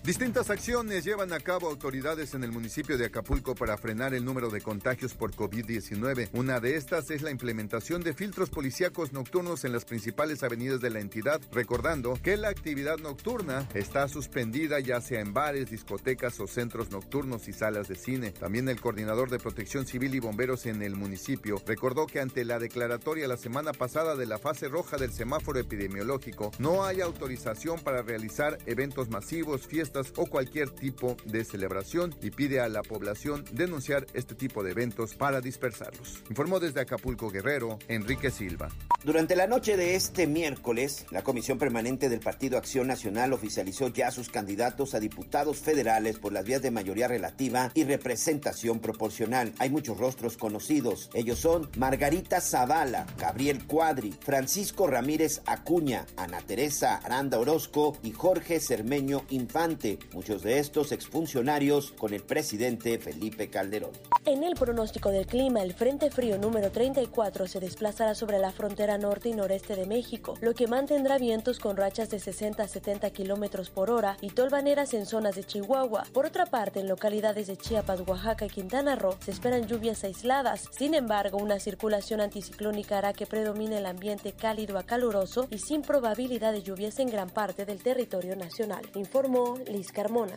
Distintas 0.06 0.52
acciones 0.52 1.04
llevan 1.04 1.34
a 1.34 1.40
cabo 1.40 1.68
autoridades 1.68 2.36
en 2.36 2.44
el 2.44 2.52
municipio 2.52 2.96
de 2.96 3.06
Acapulco 3.06 3.56
para 3.56 3.76
frenar 3.76 4.14
el 4.14 4.24
número 4.24 4.52
de 4.52 4.62
contagios 4.62 5.16
por 5.16 5.34
COVID-19. 5.34 6.30
Una 6.34 6.60
de 6.60 6.76
estas 6.76 7.10
es 7.10 7.24
la 7.24 7.32
implementación 7.32 8.04
de 8.04 8.14
filtros 8.14 8.52
policíacos 8.52 9.14
nocturnos 9.14 9.66
en 9.66 9.74
las 9.74 9.84
principales 9.84 10.44
avenidas 10.44 10.80
de 10.80 10.92
la 10.92 11.00
entidad, 11.00 11.42
recordando 11.52 12.20
que 12.22 12.38
la 12.38 12.50
actividad 12.50 13.00
nocturna 13.00 13.68
está 13.74 14.08
suspendida 14.08 14.80
ya 14.80 15.02
sea 15.02 15.22
en 15.22 15.34
bares, 15.34 15.72
discotecas 15.72 16.40
o 16.40 16.46
centros 16.46 16.92
nocturnos 16.92 17.48
y 17.48 17.54
salas 17.54 17.88
de 17.88 17.96
cine. 17.96 18.30
También 18.30 18.70
el 18.70 18.80
coordinador 18.80 19.32
de 19.32 19.40
protección 19.40 19.88
civil 19.88 20.14
y 20.14 20.20
bomberos 20.20 20.68
en 20.68 20.84
el 20.84 20.96
municipio 20.96 21.60
recordó 21.66 22.06
que 22.06 22.20
ante 22.20 22.46
la 22.46 22.60
declaratoria 22.60 23.28
la 23.28 23.38
semana 23.38 23.74
pasada 23.74 24.16
de 24.16 24.28
la 24.28 24.38
fase 24.38 24.68
roja 24.68 24.98
del 24.98 25.14
semáforo 25.14 25.58
epidemiológico, 25.58 26.52
no 26.60 26.86
hay 26.86 27.02
autorización 27.02 27.80
para 27.80 28.04
realizar 28.04 28.60
eventos 28.68 29.10
masivos, 29.10 29.66
fiestas, 29.66 29.95
o 30.18 30.26
cualquier 30.26 30.70
tipo 30.70 31.16
de 31.26 31.44
celebración 31.46 32.14
y 32.22 32.32
pide 32.32 32.60
a 32.60 32.68
la 32.68 32.82
población 32.82 33.46
denunciar 33.52 34.06
este 34.14 34.36
tipo 34.36 34.64
de 34.64 34.72
eventos 34.72 35.16
para 35.16 35.42
dispersarlos. 35.42 36.22
Informó 36.30 36.60
desde 36.60 36.82
Acapulco 36.82 37.30
Guerrero, 37.30 37.80
Enrique 37.88 38.32
Silva. 38.32 38.70
Durante 39.06 39.36
la 39.36 39.46
noche 39.46 39.78
de 39.78 39.94
este 39.94 40.26
miércoles, 40.26 41.06
la 41.12 41.24
Comisión 41.24 41.60
Permanente 41.60 42.10
del 42.10 42.22
Partido 42.22 42.58
Acción 42.58 42.88
Nacional 42.88 43.34
oficializó 43.34 43.90
ya 43.90 44.10
sus 44.10 44.30
candidatos 44.30 44.96
a 44.96 45.00
diputados 45.00 45.60
federales 45.60 46.18
por 46.18 46.34
las 46.34 46.44
vías 46.44 46.64
de 46.64 46.72
mayoría 46.72 47.08
relativa 47.08 47.70
y 47.76 47.84
representación 47.84 48.80
proporcional. 48.80 49.54
Hay 49.60 49.70
muchos 49.70 50.00
rostros 50.00 50.38
conocidos. 50.38 51.12
Ellos 51.14 51.38
son 51.38 51.70
Margarita 51.78 52.42
Zavala, 52.42 53.06
Gabriel 53.20 53.68
Cuadri, 53.68 54.12
Francisco 54.12 54.88
Ramírez 54.88 55.44
Acuña, 55.46 56.08
Ana 56.18 56.42
Teresa 56.42 56.96
Aranda 56.96 57.38
Orozco 57.38 58.00
y 58.02 58.10
Jorge 58.10 58.60
Cermeño 58.60 59.22
Infante 59.30 60.00
muchos 60.16 60.42
de 60.42 60.58
estos 60.58 60.92
exfuncionarios 60.92 61.92
con 61.92 62.16
el 62.16 62.24
presidente 62.24 62.98
Felipe 62.98 63.52
Calderón. 63.52 63.92
En 64.26 64.44
el 64.44 64.56
pronóstico 64.56 65.12
del 65.12 65.28
clima, 65.28 65.62
el 65.62 65.76
Frente 65.76 66.10
Frío 66.10 66.40
número 66.40 66.72
34 66.72 67.46
se 67.46 67.60
desplazará 67.60 68.16
sobre 68.16 68.40
la 68.40 68.52
frontera 68.52 68.95
norte 68.98 69.30
y 69.30 69.34
noreste 69.34 69.76
de 69.76 69.86
México, 69.86 70.36
lo 70.42 70.54
que 70.54 70.68
mantendrá 70.68 71.18
vientos 71.18 71.60
con 71.60 71.78
rachas 71.78 72.10
de 72.10 72.20
60 72.20 72.64
a 72.64 72.68
70 72.68 73.10
kilómetros 73.12 73.70
por 73.70 73.90
hora 73.90 74.18
y 74.22 74.30
tolvaneras 74.30 74.94
en 74.94 75.06
zonas 75.06 75.36
de 75.36 75.44
Chihuahua. 75.44 76.06
Por 76.14 76.26
otra 76.26 76.46
parte, 76.46 76.80
en 76.80 76.88
localidades 76.88 77.48
de 77.48 77.58
Chiapas, 77.58 78.02
Oaxaca 78.08 78.46
y 78.46 78.50
Quintana 78.50 78.96
Roo 78.96 79.16
se 79.24 79.32
esperan 79.32 79.68
lluvias 79.68 80.04
aisladas. 80.04 80.66
Sin 80.78 80.94
embargo, 80.94 81.38
una 81.38 81.60
circulación 81.60 82.22
anticiclónica 82.22 82.98
hará 82.98 83.14
que 83.14 83.26
predomine 83.26 83.78
el 83.78 83.86
ambiente 83.86 84.34
cálido 84.34 84.78
a 84.78 84.84
caluroso 84.84 85.48
y 85.50 85.60
sin 85.60 85.82
probabilidad 85.82 86.52
de 86.52 86.64
lluvias 86.64 87.00
en 87.00 87.10
gran 87.10 87.30
parte 87.30 87.66
del 87.66 87.82
territorio 87.82 88.36
nacional, 88.36 88.86
informó 88.96 89.60
Carmona. 89.94 90.36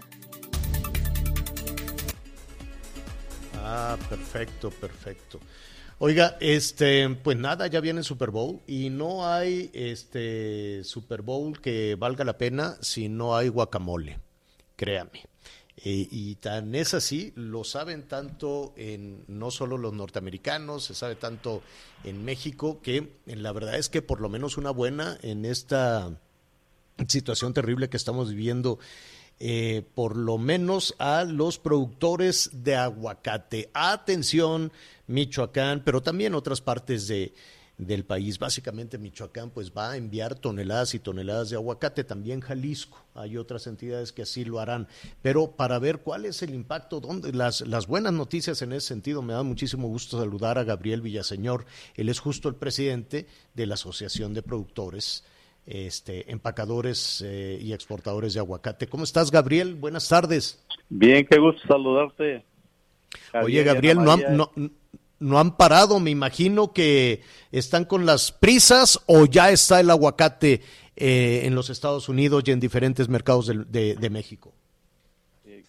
Ah, 3.56 3.96
perfecto, 4.08 4.70
perfecto. 4.70 5.40
Oiga, 6.00 6.36
este, 6.38 7.08
pues 7.08 7.36
nada, 7.36 7.66
ya 7.66 7.80
viene 7.80 8.04
Super 8.04 8.30
Bowl 8.30 8.60
y 8.68 8.88
no 8.88 9.26
hay 9.26 9.68
este 9.72 10.84
Super 10.84 11.22
Bowl 11.22 11.60
que 11.60 11.96
valga 11.96 12.24
la 12.24 12.38
pena 12.38 12.76
si 12.80 13.08
no 13.08 13.36
hay 13.36 13.48
guacamole, 13.48 14.20
créame. 14.76 15.24
y 15.82 16.36
tan 16.36 16.76
es 16.76 16.94
así, 16.94 17.32
lo 17.34 17.64
saben 17.64 18.04
tanto 18.06 18.74
en 18.76 19.24
no 19.26 19.50
solo 19.50 19.76
los 19.76 19.92
norteamericanos, 19.92 20.84
se 20.84 20.94
sabe 20.94 21.16
tanto 21.16 21.62
en 22.04 22.24
México 22.24 22.80
que 22.80 23.14
la 23.26 23.50
verdad 23.50 23.76
es 23.76 23.88
que 23.88 24.00
por 24.00 24.20
lo 24.20 24.28
menos 24.28 24.56
una 24.56 24.70
buena 24.70 25.18
en 25.22 25.44
esta 25.44 26.16
situación 27.08 27.54
terrible 27.54 27.88
que 27.88 27.96
estamos 27.96 28.30
viviendo 28.30 28.78
eh, 29.40 29.84
por 29.94 30.16
lo 30.16 30.38
menos 30.38 30.94
a 30.98 31.24
los 31.24 31.58
productores 31.58 32.50
de 32.52 32.76
aguacate. 32.76 33.70
Atención, 33.72 34.72
Michoacán, 35.06 35.82
pero 35.84 36.02
también 36.02 36.34
otras 36.34 36.60
partes 36.60 37.06
de, 37.06 37.32
del 37.78 38.04
país. 38.04 38.38
Básicamente 38.38 38.98
Michoacán 38.98 39.50
pues 39.50 39.70
va 39.70 39.92
a 39.92 39.96
enviar 39.96 40.34
toneladas 40.34 40.94
y 40.94 40.98
toneladas 40.98 41.50
de 41.50 41.56
aguacate, 41.56 42.02
también 42.04 42.40
Jalisco. 42.40 43.04
Hay 43.14 43.36
otras 43.36 43.66
entidades 43.66 44.12
que 44.12 44.22
así 44.22 44.44
lo 44.44 44.58
harán. 44.58 44.88
Pero 45.22 45.52
para 45.52 45.78
ver 45.78 46.00
cuál 46.00 46.26
es 46.26 46.42
el 46.42 46.54
impacto, 46.54 47.00
las, 47.32 47.60
las 47.62 47.86
buenas 47.86 48.12
noticias 48.12 48.60
en 48.62 48.72
ese 48.72 48.88
sentido, 48.88 49.22
me 49.22 49.32
da 49.32 49.44
muchísimo 49.44 49.88
gusto 49.88 50.18
saludar 50.18 50.58
a 50.58 50.64
Gabriel 50.64 51.00
Villaseñor. 51.00 51.64
Él 51.94 52.08
es 52.08 52.18
justo 52.18 52.48
el 52.48 52.56
presidente 52.56 53.26
de 53.54 53.66
la 53.66 53.74
Asociación 53.74 54.34
de 54.34 54.42
Productores 54.42 55.24
este, 55.68 56.30
empacadores 56.32 57.22
eh, 57.24 57.58
y 57.60 57.72
exportadores 57.72 58.32
de 58.34 58.40
aguacate. 58.40 58.86
¿Cómo 58.86 59.04
estás, 59.04 59.30
Gabriel? 59.30 59.74
Buenas 59.74 60.08
tardes. 60.08 60.64
Bien, 60.88 61.26
qué 61.30 61.38
gusto 61.38 61.60
saludarte. 61.68 62.42
Oye, 63.42 63.62
Gabriel, 63.62 63.98
no 63.98 64.12
han, 64.12 64.36
no, 64.36 64.50
no 65.20 65.38
han 65.38 65.56
parado, 65.56 66.00
me 66.00 66.10
imagino 66.10 66.72
que 66.72 67.22
están 67.52 67.84
con 67.84 68.06
las 68.06 68.32
prisas 68.32 69.02
o 69.06 69.26
ya 69.26 69.50
está 69.50 69.80
el 69.80 69.90
aguacate 69.90 70.62
eh, 70.96 71.42
en 71.44 71.54
los 71.54 71.70
Estados 71.70 72.08
Unidos 72.08 72.44
y 72.46 72.52
en 72.52 72.60
diferentes 72.60 73.08
mercados 73.08 73.46
de, 73.46 73.94
de, 73.94 74.10
México. 74.10 74.52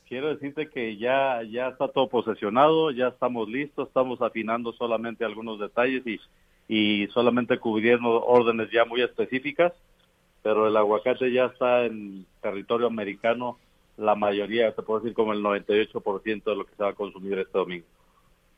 quiero 0.07 0.29
decirte 0.29 0.69
que 0.69 0.97
ya, 0.97 1.41
ya 1.43 1.69
está 1.69 1.87
todo 1.87 2.09
posesionado, 2.09 2.91
ya 2.91 3.09
estamos 3.09 3.49
listos, 3.49 3.87
estamos 3.87 4.21
afinando 4.21 4.71
solamente 4.73 5.25
algunos 5.25 5.59
detalles 5.59 6.05
y, 6.07 6.19
y 6.69 7.07
solamente 7.07 7.57
cubriendo 7.57 8.23
órdenes 8.23 8.69
ya 8.71 8.85
muy 8.85 9.01
específicas, 9.01 9.73
pero 10.43 10.67
el 10.67 10.77
aguacate 10.77 11.33
ya 11.33 11.47
está 11.47 11.85
en 11.85 12.27
territorio 12.41 12.87
americano, 12.87 13.57
la 13.97 14.15
mayoría, 14.15 14.73
se 14.73 14.83
puede 14.83 15.01
decir 15.01 15.15
como 15.15 15.33
el 15.33 15.43
98% 15.43 16.43
de 16.43 16.55
lo 16.55 16.65
que 16.65 16.75
se 16.75 16.83
va 16.83 16.89
a 16.89 16.93
consumir 16.93 17.39
este 17.39 17.57
domingo. 17.57 17.85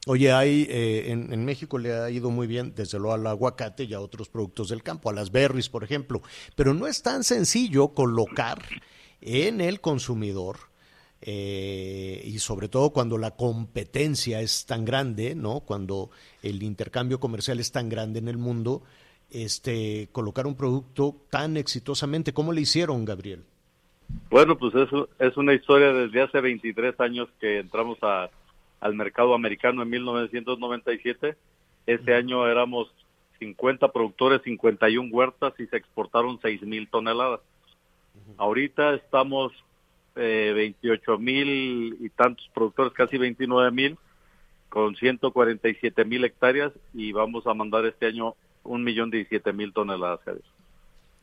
Oye, 0.07 0.31
hay, 0.31 0.67
eh, 0.69 1.11
en, 1.11 1.31
en, 1.31 1.45
México 1.45 1.77
le 1.77 1.93
ha 1.93 2.09
ido 2.09 2.31
muy 2.31 2.47
bien, 2.47 2.73
desde 2.75 2.99
luego 2.99 3.13
al 3.13 3.25
aguacate 3.25 3.85
y 3.85 3.93
a 3.93 4.01
otros 4.01 4.29
productos 4.29 4.69
del 4.69 4.83
campo, 4.83 5.09
a 5.09 5.13
las 5.13 5.31
berries, 5.31 5.69
por 5.69 5.83
ejemplo, 5.83 6.21
pero 6.55 6.73
no 6.73 6.87
es 6.87 7.01
tan 7.01 7.23
sencillo 7.23 7.89
colocar 7.89 8.59
en 9.21 9.61
el 9.61 9.79
consumidor 9.79 10.70
eh, 11.21 12.21
y 12.25 12.39
sobre 12.39 12.67
todo 12.67 12.91
cuando 12.91 13.17
la 13.17 13.31
competencia 13.31 14.41
es 14.41 14.65
tan 14.65 14.85
grande, 14.85 15.35
¿no? 15.35 15.59
Cuando 15.59 16.09
el 16.41 16.63
intercambio 16.63 17.19
comercial 17.19 17.59
es 17.59 17.71
tan 17.71 17.89
grande 17.89 18.19
en 18.19 18.27
el 18.27 18.37
mundo, 18.37 18.81
este, 19.29 20.09
colocar 20.11 20.47
un 20.47 20.55
producto 20.55 21.15
tan 21.29 21.57
exitosamente. 21.57 22.33
¿Cómo 22.33 22.53
le 22.53 22.61
hicieron, 22.61 23.05
Gabriel? 23.05 23.43
Bueno, 24.29 24.57
pues 24.57 24.73
eso 24.75 25.09
es 25.19 25.37
una 25.37 25.53
historia 25.53 25.93
desde 25.93 26.21
hace 26.21 26.41
23 26.41 26.99
años 26.99 27.29
que 27.39 27.59
entramos 27.59 27.97
a, 28.01 28.29
al 28.79 28.95
mercado 28.95 29.33
americano 29.33 29.83
en 29.83 29.89
1997. 29.89 31.37
Ese 31.85 32.13
año 32.13 32.47
éramos 32.47 32.91
50 33.39 33.91
productores, 33.91 34.41
51 34.43 35.09
huertas 35.11 35.53
y 35.59 35.67
se 35.67 35.77
exportaron 35.77 36.39
6 36.41 36.63
mil 36.63 36.89
toneladas. 36.89 37.41
Ahorita 38.37 38.95
estamos 38.95 39.51
eh, 40.15 40.51
28 40.55 41.17
mil 41.17 41.97
y 41.99 42.09
tantos 42.09 42.49
productores, 42.53 42.93
casi 42.93 43.17
29 43.17 43.71
mil, 43.71 43.97
con 44.69 44.95
147 44.95 46.05
mil 46.05 46.23
hectáreas 46.23 46.71
y 46.93 47.11
vamos 47.11 47.45
a 47.47 47.53
mandar 47.53 47.85
este 47.85 48.07
año 48.07 48.35
un 48.63 48.83
millón 48.83 49.09
diecisiete 49.09 49.53
mil 49.53 49.73
toneladas. 49.73 50.19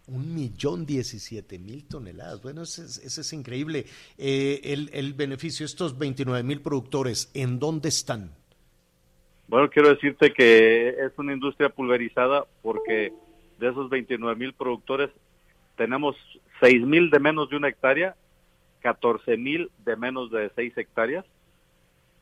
Un 0.07 0.35
millón 0.35 0.87
diecisiete 0.87 1.59
mil 1.59 1.85
toneladas. 1.87 2.43
Bueno, 2.43 2.63
ese, 2.63 2.85
ese 2.85 3.21
es 3.21 3.33
increíble. 3.33 3.87
Eh, 4.17 4.61
el, 4.65 4.91
el, 4.93 5.15
beneficio, 5.15 5.67
estos 5.67 5.99
29 5.99 6.43
mil 6.43 6.61
productores, 6.61 7.31
¿en 7.35 7.59
dónde 7.59 7.89
están? 7.89 8.33
Bueno, 9.49 9.71
quiero 9.71 9.89
decirte 9.89 10.33
que 10.33 10.91
es 10.91 11.13
una 11.17 11.33
industria 11.33 11.71
pulverizada 11.71 12.45
porque 12.63 13.13
de 13.59 13.69
esos 13.69 13.89
29 13.89 14.37
mil 14.37 14.53
productores 14.53 15.11
tenemos 15.77 16.17
6 16.61 16.83
mil 16.83 17.11
de 17.11 17.19
menos 17.19 17.49
de 17.49 17.57
una 17.57 17.69
hectárea 17.69 18.15
14 18.81 19.37
mil 19.37 19.71
de 19.85 19.97
menos 19.97 20.31
de 20.31 20.51
6 20.55 20.77
hectáreas 20.77 21.25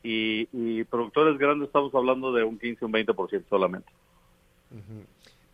y, 0.03 0.47
y, 0.53 0.83
productores 0.85 1.37
grandes 1.37 1.67
estamos 1.67 1.93
hablando 1.93 2.31
de 2.31 2.43
un 2.43 2.57
15, 2.57 2.85
un 2.85 2.93
20% 2.93 3.43
solamente. 3.49 3.89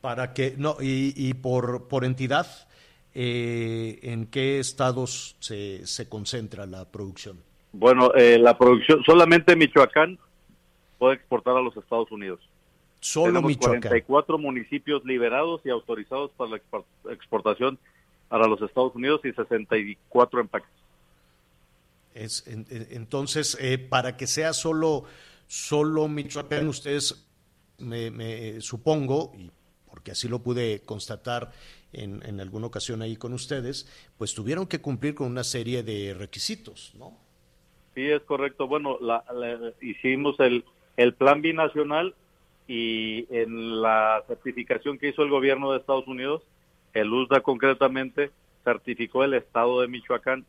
Para 0.01 0.33
que, 0.33 0.55
no, 0.57 0.77
y, 0.79 1.13
y 1.15 1.33
por, 1.33 1.87
por 1.87 2.03
entidad, 2.03 2.47
eh, 3.15 3.99
¿en 4.03 4.27
qué 4.27 4.59
estados 4.59 5.35
se, 5.39 5.85
se 5.87 6.09
concentra 6.09 6.65
la 6.65 6.85
producción? 6.91 7.37
Bueno, 7.71 8.13
eh, 8.13 8.37
la 8.37 8.57
producción, 8.57 9.03
solamente 9.03 9.55
Michoacán 9.55 10.19
puede 10.97 11.15
exportar 11.15 11.57
a 11.57 11.61
los 11.61 11.75
Estados 11.77 12.11
Unidos. 12.11 12.39
Solo 12.99 13.27
Tenemos 13.27 13.49
Michoacán. 13.49 13.81
44 13.81 14.37
municipios 14.37 15.03
liberados 15.05 15.61
y 15.65 15.69
autorizados 15.69 16.31
para 16.31 16.51
la 16.51 16.61
exportación 17.11 17.79
para 18.29 18.47
los 18.47 18.61
Estados 18.61 18.95
Unidos 18.95 19.21
y 19.25 19.31
64 19.31 20.41
empaques. 20.41 20.69
Es, 22.14 22.47
en, 22.47 22.66
entonces, 22.91 23.57
eh, 23.59 23.78
para 23.78 24.18
que 24.18 24.28
sea 24.28 24.53
solo, 24.53 25.05
solo 25.47 26.07
Michoacán, 26.07 26.68
ustedes, 26.68 27.28
me, 27.80 28.11
me, 28.11 28.61
supongo, 28.61 29.34
y 29.38 29.51
porque 29.89 30.11
así 30.11 30.28
lo 30.28 30.39
pude 30.39 30.82
constatar 30.82 31.51
en, 31.91 32.24
en, 32.26 32.39
alguna 32.39 32.68
ocasión 32.68 33.01
ahí 33.01 33.16
con 33.16 33.34
ustedes, 33.34 33.88
pues 34.18 34.34
tuvieron 34.34 34.66
que 34.66 34.82
cumplir 34.82 35.16
con 35.16 35.28
una 35.28 35.43
serie 35.43 35.84
de 35.84 36.16
requisitos, 36.16 36.93
¿no? 36.95 37.16
Sí, 37.93 38.09
es 38.09 38.22
correcto. 38.24 38.68
Bueno, 38.68 38.97
la, 38.99 39.24
la, 39.34 39.72
hicimos 39.82 40.39
el, 40.39 40.66
el 40.97 41.14
plan 41.14 41.41
binacional 41.41 42.16
y 42.68 43.28
en 43.30 43.82
la 43.82 44.24
certificación 44.28 44.97
que 44.97 45.09
hizo 45.09 45.22
el 45.22 45.30
gobierno 45.30 45.72
de 45.72 45.80
Estados 45.80 46.07
Unidos, 46.07 46.41
el 46.93 47.11
USDA 47.11 47.41
concretamente 47.41 48.32
certificó 48.64 49.24
el 49.24 49.34
estado 49.34 49.82
de 49.82 49.88
Michoacán 49.88 50.45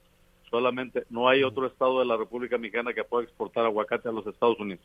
solamente 0.55 1.05
no 1.11 1.28
hay 1.28 1.42
otro 1.42 1.66
estado 1.66 1.98
de 1.98 2.07
la 2.07 2.16
República 2.16 2.57
Mexicana 2.57 2.94
que 2.94 3.02
pueda 3.02 3.24
exportar 3.24 3.64
aguacate 3.64 4.09
a 4.09 4.12
los 4.12 4.24
Estados 4.24 4.61
Unidos. 4.61 4.84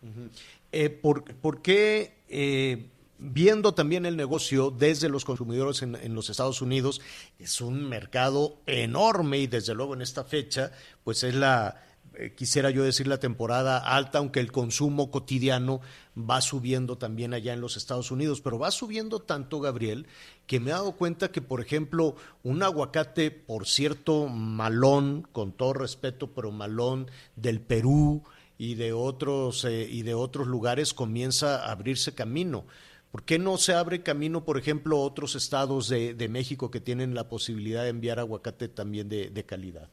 Uh 0.00 0.06
-huh. 0.06 0.30
eh, 0.72 0.88
¿por, 0.88 1.24
¿por, 1.24 1.60
qué, 1.60 2.14
eh, 2.30 2.86
viendo 3.18 3.74
también 3.74 4.06
el 4.06 4.16
negocio 4.16 4.70
desde 4.70 5.10
los 5.10 5.26
consumidores 5.26 5.82
en, 5.82 5.94
en, 5.94 6.14
los 6.14 6.30
Estados 6.30 6.62
Unidos, 6.62 7.02
es 7.38 7.60
un 7.60 7.86
mercado 7.86 8.56
enorme 8.64 9.40
y 9.40 9.46
desde 9.46 9.74
luego 9.74 9.92
en 9.92 10.00
esta 10.00 10.24
fecha, 10.24 10.72
pues 11.04 11.22
es 11.22 11.34
la, 11.34 11.76
eh, 12.14 12.34
quisiera 12.34 12.70
yo 12.70 12.82
decir 12.82 13.06
la 13.06 13.18
temporada 13.18 13.78
alta, 13.78 14.18
aunque 14.18 14.40
el 14.40 14.52
consumo 14.52 15.10
cotidiano 15.10 15.80
va 16.16 16.40
subiendo 16.40 16.98
también 16.98 17.32
allá 17.32 17.52
en 17.52 17.60
los 17.60 17.76
Estados 17.76 18.10
Unidos, 18.10 18.40
pero 18.40 18.58
va 18.58 18.70
subiendo 18.70 19.20
tanto, 19.20 19.60
Gabriel, 19.60 20.06
que 20.46 20.60
me 20.60 20.70
he 20.70 20.74
dado 20.74 20.92
cuenta 20.92 21.30
que, 21.30 21.40
por 21.40 21.60
ejemplo, 21.60 22.16
un 22.42 22.62
aguacate, 22.62 23.30
por 23.30 23.66
cierto, 23.66 24.28
malón, 24.28 25.26
con 25.32 25.52
todo 25.52 25.72
respeto, 25.72 26.32
pero 26.34 26.50
malón 26.50 27.10
del 27.36 27.60
Perú 27.60 28.22
y 28.58 28.74
de 28.74 28.92
otros, 28.92 29.64
eh, 29.64 29.88
y 29.90 30.02
de 30.02 30.14
otros 30.14 30.46
lugares, 30.46 30.92
comienza 30.94 31.64
a 31.64 31.72
abrirse 31.72 32.14
camino. 32.14 32.66
¿Por 33.10 33.24
qué 33.24 33.38
no 33.38 33.58
se 33.58 33.74
abre 33.74 34.02
camino, 34.02 34.44
por 34.44 34.58
ejemplo, 34.58 35.00
otros 35.00 35.34
estados 35.34 35.88
de, 35.88 36.28
México 36.30 36.70
que 36.70 36.80
tienen 36.80 37.14
la 37.14 37.28
posibilidad 37.28 37.82
de 37.82 37.90
enviar 37.90 38.18
aguacate 38.18 38.68
también 38.68 39.08
de 39.08 39.44
calidad? 39.44 39.90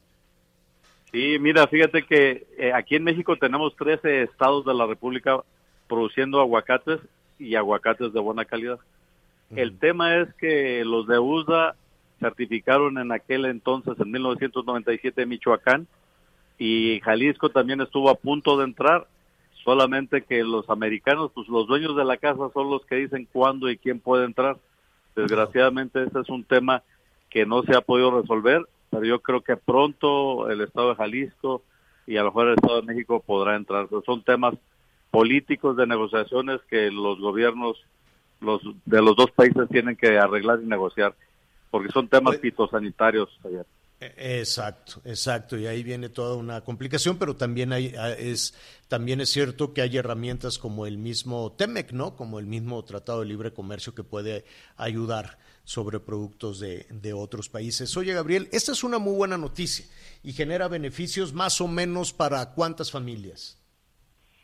Sí, 1.12 1.38
mira, 1.40 1.66
fíjate 1.66 2.04
que 2.04 2.46
eh, 2.56 2.72
aquí 2.72 2.96
en 2.96 3.04
México 3.04 3.36
tenemos 3.36 3.74
13 3.76 4.22
estados 4.22 4.64
de 4.64 4.74
la 4.74 4.86
República 4.86 5.40
produciendo 5.88 6.40
aguacates 6.40 7.00
y 7.38 7.56
aguacates 7.56 8.12
de 8.12 8.20
buena 8.20 8.44
calidad. 8.44 8.78
Uh 9.50 9.54
-huh. 9.54 9.58
El 9.58 9.78
tema 9.78 10.18
es 10.18 10.32
que 10.34 10.84
los 10.84 11.06
de 11.08 11.18
USA 11.18 11.74
certificaron 12.20 12.98
en 12.98 13.10
aquel 13.10 13.46
entonces, 13.46 13.98
en 13.98 14.10
1997, 14.10 15.26
Michoacán, 15.26 15.88
y 16.58 17.00
Jalisco 17.00 17.48
también 17.48 17.80
estuvo 17.80 18.10
a 18.10 18.14
punto 18.14 18.58
de 18.58 18.64
entrar, 18.64 19.06
solamente 19.64 20.22
que 20.22 20.44
los 20.44 20.68
americanos, 20.68 21.32
pues 21.34 21.48
los 21.48 21.66
dueños 21.66 21.96
de 21.96 22.04
la 22.04 22.18
casa 22.18 22.50
son 22.52 22.70
los 22.70 22.84
que 22.84 22.96
dicen 22.96 23.26
cuándo 23.32 23.70
y 23.70 23.78
quién 23.78 23.98
puede 23.98 24.26
entrar. 24.26 24.58
Desgraciadamente, 25.16 26.04
este 26.04 26.20
es 26.20 26.28
un 26.28 26.44
tema 26.44 26.82
que 27.30 27.46
no 27.46 27.62
se 27.62 27.74
ha 27.74 27.80
podido 27.80 28.20
resolver, 28.20 28.66
pero 28.90 29.04
yo 29.04 29.20
creo 29.20 29.42
que 29.42 29.56
pronto 29.56 30.50
el 30.50 30.60
estado 30.60 30.90
de 30.90 30.96
Jalisco 30.96 31.62
y 32.06 32.16
a 32.16 32.22
lo 32.22 32.26
mejor 32.28 32.48
el 32.48 32.54
estado 32.54 32.80
de 32.80 32.86
México 32.86 33.22
podrá 33.24 33.56
entrar. 33.56 33.86
Pero 33.88 34.02
son 34.04 34.22
temas 34.22 34.54
políticos 35.10 35.76
de 35.76 35.86
negociaciones 35.86 36.60
que 36.68 36.90
los 36.90 37.18
gobiernos 37.18 37.76
los 38.40 38.62
de 38.86 39.02
los 39.02 39.16
dos 39.16 39.30
países 39.32 39.68
tienen 39.68 39.96
que 39.96 40.18
arreglar 40.18 40.60
y 40.62 40.66
negociar, 40.66 41.14
porque 41.70 41.92
son 41.92 42.08
temas 42.08 42.36
pues, 42.36 42.40
fitosanitarios. 42.40 43.28
Ayer. 43.44 43.66
Exacto, 44.00 45.02
exacto, 45.04 45.58
y 45.58 45.66
ahí 45.66 45.82
viene 45.82 46.08
toda 46.08 46.34
una 46.36 46.62
complicación, 46.62 47.18
pero 47.18 47.36
también 47.36 47.70
hay 47.70 47.92
es 48.18 48.54
también 48.88 49.20
es 49.20 49.28
cierto 49.28 49.74
que 49.74 49.82
hay 49.82 49.94
herramientas 49.94 50.58
como 50.58 50.86
el 50.86 50.96
mismo 50.96 51.52
TEMEC, 51.52 51.92
¿no? 51.92 52.16
Como 52.16 52.38
el 52.38 52.46
mismo 52.46 52.82
Tratado 52.82 53.20
de 53.20 53.26
Libre 53.26 53.52
Comercio 53.52 53.94
que 53.94 54.02
puede 54.02 54.46
ayudar 54.78 55.36
sobre 55.70 56.00
productos 56.00 56.58
de, 56.58 56.84
de 56.90 57.12
otros 57.12 57.48
países. 57.48 57.96
Oye, 57.96 58.12
Gabriel, 58.12 58.48
esta 58.50 58.72
es 58.72 58.82
una 58.82 58.98
muy 58.98 59.14
buena 59.14 59.38
noticia 59.38 59.86
y 60.24 60.32
genera 60.32 60.66
beneficios 60.66 61.32
más 61.32 61.60
o 61.60 61.68
menos 61.68 62.12
para 62.12 62.54
cuántas 62.54 62.90
familias. 62.90 63.56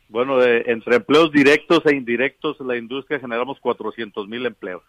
Bueno, 0.07 0.37
de, 0.37 0.63
entre 0.67 0.95
empleos 0.95 1.29
directos 1.33 1.85
e 1.85 1.93
indirectos, 1.97 2.55
la 2.61 2.77
industria 2.77 3.19
generamos 3.19 3.59
400 3.59 4.25
mil 4.29 4.45
empleos. 4.45 4.81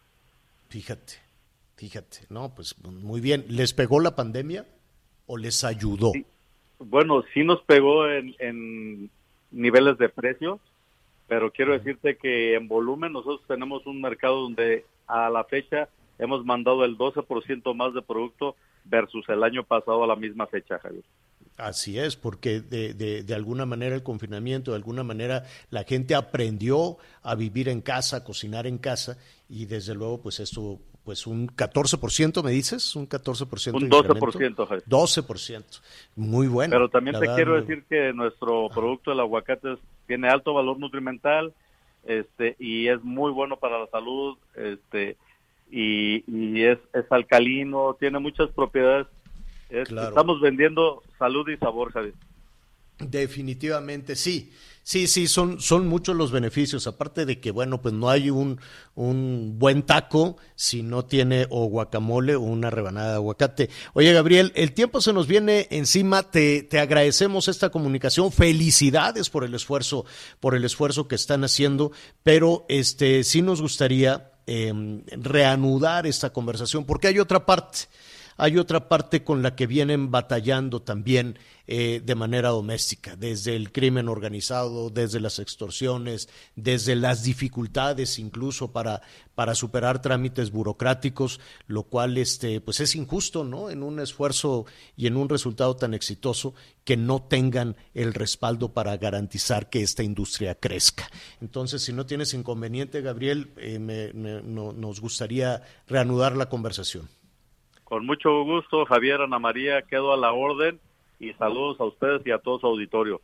Fíjate, 0.68 1.14
fíjate, 1.74 2.18
no, 2.28 2.54
pues 2.54 2.76
muy 2.84 3.20
bien. 3.20 3.44
¿Les 3.48 3.74
pegó 3.74 3.98
la 3.98 4.14
pandemia 4.14 4.64
o 5.26 5.38
les 5.38 5.64
ayudó? 5.64 6.12
Sí. 6.12 6.24
Bueno, 6.78 7.24
sí 7.34 7.42
nos 7.42 7.60
pegó 7.62 8.08
en, 8.08 8.36
en, 8.38 9.10
niveles 9.50 9.98
de 9.98 10.08
precio, 10.08 10.60
pero 11.26 11.50
quiero 11.50 11.72
decirte 11.72 12.16
que 12.16 12.54
en 12.54 12.68
volumen 12.68 13.12
nosotros 13.12 13.42
tenemos 13.48 13.84
un 13.88 14.00
mercado 14.00 14.42
donde 14.42 14.84
a 15.08 15.30
la 15.30 15.42
fecha 15.42 15.88
hemos 16.18 16.44
mandado 16.44 16.84
el 16.84 16.96
12% 16.96 17.74
más 17.74 17.94
de 17.94 18.02
producto 18.02 18.56
versus 18.84 19.28
el 19.28 19.42
año 19.42 19.64
pasado 19.64 20.04
a 20.04 20.06
la 20.06 20.16
misma 20.16 20.46
fecha, 20.46 20.78
Javier. 20.78 21.04
Así 21.56 21.98
es, 21.98 22.16
porque 22.16 22.60
de, 22.60 22.94
de, 22.94 23.24
de, 23.24 23.34
alguna 23.34 23.66
manera 23.66 23.96
el 23.96 24.04
confinamiento, 24.04 24.70
de 24.70 24.76
alguna 24.76 25.02
manera 25.02 25.42
la 25.70 25.82
gente 25.82 26.14
aprendió 26.14 26.98
a 27.22 27.34
vivir 27.34 27.68
en 27.68 27.80
casa, 27.80 28.18
a 28.18 28.24
cocinar 28.24 28.68
en 28.68 28.78
casa 28.78 29.18
y 29.48 29.66
desde 29.66 29.94
luego 29.94 30.22
pues 30.22 30.38
esto 30.38 30.78
pues 31.08 31.26
un 31.26 31.48
14%, 31.48 32.44
me 32.44 32.50
dices, 32.50 32.94
un 32.94 33.08
14% 33.08 33.72
Un 33.72 33.88
12%. 33.88 34.84
12%, 34.84 35.80
muy 36.16 36.48
bueno. 36.48 36.72
Pero 36.72 36.90
también 36.90 37.18
te 37.18 37.26
quiero 37.34 37.58
decir 37.58 37.82
que 37.88 38.12
nuestro 38.12 38.68
producto, 38.68 39.10
el 39.10 39.20
aguacate, 39.20 39.78
tiene 40.06 40.28
alto 40.28 40.52
valor 40.52 40.78
nutrimental 40.78 41.54
este 42.04 42.56
y 42.58 42.88
es 42.88 43.02
muy 43.02 43.32
bueno 43.32 43.56
para 43.56 43.78
la 43.78 43.86
salud 43.86 44.36
este 44.54 45.16
y, 45.70 46.24
y 46.26 46.62
es, 46.64 46.78
es 46.94 47.10
alcalino, 47.10 47.96
tiene 47.98 48.18
muchas 48.18 48.50
propiedades. 48.50 49.06
Estamos 49.70 50.40
vendiendo 50.40 51.02
salud 51.18 51.48
y 51.48 51.56
sabor, 51.58 51.92
Javier. 51.92 52.14
Definitivamente 52.98 54.16
sí. 54.16 54.52
Sí, 54.82 55.06
sí, 55.06 55.26
son, 55.26 55.60
son 55.60 55.86
muchos 55.86 56.16
los 56.16 56.32
beneficios. 56.32 56.86
Aparte 56.86 57.26
de 57.26 57.38
que, 57.40 57.50
bueno, 57.50 57.82
pues 57.82 57.92
no 57.92 58.08
hay 58.08 58.30
un, 58.30 58.58
un 58.94 59.58
buen 59.58 59.82
taco 59.82 60.38
si 60.54 60.82
no 60.82 61.04
tiene 61.04 61.46
o 61.50 61.66
guacamole 61.66 62.36
o 62.36 62.40
una 62.40 62.70
rebanada 62.70 63.10
de 63.10 63.14
aguacate. 63.16 63.68
Oye, 63.92 64.14
Gabriel, 64.14 64.50
el 64.54 64.72
tiempo 64.72 65.02
se 65.02 65.12
nos 65.12 65.26
viene 65.26 65.68
encima. 65.70 66.30
Te, 66.30 66.62
te 66.62 66.78
agradecemos 66.78 67.48
esta 67.48 67.68
comunicación. 67.68 68.32
Felicidades 68.32 69.28
por 69.28 69.44
el 69.44 69.54
esfuerzo, 69.54 70.06
por 70.40 70.54
el 70.54 70.64
esfuerzo 70.64 71.06
que 71.06 71.16
están 71.16 71.44
haciendo. 71.44 71.92
Pero 72.22 72.64
este 72.70 73.24
sí 73.24 73.42
nos 73.42 73.60
gustaría 73.60 74.32
em, 74.48 75.02
reanudar 75.10 76.06
esta 76.06 76.30
conversación, 76.30 76.84
porque 76.84 77.08
hay 77.08 77.18
otra 77.18 77.44
parte 77.44 77.80
hay 78.38 78.56
otra 78.56 78.88
parte 78.88 79.24
con 79.24 79.42
la 79.42 79.56
que 79.56 79.66
vienen 79.66 80.12
batallando 80.12 80.80
también 80.80 81.38
eh, 81.66 82.00
de 82.02 82.14
manera 82.14 82.50
doméstica, 82.50 83.16
desde 83.16 83.56
el 83.56 83.72
crimen 83.72 84.08
organizado, 84.08 84.90
desde 84.90 85.20
las 85.20 85.40
extorsiones, 85.40 86.28
desde 86.54 86.94
las 86.94 87.24
dificultades 87.24 88.18
incluso 88.18 88.72
para, 88.72 89.02
para 89.34 89.56
superar 89.56 90.00
trámites 90.00 90.52
burocráticos, 90.52 91.40
lo 91.66 91.82
cual 91.82 92.16
este, 92.16 92.60
pues 92.60 92.78
es 92.80 92.94
injusto, 92.94 93.42
¿no? 93.42 93.70
En 93.70 93.82
un 93.82 93.98
esfuerzo 93.98 94.66
y 94.96 95.08
en 95.08 95.16
un 95.16 95.28
resultado 95.28 95.74
tan 95.74 95.92
exitoso 95.92 96.54
que 96.84 96.96
no 96.96 97.20
tengan 97.20 97.76
el 97.92 98.14
respaldo 98.14 98.72
para 98.72 98.96
garantizar 98.96 99.68
que 99.68 99.82
esta 99.82 100.04
industria 100.04 100.54
crezca. 100.54 101.10
Entonces, 101.40 101.82
si 101.82 101.92
no 101.92 102.06
tienes 102.06 102.32
inconveniente, 102.34 103.02
Gabriel, 103.02 103.50
eh, 103.56 104.12
nos 104.14 105.00
gustaría 105.00 105.62
reanudar 105.88 106.36
la 106.36 106.48
conversación. 106.48 107.08
Con 107.88 108.04
mucho 108.04 108.44
gusto, 108.44 108.84
Javier 108.84 109.22
Ana 109.22 109.38
María, 109.38 109.80
quedo 109.80 110.12
a 110.12 110.18
la 110.18 110.34
orden 110.34 110.78
y 111.18 111.32
saludos 111.32 111.80
a 111.80 111.84
ustedes 111.84 112.20
y 112.26 112.30
a 112.32 112.38
todo 112.38 112.58
su 112.58 112.66
auditorio. 112.66 113.22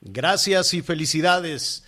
Gracias 0.00 0.72
y 0.72 0.80
felicidades. 0.80 1.86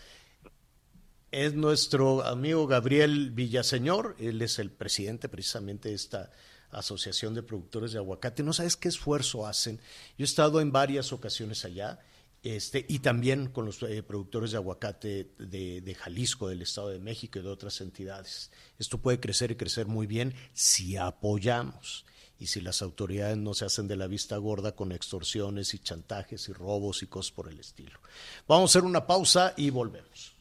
Es 1.30 1.54
nuestro 1.54 2.22
amigo 2.22 2.66
Gabriel 2.66 3.30
Villaseñor, 3.30 4.14
él 4.18 4.42
es 4.42 4.58
el 4.58 4.70
presidente 4.70 5.30
precisamente 5.30 5.88
de 5.88 5.94
esta 5.94 6.30
Asociación 6.70 7.32
de 7.32 7.42
Productores 7.42 7.92
de 7.92 7.98
Aguacate. 7.98 8.42
No 8.42 8.52
sabes 8.52 8.76
qué 8.76 8.88
esfuerzo 8.88 9.46
hacen. 9.46 9.78
Yo 10.18 10.24
he 10.24 10.24
estado 10.24 10.60
en 10.60 10.70
varias 10.70 11.14
ocasiones 11.14 11.64
allá. 11.64 11.98
Este, 12.42 12.84
y 12.90 12.98
también 12.98 13.48
con 13.48 13.64
los 13.64 13.82
eh, 13.82 14.02
productores 14.02 14.50
de 14.50 14.58
aguacate 14.58 15.32
de, 15.38 15.80
de, 15.80 15.94
Jalisco, 15.94 16.48
del 16.48 16.60
Estado 16.60 16.90
de 16.90 17.00
México 17.00 17.38
y 17.38 17.42
de 17.42 17.48
otras 17.48 17.80
entidades. 17.80 18.52
Esto 18.78 18.98
puede 18.98 19.18
crecer 19.18 19.50
y 19.50 19.56
crecer 19.56 19.86
muy 19.86 20.06
bien 20.06 20.34
si 20.52 20.96
apoyamos 20.98 22.04
y 22.38 22.46
si 22.46 22.60
las 22.60 22.82
autoridades 22.82 23.36
no 23.36 23.54
se 23.54 23.64
hacen 23.64 23.88
de 23.88 23.96
la 23.96 24.06
vista 24.06 24.36
gorda 24.36 24.72
con 24.72 24.92
extorsiones 24.92 25.74
y 25.74 25.78
chantajes 25.78 26.48
y 26.48 26.52
robos 26.52 27.02
y 27.02 27.06
cosas 27.06 27.32
por 27.32 27.48
el 27.48 27.58
estilo. 27.58 27.98
Vamos 28.46 28.70
a 28.70 28.78
hacer 28.78 28.84
una 28.84 29.06
pausa 29.06 29.54
y 29.56 29.70
volvemos. 29.70 30.36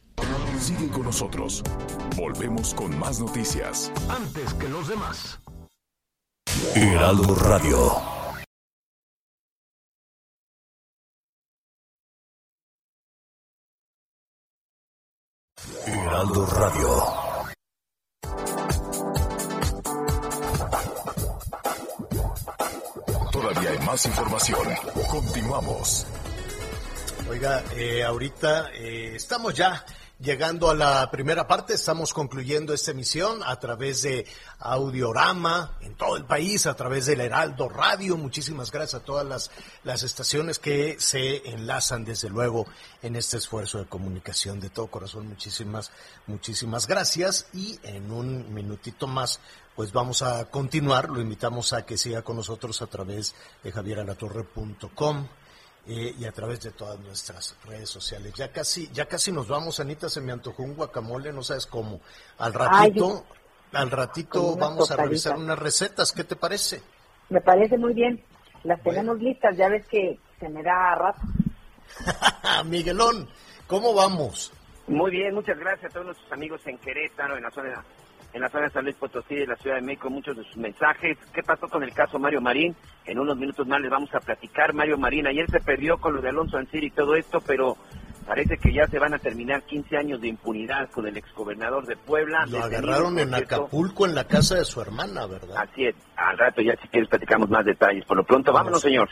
Sigue 0.59 0.89
con 0.89 1.03
nosotros. 1.03 1.63
Volvemos 2.15 2.73
con 2.73 2.97
más 2.97 3.19
noticias. 3.19 3.91
Antes 4.09 4.53
que 4.55 4.67
los 4.67 4.87
demás. 4.87 5.39
Heraldo 6.75 7.35
Radio. 7.35 8.17
Heraldo 15.85 16.45
Radio. 16.47 17.16
Más 23.86 24.05
información. 24.05 24.59
Continuamos. 25.09 26.05
Oiga, 27.30 27.63
eh, 27.76 28.03
ahorita 28.03 28.72
eh, 28.74 29.13
estamos 29.15 29.53
ya 29.53 29.86
llegando 30.20 30.70
a 30.70 30.76
la 30.76 31.11
primera 31.11 31.47
parte, 31.47 31.74
estamos 31.74 32.13
concluyendo 32.13 32.74
esta 32.74 32.91
emisión 32.91 33.41
a 33.43 33.59
través 33.59 34.01
de 34.01 34.26
Audiorama 34.59 35.78
en 35.82 35.95
todo 35.95 36.18
el 36.18 36.26
país, 36.26 36.65
a 36.65 36.76
través 36.76 37.05
del 37.05 37.22
Heraldo 37.22 37.70
Radio. 37.70 38.18
Muchísimas 38.18 38.72
gracias 38.72 39.01
a 39.01 39.05
todas 39.05 39.26
las, 39.26 39.51
las 39.84 40.03
estaciones 40.03 40.59
que 40.59 40.97
se 40.99 41.49
enlazan 41.49 42.03
desde 42.03 42.30
luego 42.30 42.65
en 43.01 43.15
este 43.15 43.38
esfuerzo 43.38 43.80
de 43.80 43.86
comunicación 43.86 44.59
de 44.59 44.70
todo 44.70 44.88
corazón. 44.88 45.28
Muchísimas, 45.28 45.91
muchísimas 46.26 46.88
gracias 46.88 47.47
y 47.53 47.80
en 47.84 48.11
un 48.11 48.53
minutito 48.53 49.07
más 49.07 49.39
pues 49.76 49.91
vamos 49.91 50.24
a 50.24 50.45
continuar. 50.45 51.09
Lo 51.09 51.22
invitamos 51.22 51.74
a 51.74 51.86
que 51.86 51.97
siga 51.97 52.24
con 52.24 52.38
nosotros 52.38 52.82
a 52.82 52.88
través 52.88 53.36
de 53.63 53.72
javieralatorre.com 53.72 55.28
eh, 55.88 56.13
y 56.19 56.25
a 56.25 56.31
través 56.31 56.61
de 56.61 56.71
todas 56.71 56.99
nuestras 56.99 57.55
redes 57.65 57.89
sociales. 57.89 58.33
Ya 58.33 58.51
casi, 58.51 58.89
ya 58.91 59.05
casi 59.05 59.31
nos 59.31 59.47
vamos, 59.47 59.79
Anita, 59.79 60.09
se 60.09 60.19
me 60.19 60.33
antojó 60.33 60.63
un 60.63 60.75
guacamole, 60.75 61.31
no 61.31 61.43
sabes 61.43 61.65
cómo. 61.65 62.01
Al 62.38 62.53
ratito, 62.53 63.25
al 63.71 63.89
ratito 63.89 64.57
vamos 64.57 64.91
a 64.91 64.97
revisar 64.97 65.38
unas 65.38 65.57
recetas, 65.57 66.11
¿qué 66.11 66.23
te 66.23 66.35
parece? 66.35 66.81
Me 67.29 67.41
parece 67.41 67.77
muy 67.77 67.93
bien. 67.93 68.21
Las 68.63 68.81
tenemos 68.83 69.17
listas, 69.19 69.55
ya 69.55 69.69
ves 69.69 69.88
que 69.88 70.19
se 70.39 70.49
me 70.49 70.61
da 70.61 70.95
rato. 70.95 71.21
Miguelón, 72.65 73.29
¿cómo 73.65 73.93
vamos? 73.93 74.51
Muy 74.88 75.11
bien, 75.11 75.33
muchas 75.33 75.57
gracias 75.57 75.91
a 75.91 75.93
todos 75.93 76.07
nuestros 76.07 76.31
amigos 76.31 76.61
en 76.65 76.77
Querétaro, 76.79 77.38
en 77.38 77.43
la 77.43 77.51
zona 77.51 77.85
en 78.34 78.41
la 78.41 78.49
zona 78.49 78.65
de 78.65 78.71
San 78.71 78.84
Luis 78.84 78.95
Potosí 78.95 79.36
de 79.36 79.47
la 79.47 79.55
Ciudad 79.55 79.78
de 79.78 79.82
México 79.82 80.09
muchos 80.09 80.36
de 80.36 80.43
sus 80.43 80.57
mensajes. 80.57 81.17
¿Qué 81.34 81.43
pasó 81.43 81.67
con 81.67 81.84
el 81.84 81.93
caso 81.93 82.19
Mario 82.19 82.41
Marín? 82.41 82.75
En 83.05 83.19
unos 83.19 83.38
minutos 83.38 83.67
más 83.67 83.82
les 83.82 83.89
vamos 83.89 84.13
a 84.13 84.19
platicar. 84.19 84.73
Mario 84.73 84.97
Marín 84.97 85.28
ayer 85.28 85.49
se 85.49 85.59
perdió 85.59 85.97
con 85.97 86.15
lo 86.15 86.21
de 86.21 86.30
Alonso 86.30 86.57
Ancir 86.57 86.84
y 86.84 86.91
todo 86.91 87.15
esto, 87.15 87.39
pero 87.41 87.78
parece 88.25 88.57
que 88.57 88.73
ya 88.73 88.86
se 88.88 88.99
van 88.99 89.13
a 89.13 89.19
terminar 89.19 89.63
15 89.63 89.97
años 89.97 90.21
de 90.21 90.28
impunidad 90.28 90.89
con 90.91 91.07
el 91.07 91.15
exgobernador 91.17 91.86
de 91.86 91.95
Puebla. 91.95 92.45
Lo 92.47 92.63
agarraron 92.63 93.17
en 93.19 93.34
Acapulco 93.34 94.05
en 94.05 94.13
la 94.13 94.25
casa 94.25 94.55
de 94.55 94.65
su 94.65 94.82
hermana, 94.82 95.25
¿verdad? 95.25 95.57
Así 95.57 95.86
es. 95.86 95.95
Al 96.17 96.38
rato 96.38 96.61
ya 96.61 96.75
si 96.82 96.88
quieres 96.89 97.09
platicamos 97.09 97.49
más 97.49 97.65
detalles. 97.65 98.05
Por 98.05 98.17
lo 98.17 98.23
pronto, 98.25 98.51
vámonos, 98.51 98.82
señor. 98.82 99.09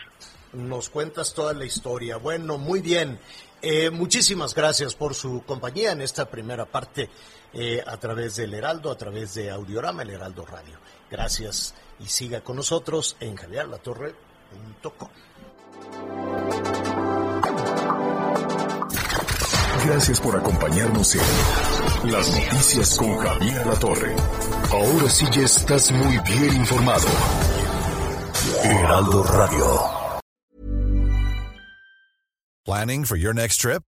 Nos 0.54 0.90
cuentas 0.90 1.34
toda 1.34 1.54
la 1.54 1.66
historia. 1.66 2.18
Bueno, 2.18 2.58
muy 2.58 2.82
bien. 2.82 3.20
Eh, 3.62 3.90
muchísimas 3.90 4.54
gracias 4.54 4.94
por 4.96 5.16
su 5.16 5.44
compañía 5.44 5.92
en 5.92 6.02
esta 6.02 6.30
primera 6.30 6.66
parte 6.66 7.10
eh, 7.56 7.82
a 7.86 7.98
través 7.98 8.36
del 8.36 8.54
Heraldo, 8.54 8.92
a 8.92 8.98
través 8.98 9.34
de 9.34 9.50
Audiorama, 9.50 10.04
el 10.04 10.10
Heraldo 10.12 10.46
Radio. 10.46 10.78
Gracias 11.10 11.74
y 12.00 12.06
siga 12.06 12.42
con 12.42 12.58
nosotros 12.58 13.16
en 13.20 13.36
javierlatorre.com. 13.36 15.10
Gracias 19.86 20.20
por 20.20 20.36
acompañarnos 20.36 21.16
en 21.16 22.12
Las 22.12 22.30
Noticias 22.30 22.98
con 22.98 23.18
Javier 23.18 23.66
La 23.66 23.76
Torre. 23.76 24.16
Ahora 24.72 25.10
sí 25.10 25.26
ya 25.32 25.44
estás 25.44 25.92
muy 25.92 26.18
bien 26.20 26.56
informado. 26.56 27.08
Heraldo 28.64 29.24
Radio. 29.24 29.96
Planning 32.66 33.06
for 33.06 33.16
your 33.16 33.34
next 33.34 33.62
trip? 33.62 33.84